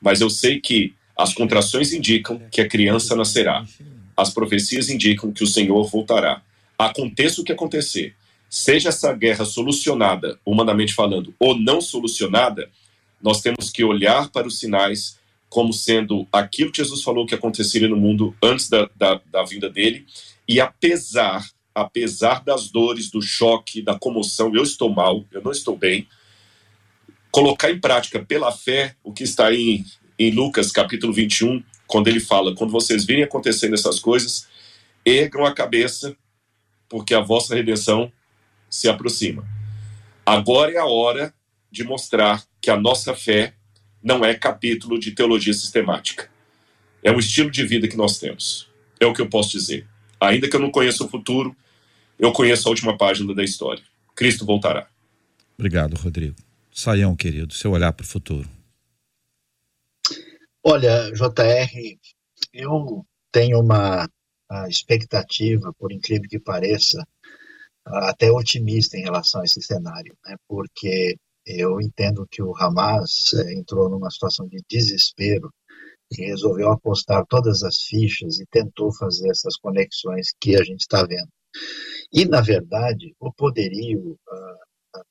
Mas 0.00 0.20
eu 0.20 0.28
sei 0.28 0.60
que 0.60 0.94
as 1.16 1.32
contrações 1.32 1.92
indicam 1.92 2.40
que 2.50 2.60
a 2.60 2.68
criança 2.68 3.16
nascerá 3.16 3.64
as 4.16 4.32
profecias 4.32 4.88
indicam 4.88 5.30
que 5.30 5.44
o 5.44 5.46
Senhor 5.46 5.84
voltará. 5.84 6.40
Aconteça 6.78 7.40
o 7.40 7.44
que 7.44 7.52
acontecer, 7.52 8.14
seja 8.48 8.88
essa 8.88 9.12
guerra 9.12 9.44
solucionada, 9.44 10.38
humanamente 10.44 10.94
falando, 10.94 11.34
ou 11.38 11.58
não 11.58 11.80
solucionada, 11.80 12.70
nós 13.20 13.40
temos 13.40 13.70
que 13.70 13.84
olhar 13.84 14.30
para 14.30 14.46
os 14.46 14.58
sinais 14.58 15.18
como 15.48 15.72
sendo 15.72 16.26
aquilo 16.32 16.70
que 16.70 16.82
Jesus 16.82 17.02
falou 17.02 17.26
que 17.26 17.34
aconteceria 17.34 17.88
no 17.88 17.96
mundo 17.96 18.34
antes 18.42 18.68
da, 18.68 18.88
da, 18.96 19.20
da 19.30 19.42
vinda 19.44 19.70
dele, 19.70 20.06
e 20.48 20.60
apesar, 20.60 21.44
apesar 21.74 22.42
das 22.44 22.68
dores, 22.68 23.10
do 23.10 23.22
choque, 23.22 23.82
da 23.82 23.98
comoção, 23.98 24.54
eu 24.54 24.62
estou 24.62 24.90
mal, 24.90 25.24
eu 25.32 25.42
não 25.42 25.52
estou 25.52 25.76
bem, 25.76 26.06
colocar 27.30 27.70
em 27.70 27.78
prática 27.78 28.24
pela 28.24 28.50
fé 28.50 28.96
o 29.04 29.12
que 29.12 29.22
está 29.22 29.52
em, 29.52 29.84
em 30.18 30.30
Lucas 30.30 30.72
capítulo 30.72 31.12
21, 31.12 31.62
quando 31.86 32.08
ele 32.08 32.20
fala: 32.20 32.54
quando 32.54 32.70
vocês 32.70 33.04
virem 33.04 33.24
acontecendo 33.24 33.74
essas 33.74 33.98
coisas, 33.98 34.48
ergam 35.04 35.44
a 35.44 35.52
cabeça, 35.52 36.16
porque 36.88 37.14
a 37.14 37.20
vossa 37.20 37.54
redenção 37.54 38.10
se 38.76 38.88
aproxima. 38.88 39.46
Agora 40.24 40.72
é 40.72 40.76
a 40.76 40.84
hora 40.84 41.32
de 41.70 41.82
mostrar 41.82 42.44
que 42.60 42.70
a 42.70 42.76
nossa 42.76 43.14
fé 43.14 43.54
não 44.02 44.24
é 44.24 44.34
capítulo 44.34 44.98
de 44.98 45.12
teologia 45.12 45.54
sistemática. 45.54 46.30
É 47.02 47.10
um 47.10 47.18
estilo 47.18 47.50
de 47.50 47.64
vida 47.64 47.88
que 47.88 47.96
nós 47.96 48.18
temos. 48.18 48.68
É 49.00 49.06
o 49.06 49.14
que 49.14 49.20
eu 49.22 49.28
posso 49.28 49.52
dizer. 49.52 49.86
Ainda 50.20 50.48
que 50.48 50.54
eu 50.54 50.60
não 50.60 50.70
conheça 50.70 51.04
o 51.04 51.08
futuro, 51.08 51.56
eu 52.18 52.32
conheço 52.32 52.68
a 52.68 52.70
última 52.70 52.96
página 52.96 53.34
da 53.34 53.42
história. 53.42 53.82
Cristo 54.14 54.44
voltará. 54.44 54.88
Obrigado, 55.58 55.94
Rodrigo. 55.94 56.36
Saião, 56.70 57.16
querido, 57.16 57.54
seu 57.54 57.70
olhar 57.70 57.92
para 57.92 58.04
o 58.04 58.06
futuro. 58.06 58.48
Olha, 60.62 61.10
JR, 61.12 61.98
eu 62.52 63.06
tenho 63.32 63.60
uma 63.60 64.08
expectativa, 64.68 65.72
por 65.78 65.92
incrível 65.92 66.28
que 66.28 66.38
pareça, 66.38 67.06
até 67.86 68.30
otimista 68.30 68.96
em 68.96 69.02
relação 69.02 69.40
a 69.40 69.44
esse 69.44 69.62
cenário, 69.62 70.16
né? 70.26 70.36
porque 70.48 71.16
eu 71.46 71.80
entendo 71.80 72.26
que 72.28 72.42
o 72.42 72.54
Hamas 72.56 73.32
eh, 73.34 73.54
entrou 73.54 73.88
numa 73.88 74.10
situação 74.10 74.48
de 74.48 74.60
desespero 74.68 75.52
e 76.10 76.26
resolveu 76.26 76.70
apostar 76.70 77.24
todas 77.26 77.62
as 77.62 77.82
fichas 77.82 78.40
e 78.40 78.46
tentou 78.46 78.92
fazer 78.92 79.30
essas 79.30 79.56
conexões 79.56 80.34
que 80.40 80.56
a 80.56 80.64
gente 80.64 80.80
está 80.80 81.04
vendo. 81.04 81.28
E, 82.12 82.24
na 82.24 82.40
verdade, 82.40 83.14
o 83.20 83.32
poderio 83.32 84.12
uh, 84.12 85.04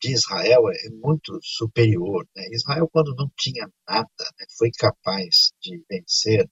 de 0.00 0.12
Israel 0.12 0.68
é 0.70 0.90
muito 0.90 1.38
superior. 1.42 2.26
Né? 2.34 2.48
Israel, 2.52 2.88
quando 2.90 3.14
não 3.14 3.30
tinha 3.36 3.68
nada, 3.88 4.08
né, 4.38 4.46
foi 4.58 4.70
capaz 4.78 5.52
de 5.60 5.82
vencer 5.88 6.48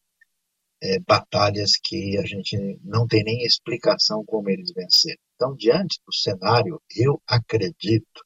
é, 0.83 0.99
batalhas 1.01 1.73
que 1.83 2.19
a 2.19 2.25
gente 2.27 2.57
não 2.83 3.07
tem 3.07 3.25
nem 3.25 3.43
explicação 3.45 4.25
como 4.25 4.51
eles 4.51 4.73
venceram. 4.73 5.24
Então, 5.35 5.55
diante 5.57 6.01
do 6.07 6.13
cenário, 6.13 6.81
eu 6.97 7.21
acredito 7.27 8.21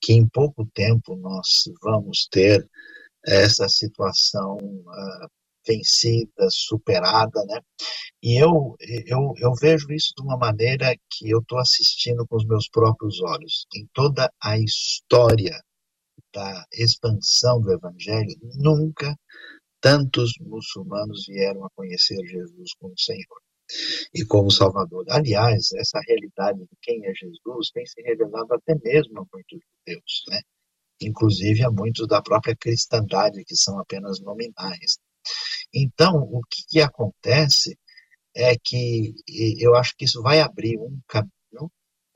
que 0.00 0.12
em 0.12 0.28
pouco 0.28 0.66
tempo 0.74 1.16
nós 1.16 1.64
vamos 1.82 2.28
ter 2.30 2.68
essa 3.26 3.68
situação 3.68 4.56
uh, 4.56 5.28
vencida, 5.66 6.48
superada, 6.50 7.44
né? 7.46 7.60
E 8.22 8.40
eu, 8.40 8.76
eu, 9.06 9.34
eu 9.38 9.54
vejo 9.54 9.90
isso 9.92 10.12
de 10.16 10.22
uma 10.22 10.36
maneira 10.36 10.94
que 11.10 11.30
eu 11.30 11.40
estou 11.40 11.58
assistindo 11.58 12.26
com 12.26 12.36
os 12.36 12.46
meus 12.46 12.68
próprios 12.68 13.20
olhos. 13.22 13.66
Em 13.74 13.86
toda 13.92 14.32
a 14.40 14.58
história 14.58 15.60
da 16.32 16.64
expansão 16.72 17.60
do 17.60 17.72
Evangelho, 17.72 18.36
nunca 18.54 19.16
tantos 19.80 20.32
muçulmanos 20.40 21.26
vieram 21.26 21.64
a 21.64 21.70
conhecer 21.70 22.18
Jesus 22.26 22.72
como 22.78 22.96
Senhor 22.98 23.45
e 24.14 24.24
como 24.24 24.50
Salvador. 24.50 25.04
Aliás, 25.10 25.72
essa 25.72 26.00
realidade 26.06 26.60
de 26.60 26.76
quem 26.80 27.04
é 27.06 27.14
Jesus 27.14 27.70
tem 27.72 27.86
se 27.86 28.00
revelado 28.02 28.54
até 28.54 28.74
mesmo 28.76 29.20
a 29.20 29.26
muitos 29.32 29.60
judeus, 29.60 30.24
né? 30.28 30.40
inclusive 31.00 31.62
a 31.64 31.70
muitos 31.70 32.06
da 32.08 32.22
própria 32.22 32.56
cristandade, 32.56 33.44
que 33.44 33.56
são 33.56 33.78
apenas 33.78 34.20
nominais. 34.20 34.98
Então, 35.74 36.16
o 36.16 36.40
que, 36.48 36.62
que 36.68 36.80
acontece 36.80 37.78
é 38.34 38.56
que 38.56 39.14
eu 39.58 39.74
acho 39.74 39.94
que 39.96 40.04
isso 40.04 40.22
vai 40.22 40.40
abrir 40.40 40.78
um 40.78 40.98
caminho 41.08 41.32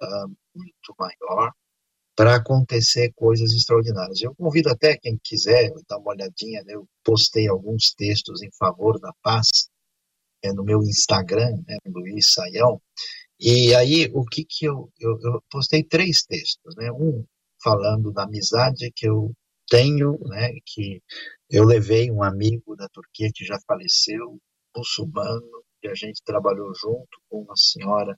uh, 0.02 0.28
muito 0.54 0.94
maior 0.98 1.52
para 2.14 2.36
acontecer 2.36 3.12
coisas 3.14 3.52
extraordinárias. 3.52 4.20
Eu 4.20 4.34
convido 4.34 4.68
até 4.68 4.96
quem 4.98 5.18
quiser 5.22 5.70
dar 5.88 5.98
uma 5.98 6.10
olhadinha, 6.10 6.62
né? 6.64 6.74
eu 6.74 6.86
postei 7.02 7.48
alguns 7.48 7.94
textos 7.94 8.42
em 8.42 8.50
favor 8.58 8.98
da 9.00 9.12
paz 9.22 9.70
é, 10.42 10.52
no 10.52 10.64
meu 10.64 10.82
Instagram, 10.82 11.56
né, 11.66 11.76
Luiz 11.86 12.32
Saião, 12.32 12.80
e 13.38 13.74
aí 13.74 14.10
o 14.14 14.24
que 14.24 14.44
que 14.44 14.66
eu, 14.66 14.90
eu, 15.00 15.18
eu 15.22 15.42
postei 15.50 15.82
três 15.82 16.22
textos, 16.22 16.74
né, 16.76 16.90
um 16.92 17.24
falando 17.62 18.12
da 18.12 18.24
amizade 18.24 18.90
que 18.94 19.08
eu 19.08 19.32
tenho, 19.68 20.18
né, 20.28 20.52
que 20.66 21.02
eu 21.50 21.64
levei 21.64 22.10
um 22.10 22.22
amigo 22.22 22.76
da 22.76 22.88
Turquia 22.88 23.30
que 23.34 23.44
já 23.44 23.58
faleceu, 23.66 24.38
muçulmano, 24.76 25.64
e 25.82 25.88
a 25.88 25.94
gente 25.94 26.22
trabalhou 26.24 26.72
junto 26.74 27.20
com 27.28 27.42
uma 27.42 27.56
senhora 27.56 28.16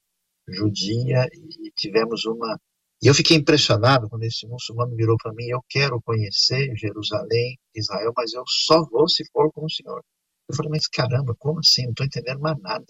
judia 0.49 1.29
e 1.33 1.71
tivemos 1.77 2.25
uma 2.25 2.59
e 3.03 3.09
eu 3.09 3.15
fiquei 3.15 3.37
impressionado 3.37 4.09
quando 4.09 4.23
esse 4.23 4.47
muçulmano 4.47 4.95
virou 4.95 5.17
para 5.21 5.33
mim: 5.33 5.47
Eu 5.49 5.61
quero 5.69 6.01
conhecer 6.03 6.73
Jerusalém, 6.77 7.59
Israel, 7.75 8.13
mas 8.17 8.33
eu 8.33 8.45
só 8.47 8.85
vou 8.89 9.09
se 9.09 9.25
for 9.33 9.51
com 9.53 9.65
o 9.65 9.71
Senhor. 9.71 10.05
Eu 10.53 10.57
falei: 10.57 10.71
Mas 10.71 10.87
caramba, 10.87 11.35
como 11.39 11.61
assim? 11.61 11.85
Não 11.85 11.91
estou 11.93 12.07
entendendo 12.07 12.41
mais 12.41 12.59
nada. 12.61 12.85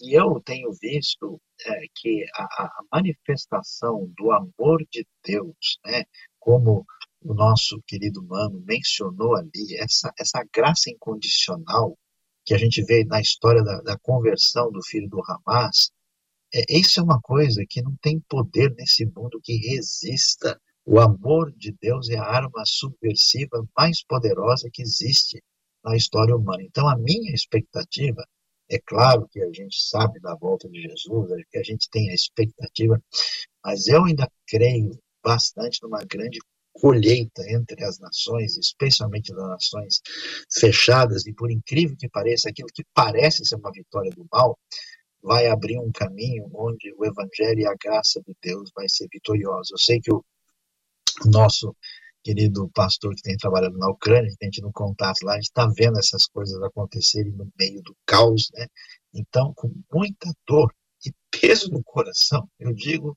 E 0.00 0.18
eu 0.18 0.40
tenho 0.44 0.72
visto 0.80 1.40
é, 1.64 1.82
que 1.94 2.24
a, 2.34 2.42
a, 2.42 2.84
manifestação 2.92 4.10
do 4.16 4.32
amor 4.32 4.84
de 4.90 5.06
Deus, 5.24 5.78
né, 5.86 6.04
como 6.40 6.84
o 7.22 7.34
nosso 7.34 7.80
querido 7.86 8.22
mano 8.24 8.60
mencionou 8.66 9.36
ali, 9.36 9.76
essa, 9.78 10.12
essa 10.18 10.42
graça 10.52 10.90
incondicional 10.90 11.96
que 12.44 12.54
a 12.54 12.58
gente 12.58 12.82
vê 12.82 13.04
na 13.04 13.20
história 13.20 13.62
da, 13.62 13.80
da 13.82 13.98
conversão 13.98 14.72
do 14.72 14.82
filho 14.82 15.08
do 15.08 15.22
Hamas, 15.22 15.92
é, 16.52 16.64
isso 16.76 16.98
é 16.98 17.02
uma 17.02 17.20
coisa 17.20 17.64
que 17.68 17.82
não 17.82 17.94
tem 18.02 18.18
poder 18.20 18.74
nesse 18.74 19.06
mundo 19.06 19.40
que 19.42 19.54
resista. 19.56 20.60
O 20.84 20.98
amor 20.98 21.52
de 21.52 21.72
Deus 21.80 22.08
é 22.08 22.16
a 22.16 22.24
arma 22.24 22.64
subversiva 22.64 23.64
mais 23.76 24.02
poderosa 24.02 24.68
que 24.72 24.82
existe 24.82 25.40
na 25.84 25.96
história 25.96 26.36
humana. 26.36 26.62
Então, 26.62 26.88
a 26.88 26.96
minha 26.96 27.32
expectativa, 27.32 28.24
é 28.68 28.78
claro 28.78 29.28
que 29.30 29.42
a 29.42 29.52
gente 29.52 29.82
sabe 29.82 30.20
da 30.20 30.34
volta 30.34 30.68
de 30.68 30.80
Jesus, 30.80 31.30
é 31.32 31.42
que 31.50 31.58
a 31.58 31.62
gente 31.62 31.88
tem 31.90 32.10
a 32.10 32.14
expectativa, 32.14 33.02
mas 33.64 33.88
eu 33.88 34.04
ainda 34.04 34.30
creio 34.46 34.98
bastante 35.22 35.82
numa 35.82 36.04
grande 36.04 36.38
colheita 36.72 37.42
entre 37.50 37.84
as 37.84 37.98
nações, 37.98 38.56
especialmente 38.56 39.34
das 39.34 39.48
nações 39.48 40.00
fechadas, 40.52 41.26
e 41.26 41.32
por 41.32 41.50
incrível 41.50 41.96
que 41.96 42.08
pareça, 42.08 42.48
aquilo 42.48 42.68
que 42.72 42.84
parece 42.94 43.44
ser 43.44 43.56
uma 43.56 43.72
vitória 43.72 44.10
do 44.12 44.26
mal, 44.30 44.58
vai 45.22 45.46
abrir 45.48 45.78
um 45.78 45.92
caminho 45.92 46.48
onde 46.54 46.94
o 46.96 47.04
evangelho 47.04 47.60
e 47.60 47.66
a 47.66 47.74
graça 47.74 48.22
de 48.22 48.34
Deus 48.42 48.70
vai 48.74 48.88
ser 48.88 49.08
vitoriosa. 49.12 49.70
Eu 49.72 49.78
sei 49.78 50.00
que 50.00 50.12
o 50.12 50.24
nosso 51.26 51.76
querido 52.22 52.68
pastor 52.70 53.14
que 53.14 53.22
tem 53.22 53.36
trabalhado 53.36 53.76
na 53.78 53.88
Ucrânia, 53.88 54.30
que 54.38 54.44
gente 54.44 54.60
no 54.60 54.72
contato 54.72 55.22
lá, 55.22 55.32
a 55.32 55.36
gente 55.36 55.46
está 55.46 55.66
vendo 55.66 55.98
essas 55.98 56.26
coisas 56.26 56.60
acontecerem 56.62 57.32
no 57.32 57.50
meio 57.58 57.82
do 57.82 57.96
caos, 58.06 58.48
né? 58.54 58.66
Então, 59.14 59.52
com 59.54 59.72
muita 59.92 60.32
dor 60.46 60.72
e 61.04 61.12
peso 61.30 61.70
no 61.70 61.82
coração, 61.82 62.48
eu 62.58 62.72
digo, 62.72 63.16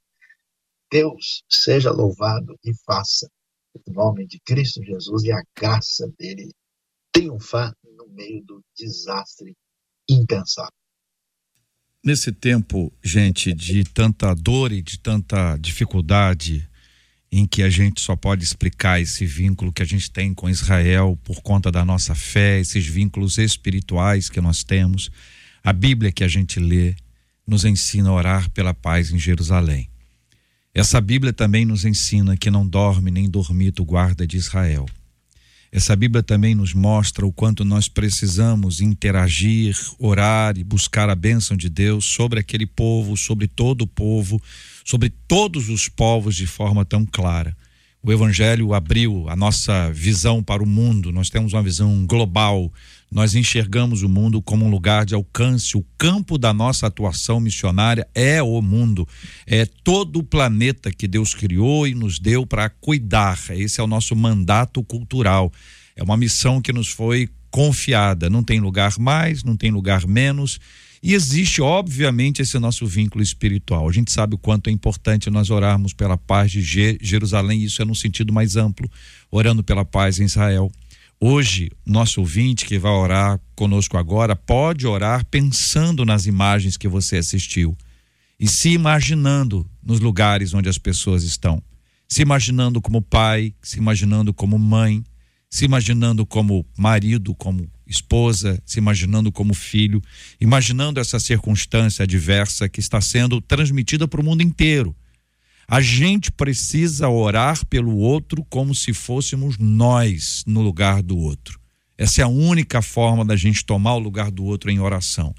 Deus 0.91 1.43
seja 1.49 1.91
louvado 1.91 2.57
e 2.63 2.73
faça 2.85 3.29
o 3.73 3.91
nome 3.91 4.25
de 4.27 4.39
Cristo 4.39 4.83
Jesus 4.83 5.23
e 5.23 5.31
a 5.31 5.41
graça 5.55 6.07
dele 6.17 6.51
triunfar 7.11 7.75
no 7.97 8.07
meio 8.07 8.43
do 8.43 8.63
desastre 8.75 9.55
impensável. 10.09 10.71
Nesse 12.03 12.33
tempo, 12.33 12.91
gente, 13.01 13.53
de 13.53 13.83
tanta 13.85 14.33
dor 14.33 14.73
e 14.73 14.81
de 14.81 14.99
tanta 14.99 15.55
dificuldade, 15.57 16.69
em 17.35 17.47
que 17.47 17.63
a 17.63 17.69
gente 17.69 17.99
só 17.99 18.15
pode 18.15 18.43
explicar 18.43 19.01
esse 19.01 19.25
vínculo 19.25 19.73
que 19.73 19.81
a 19.81 19.85
gente 19.85 20.11
tem 20.11 20.35
com 20.35 20.47
Israel 20.47 21.17
por 21.23 21.41
conta 21.41 21.71
da 21.71 21.83
nossa 21.83 22.13
fé, 22.13 22.59
esses 22.59 22.85
vínculos 22.85 23.39
espirituais 23.39 24.29
que 24.29 24.39
nós 24.39 24.63
temos, 24.63 25.09
a 25.63 25.73
Bíblia 25.73 26.11
que 26.11 26.23
a 26.23 26.27
gente 26.27 26.59
lê 26.59 26.93
nos 27.47 27.65
ensina 27.65 28.09
a 28.09 28.13
orar 28.13 28.51
pela 28.51 28.71
paz 28.71 29.09
em 29.09 29.17
Jerusalém. 29.17 29.89
Essa 30.75 31.01
Bíblia 31.01 31.33
também 31.33 31.65
nos 31.65 31.85
ensina 31.85 32.37
que 32.37 32.51
não 32.51 32.67
dorme 32.67 33.09
nem 33.09 33.27
dormita 33.27 33.81
o 33.81 33.85
guarda 33.85 34.27
de 34.27 34.37
Israel. 34.37 34.85
Essa 35.71 35.95
Bíblia 35.95 36.21
também 36.21 36.53
nos 36.53 36.71
mostra 36.71 37.25
o 37.25 37.33
quanto 37.33 37.65
nós 37.65 37.87
precisamos 37.89 38.79
interagir, 38.79 39.75
orar 39.97 40.55
e 40.55 40.63
buscar 40.63 41.09
a 41.09 41.15
bênção 41.15 41.57
de 41.57 41.67
Deus 41.67 42.05
sobre 42.05 42.39
aquele 42.39 42.67
povo, 42.67 43.17
sobre 43.17 43.47
todo 43.47 43.81
o 43.81 43.87
povo, 43.87 44.39
sobre 44.83 45.09
todos 45.27 45.69
os 45.69 45.87
povos 45.87 46.35
de 46.35 46.47
forma 46.47 46.83
tão 46.83 47.05
clara. 47.05 47.55
O 48.05 48.11
Evangelho 48.11 48.73
abriu 48.73 49.29
a 49.29 49.35
nossa 49.35 49.89
visão 49.91 50.43
para 50.43 50.61
o 50.61 50.67
mundo, 50.67 51.09
nós 51.09 51.29
temos 51.29 51.53
uma 51.53 51.63
visão 51.63 52.05
global, 52.05 52.69
nós 53.09 53.33
enxergamos 53.33 54.03
o 54.03 54.09
mundo 54.09 54.41
como 54.41 54.65
um 54.65 54.69
lugar 54.69 55.05
de 55.05 55.15
alcance. 55.15 55.77
O 55.77 55.85
campo 55.97 56.37
da 56.37 56.53
nossa 56.53 56.87
atuação 56.87 57.39
missionária 57.39 58.05
é 58.13 58.43
o 58.43 58.61
mundo, 58.61 59.07
é 59.47 59.65
todo 59.65 60.19
o 60.19 60.23
planeta 60.23 60.91
que 60.91 61.07
Deus 61.07 61.33
criou 61.33 61.87
e 61.87 61.95
nos 61.95 62.19
deu 62.19 62.45
para 62.45 62.69
cuidar. 62.69 63.39
Esse 63.51 63.79
é 63.79 63.83
o 63.83 63.87
nosso 63.87 64.15
mandato 64.17 64.83
cultural. 64.83 65.49
É 65.95 66.03
uma 66.03 66.17
missão 66.17 66.61
que 66.61 66.73
nos 66.73 66.89
foi 66.89 67.29
confiada. 67.49 68.29
Não 68.29 68.43
tem 68.43 68.59
lugar 68.59 68.97
mais, 68.99 69.45
não 69.45 69.55
tem 69.55 69.71
lugar 69.71 70.05
menos. 70.05 70.59
E 71.03 71.13
existe, 71.13 71.61
obviamente, 71.61 72.41
esse 72.41 72.57
nosso 72.57 72.87
vínculo 72.87 73.21
espiritual. 73.21 73.89
A 73.89 73.91
gente 73.91 74.09
sabe 74.09 74.35
o 74.35 74.37
quanto 74.37 74.69
é 74.69 74.71
importante 74.71 75.29
nós 75.29 75.49
orarmos 75.49 75.93
pela 75.93 76.17
paz 76.17 76.49
de 76.49 76.61
Jerusalém, 77.01 77.61
isso 77.61 77.81
é 77.81 77.85
no 77.85 77.93
sentido 77.93 78.31
mais 78.31 78.55
amplo, 78.55 78.89
orando 79.29 79.61
pela 79.61 79.83
paz 79.83 80.19
em 80.19 80.23
Israel 80.23 80.71
Hoje, 81.25 81.71
nosso 81.85 82.19
ouvinte 82.19 82.65
que 82.65 82.77
vai 82.77 82.91
orar 82.91 83.39
conosco 83.55 83.97
agora 83.97 84.35
pode 84.35 84.85
orar 84.85 85.25
pensando 85.27 86.03
nas 86.03 86.25
imagens 86.25 86.75
que 86.75 86.85
você 86.85 87.15
assistiu 87.15 87.77
e 88.37 88.45
se 88.45 88.71
imaginando 88.71 89.65
nos 89.81 90.01
lugares 90.01 90.53
onde 90.53 90.67
as 90.67 90.77
pessoas 90.77 91.23
estão. 91.23 91.63
Se 92.09 92.21
imaginando 92.21 92.81
como 92.81 93.01
pai, 93.01 93.55
se 93.61 93.77
imaginando 93.77 94.33
como 94.33 94.59
mãe, 94.59 95.01
se 95.49 95.63
imaginando 95.63 96.25
como 96.25 96.65
marido, 96.77 97.33
como 97.35 97.71
esposa, 97.85 98.61
se 98.65 98.79
imaginando 98.79 99.31
como 99.31 99.53
filho, 99.53 100.01
imaginando 100.39 100.99
essa 100.99 101.19
circunstância 101.19 102.03
adversa 102.03 102.69
que 102.69 102.79
está 102.79 103.01
sendo 103.01 103.41
transmitida 103.41 104.07
para 104.07 104.21
o 104.21 104.23
mundo 104.23 104.41
inteiro 104.41 104.95
a 105.67 105.81
gente 105.81 106.31
precisa 106.31 107.09
orar 107.09 107.65
pelo 107.65 107.95
outro 107.97 108.45
como 108.49 108.75
se 108.75 108.93
fôssemos 108.93 109.57
nós 109.57 110.43
no 110.45 110.61
lugar 110.61 111.01
do 111.01 111.17
outro. 111.17 111.59
Essa 111.97 112.21
é 112.21 112.23
a 112.23 112.27
única 112.27 112.81
forma 112.81 113.23
da 113.23 113.35
gente 113.35 113.63
tomar 113.63 113.95
o 113.95 113.99
lugar 113.99 114.29
do 114.29 114.43
outro 114.43 114.69
em 114.69 114.79
oração 114.79 115.33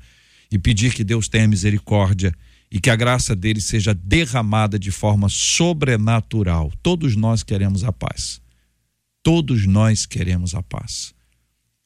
e 0.50 0.58
pedir 0.58 0.94
que 0.94 1.04
Deus 1.04 1.28
tenha 1.28 1.48
misericórdia 1.48 2.34
e 2.70 2.80
que 2.80 2.90
a 2.90 2.96
graça 2.96 3.36
dele 3.36 3.60
seja 3.60 3.94
derramada 3.94 4.78
de 4.78 4.90
forma 4.90 5.28
sobrenatural. 5.28 6.72
Todos 6.82 7.14
nós 7.14 7.42
queremos 7.42 7.84
a 7.84 7.92
paz. 7.92 8.40
Todos 9.22 9.66
nós 9.66 10.06
queremos 10.06 10.54
a 10.54 10.62
paz. 10.62 11.13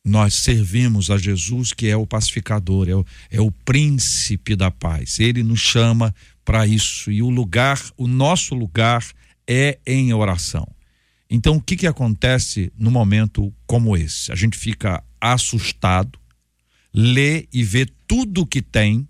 Nós 0.05 0.35
servimos 0.35 1.11
a 1.11 1.19
Jesus, 1.19 1.73
que 1.73 1.89
é 1.89 1.97
o 1.97 2.07
pacificador, 2.07 2.89
é 2.89 2.95
o, 2.95 3.05
é 3.31 3.41
o 3.41 3.51
príncipe 3.51 4.57
da 4.57 4.71
paz. 4.71 5.21
Ele 5.21 5.43
nos 5.43 5.61
chama 5.61 6.15
para 6.45 6.67
isso 6.67 7.11
e 7.11 7.23
o 7.23 7.29
lugar, 7.29 7.81
o 7.97 8.07
nosso 8.07 8.55
lugar 8.55 9.05
é 9.47 9.79
em 9.87 10.13
oração. 10.13 10.67
Então, 11.31 11.57
o 11.57 11.61
que, 11.61 11.77
que 11.77 11.87
acontece 11.87 12.73
no 12.79 12.91
momento 12.91 13.53
como 13.67 13.97
esse? 13.97 14.33
A 14.33 14.35
gente 14.35 14.57
fica 14.57 15.05
assustado, 15.21 16.19
lê 16.93 17.47
e 17.53 17.63
vê 17.63 17.87
tudo 18.07 18.47
que 18.47 18.63
tem, 18.63 19.07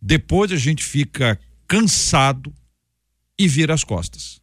depois 0.00 0.52
a 0.52 0.56
gente 0.56 0.84
fica 0.84 1.38
cansado 1.66 2.54
e 3.38 3.48
vira 3.48 3.74
as 3.74 3.82
costas. 3.82 4.40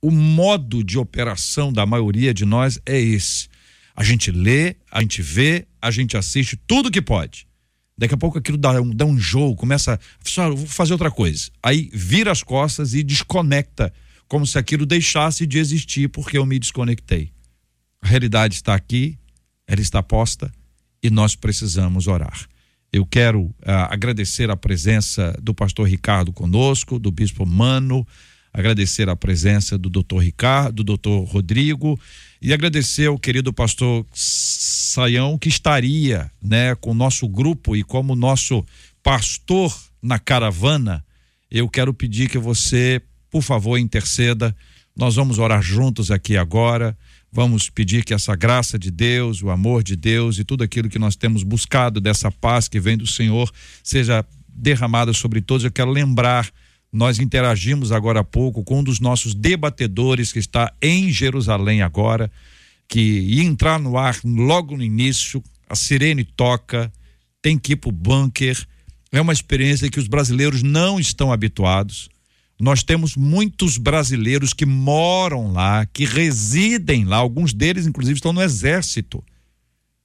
O 0.00 0.10
modo 0.10 0.84
de 0.84 0.98
operação 0.98 1.72
da 1.72 1.84
maioria 1.84 2.32
de 2.32 2.44
nós 2.44 2.78
é 2.86 3.00
esse. 3.00 3.48
A 3.94 4.02
gente 4.02 4.30
lê, 4.30 4.76
a 4.90 5.00
gente 5.00 5.22
vê, 5.22 5.66
a 5.80 5.90
gente 5.90 6.16
assiste 6.16 6.56
tudo 6.66 6.90
que 6.90 7.00
pode. 7.00 7.46
Daqui 7.96 8.14
a 8.14 8.16
pouco 8.16 8.38
aquilo 8.38 8.58
dá 8.58 8.80
um, 8.80 8.90
dá 8.90 9.04
um 9.04 9.18
jogo, 9.18 9.54
começa. 9.54 9.98
a 10.38 10.48
vou 10.48 10.66
fazer 10.66 10.92
outra 10.92 11.10
coisa. 11.10 11.50
Aí 11.62 11.88
vira 11.92 12.32
as 12.32 12.42
costas 12.42 12.92
e 12.92 13.04
desconecta 13.04 13.92
como 14.26 14.46
se 14.46 14.58
aquilo 14.58 14.84
deixasse 14.84 15.46
de 15.46 15.58
existir 15.58 16.08
porque 16.08 16.36
eu 16.36 16.44
me 16.44 16.58
desconectei. 16.58 17.30
A 18.02 18.08
realidade 18.08 18.54
está 18.54 18.74
aqui, 18.74 19.16
ela 19.66 19.80
está 19.80 20.02
posta 20.02 20.52
e 21.02 21.08
nós 21.08 21.36
precisamos 21.36 22.06
orar. 22.08 22.46
Eu 22.92 23.06
quero 23.06 23.42
uh, 23.42 23.54
agradecer 23.90 24.50
a 24.50 24.56
presença 24.56 25.36
do 25.42 25.54
pastor 25.54 25.88
Ricardo 25.88 26.32
conosco, 26.32 26.98
do 26.98 27.10
bispo 27.10 27.46
Mano, 27.46 28.06
agradecer 28.54 29.08
a 29.10 29.16
presença 29.16 29.76
do 29.76 29.90
doutor 29.90 30.20
Ricardo, 30.20 30.76
do 30.76 30.84
doutor 30.84 31.24
Rodrigo 31.24 32.00
e 32.40 32.54
agradecer 32.54 33.08
ao 33.08 33.18
querido 33.18 33.52
pastor 33.52 34.06
Saião 34.14 35.36
que 35.36 35.50
estaria, 35.50 36.30
né, 36.40 36.74
com 36.76 36.92
o 36.92 36.94
nosso 36.94 37.28
grupo 37.28 37.76
e 37.76 37.82
como 37.82 38.16
nosso 38.16 38.64
pastor 39.02 39.76
na 40.00 40.18
caravana. 40.18 41.04
Eu 41.50 41.68
quero 41.68 41.92
pedir 41.92 42.30
que 42.30 42.38
você 42.38 43.02
por 43.34 43.42
favor, 43.42 43.76
interceda. 43.76 44.54
Nós 44.96 45.16
vamos 45.16 45.40
orar 45.40 45.60
juntos 45.60 46.12
aqui 46.12 46.36
agora. 46.36 46.96
Vamos 47.32 47.68
pedir 47.68 48.04
que 48.04 48.14
essa 48.14 48.36
graça 48.36 48.78
de 48.78 48.92
Deus, 48.92 49.42
o 49.42 49.50
amor 49.50 49.82
de 49.82 49.96
Deus 49.96 50.38
e 50.38 50.44
tudo 50.44 50.62
aquilo 50.62 50.88
que 50.88 51.00
nós 51.00 51.16
temos 51.16 51.42
buscado 51.42 52.00
dessa 52.00 52.30
paz 52.30 52.68
que 52.68 52.78
vem 52.78 52.96
do 52.96 53.08
Senhor 53.08 53.50
seja 53.82 54.24
derramada 54.48 55.12
sobre 55.12 55.40
todos. 55.40 55.64
Eu 55.64 55.72
quero 55.72 55.90
lembrar, 55.90 56.48
nós 56.94 57.18
interagimos 57.18 57.90
agora 57.90 58.20
há 58.20 58.24
pouco 58.24 58.62
com 58.62 58.78
um 58.78 58.84
dos 58.84 59.00
nossos 59.00 59.34
debatedores 59.34 60.32
que 60.32 60.38
está 60.38 60.72
em 60.80 61.10
Jerusalém 61.10 61.82
agora, 61.82 62.30
que 62.88 63.00
ia 63.00 63.42
entrar 63.42 63.80
no 63.80 63.98
ar 63.98 64.16
logo 64.24 64.76
no 64.76 64.82
início, 64.82 65.42
a 65.68 65.74
sirene 65.74 66.22
toca, 66.22 66.92
tem 67.42 67.58
que 67.58 67.72
ir 67.72 67.76
para 67.76 67.88
o 67.88 67.92
bunker. 67.92 68.64
É 69.10 69.20
uma 69.20 69.32
experiência 69.32 69.90
que 69.90 69.98
os 69.98 70.06
brasileiros 70.06 70.62
não 70.62 71.00
estão 71.00 71.32
habituados. 71.32 72.08
Nós 72.60 72.84
temos 72.84 73.16
muitos 73.16 73.76
brasileiros 73.76 74.52
que 74.52 74.64
moram 74.64 75.52
lá, 75.52 75.84
que 75.86 76.04
residem 76.04 77.04
lá, 77.04 77.16
alguns 77.16 77.52
deles, 77.52 77.88
inclusive, 77.88 78.18
estão 78.18 78.32
no 78.32 78.40
exército. 78.40 79.20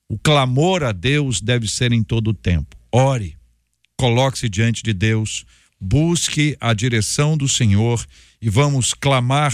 O 0.09 0.17
clamor 0.17 0.81
a 0.81 0.91
Deus 0.91 1.39
deve 1.39 1.67
ser 1.67 1.93
em 1.93 2.01
todo 2.01 2.31
o 2.31 2.33
tempo. 2.33 2.75
Ore, 2.91 3.37
coloque-se 3.95 4.49
diante 4.49 4.81
de 4.81 4.91
Deus, 4.91 5.45
busque 5.79 6.57
a 6.59 6.73
direção 6.73 7.37
do 7.37 7.47
Senhor 7.47 8.03
e 8.41 8.49
vamos 8.49 8.93
clamar 8.93 9.53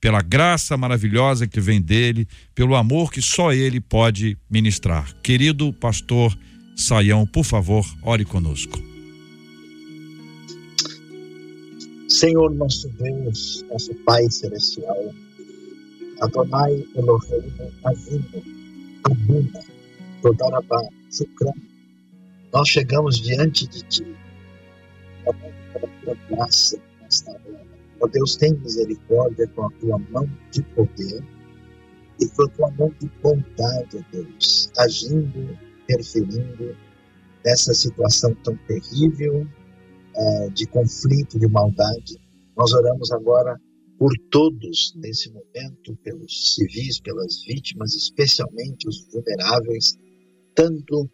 pela 0.00 0.20
graça 0.20 0.76
maravilhosa 0.76 1.46
que 1.46 1.60
vem 1.60 1.80
dele, 1.80 2.28
pelo 2.54 2.74
amor 2.74 3.10
que 3.10 3.22
só 3.22 3.52
ele 3.52 3.80
pode 3.80 4.36
ministrar. 4.50 5.14
Querido 5.22 5.72
pastor 5.72 6.36
Saião, 6.76 7.26
por 7.26 7.44
favor, 7.44 7.86
ore 8.02 8.24
conosco. 8.24 8.78
Senhor 12.08 12.54
nosso 12.54 12.88
Deus, 12.90 13.64
nosso 13.70 13.94
Pai 14.04 14.30
Celestial, 14.30 15.12
Adonai 16.20 16.84
Elohim 16.94 17.52
Avinu, 17.84 18.42
Abuna, 19.04 19.60
Todarabá, 20.22 20.82
nós 22.52 22.68
chegamos 22.68 23.20
diante 23.20 23.66
de 23.66 23.82
Ti, 23.82 24.04
pela 25.74 25.88
Tua 26.02 26.14
graça 26.28 26.78
nesta 27.02 27.32
hora. 27.32 27.66
Ó 28.00 28.06
Deus, 28.08 28.36
tem 28.36 28.54
misericórdia 28.54 29.46
com 29.48 29.66
a 29.66 29.70
Tua 29.72 29.98
mão 30.10 30.28
de 30.50 30.62
poder 30.62 31.22
e 32.20 32.28
com 32.28 32.42
a 32.44 32.48
Tua 32.50 32.70
mão 32.72 32.94
de 33.00 33.10
bondade, 33.22 33.98
ó 33.98 34.02
Deus, 34.12 34.70
agindo, 34.78 35.58
interferindo 35.82 36.76
nessa 37.44 37.74
situação 37.74 38.34
tão 38.42 38.56
terrível 38.66 39.46
é, 40.16 40.48
de 40.50 40.66
conflito, 40.66 41.38
de 41.38 41.48
maldade. 41.48 42.18
Nós 42.56 42.72
oramos 42.72 43.10
agora 43.12 43.60
por 43.98 44.12
todos 44.30 44.94
nesse 44.96 45.30
momento, 45.32 45.96
pelos 46.02 46.54
civis, 46.54 47.00
pelas 47.00 47.42
vítimas, 47.44 47.94
especialmente 47.94 48.88
os 48.88 49.06
vulneráveis, 49.12 49.96
tanto 50.54 51.08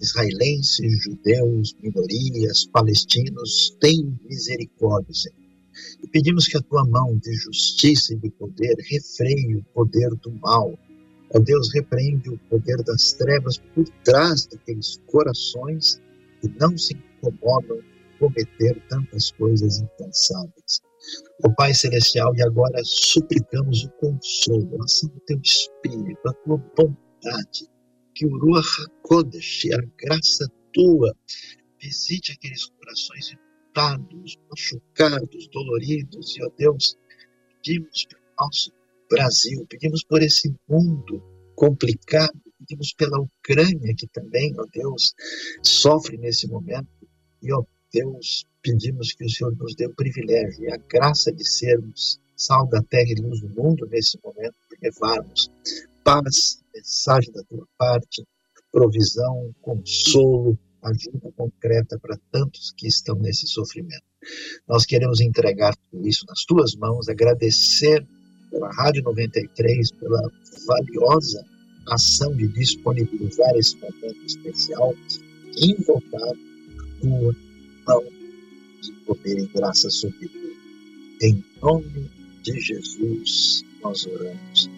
israelenses, 0.00 1.02
judeus, 1.02 1.74
minorias, 1.82 2.66
palestinos, 2.66 3.76
tem 3.80 4.18
misericórdia, 4.28 5.14
Senhor. 5.14 5.38
E 6.02 6.08
pedimos 6.08 6.48
que 6.48 6.56
a 6.56 6.62
tua 6.62 6.84
mão 6.84 7.16
de 7.16 7.32
justiça 7.34 8.14
e 8.14 8.16
de 8.16 8.30
poder 8.30 8.74
refreie 8.90 9.56
o 9.56 9.64
poder 9.74 10.10
do 10.16 10.32
mal. 10.40 10.78
Ó 11.34 11.38
Deus, 11.38 11.72
repreende 11.72 12.30
o 12.30 12.38
poder 12.50 12.82
das 12.82 13.12
trevas 13.12 13.58
por 13.74 13.88
trás 14.04 14.46
daqueles 14.46 15.00
corações 15.06 16.00
que 16.40 16.48
não 16.58 16.76
se 16.76 16.94
incomodam 16.94 17.78
cometer 18.18 18.80
tantas 18.88 19.30
coisas 19.32 19.78
impensáveis. 19.78 20.82
Ó 21.44 21.50
Pai 21.50 21.72
Celestial, 21.72 22.34
e 22.34 22.42
agora 22.42 22.80
suplicamos 22.84 23.84
o 23.84 23.90
consolo, 23.90 24.80
a 24.80 24.84
ação 24.84 25.08
do 25.10 25.20
Teu 25.20 25.40
Espírito, 25.40 26.20
a 26.26 26.32
Tua 26.32 26.58
bondade, 26.76 27.68
que 28.18 28.26
o 28.26 28.36
Ruach 28.36 28.66
HaKodesh, 28.82 29.68
a 29.74 29.80
graça 29.96 30.50
Tua, 30.74 31.14
visite 31.80 32.32
aqueles 32.32 32.64
corações 32.66 33.30
irritados, 33.30 34.36
machucados, 34.50 35.48
doloridos, 35.52 36.36
e, 36.36 36.44
ó 36.44 36.50
Deus, 36.58 36.96
pedimos 37.62 38.06
pelo 38.06 38.22
nosso 38.40 38.72
Brasil, 39.08 39.64
pedimos 39.68 40.02
por 40.02 40.20
esse 40.20 40.52
mundo 40.68 41.22
complicado, 41.54 42.42
pedimos 42.58 42.92
pela 42.94 43.20
Ucrânia, 43.20 43.94
que 43.96 44.08
também, 44.08 44.52
ó 44.58 44.64
Deus, 44.74 45.14
sofre 45.62 46.16
nesse 46.16 46.48
momento, 46.48 46.88
e, 47.40 47.52
ó 47.52 47.62
Deus, 47.92 48.44
pedimos 48.62 49.12
que 49.12 49.26
o 49.26 49.30
Senhor 49.30 49.56
nos 49.56 49.76
dê 49.76 49.86
o 49.86 49.94
privilégio 49.94 50.64
e 50.64 50.72
a 50.72 50.76
graça 50.76 51.32
de 51.32 51.48
sermos 51.48 52.20
sal 52.36 52.68
da 52.68 52.82
terra 52.82 53.10
e 53.10 53.22
luz 53.22 53.40
do 53.40 53.48
mundo 53.50 53.86
nesse 53.86 54.18
momento, 54.24 54.56
de 54.70 54.76
levarmos 54.82 55.48
paz, 56.08 56.62
mensagem 56.74 57.30
da 57.34 57.42
tua 57.42 57.66
parte, 57.76 58.26
provisão, 58.72 59.54
consolo, 59.60 60.58
ajuda 60.82 61.30
concreta 61.36 61.98
para 61.98 62.18
tantos 62.32 62.72
que 62.74 62.86
estão 62.88 63.14
nesse 63.16 63.46
sofrimento. 63.46 64.04
Nós 64.66 64.86
queremos 64.86 65.20
entregar 65.20 65.76
tudo 65.76 66.08
isso 66.08 66.24
nas 66.26 66.44
tuas 66.46 66.74
mãos, 66.76 67.10
agradecer 67.10 68.06
pela 68.50 68.72
Rádio 68.72 69.02
93, 69.02 69.90
pela 69.92 70.32
valiosa 70.66 71.44
ação 71.88 72.34
de 72.34 72.48
disponibilizar 72.48 73.54
esse 73.56 73.76
momento 73.76 74.24
especial, 74.24 74.94
invocar 75.58 76.32
tua 77.02 77.36
mão 77.86 78.04
de 78.80 78.92
poder 79.04 79.38
e 79.40 79.46
graça 79.48 79.90
sobre 79.90 80.26
tudo. 80.26 80.56
Em 81.20 81.44
nome 81.60 82.10
de 82.42 82.58
Jesus, 82.60 83.62
nós 83.82 84.06
oramos. 84.06 84.77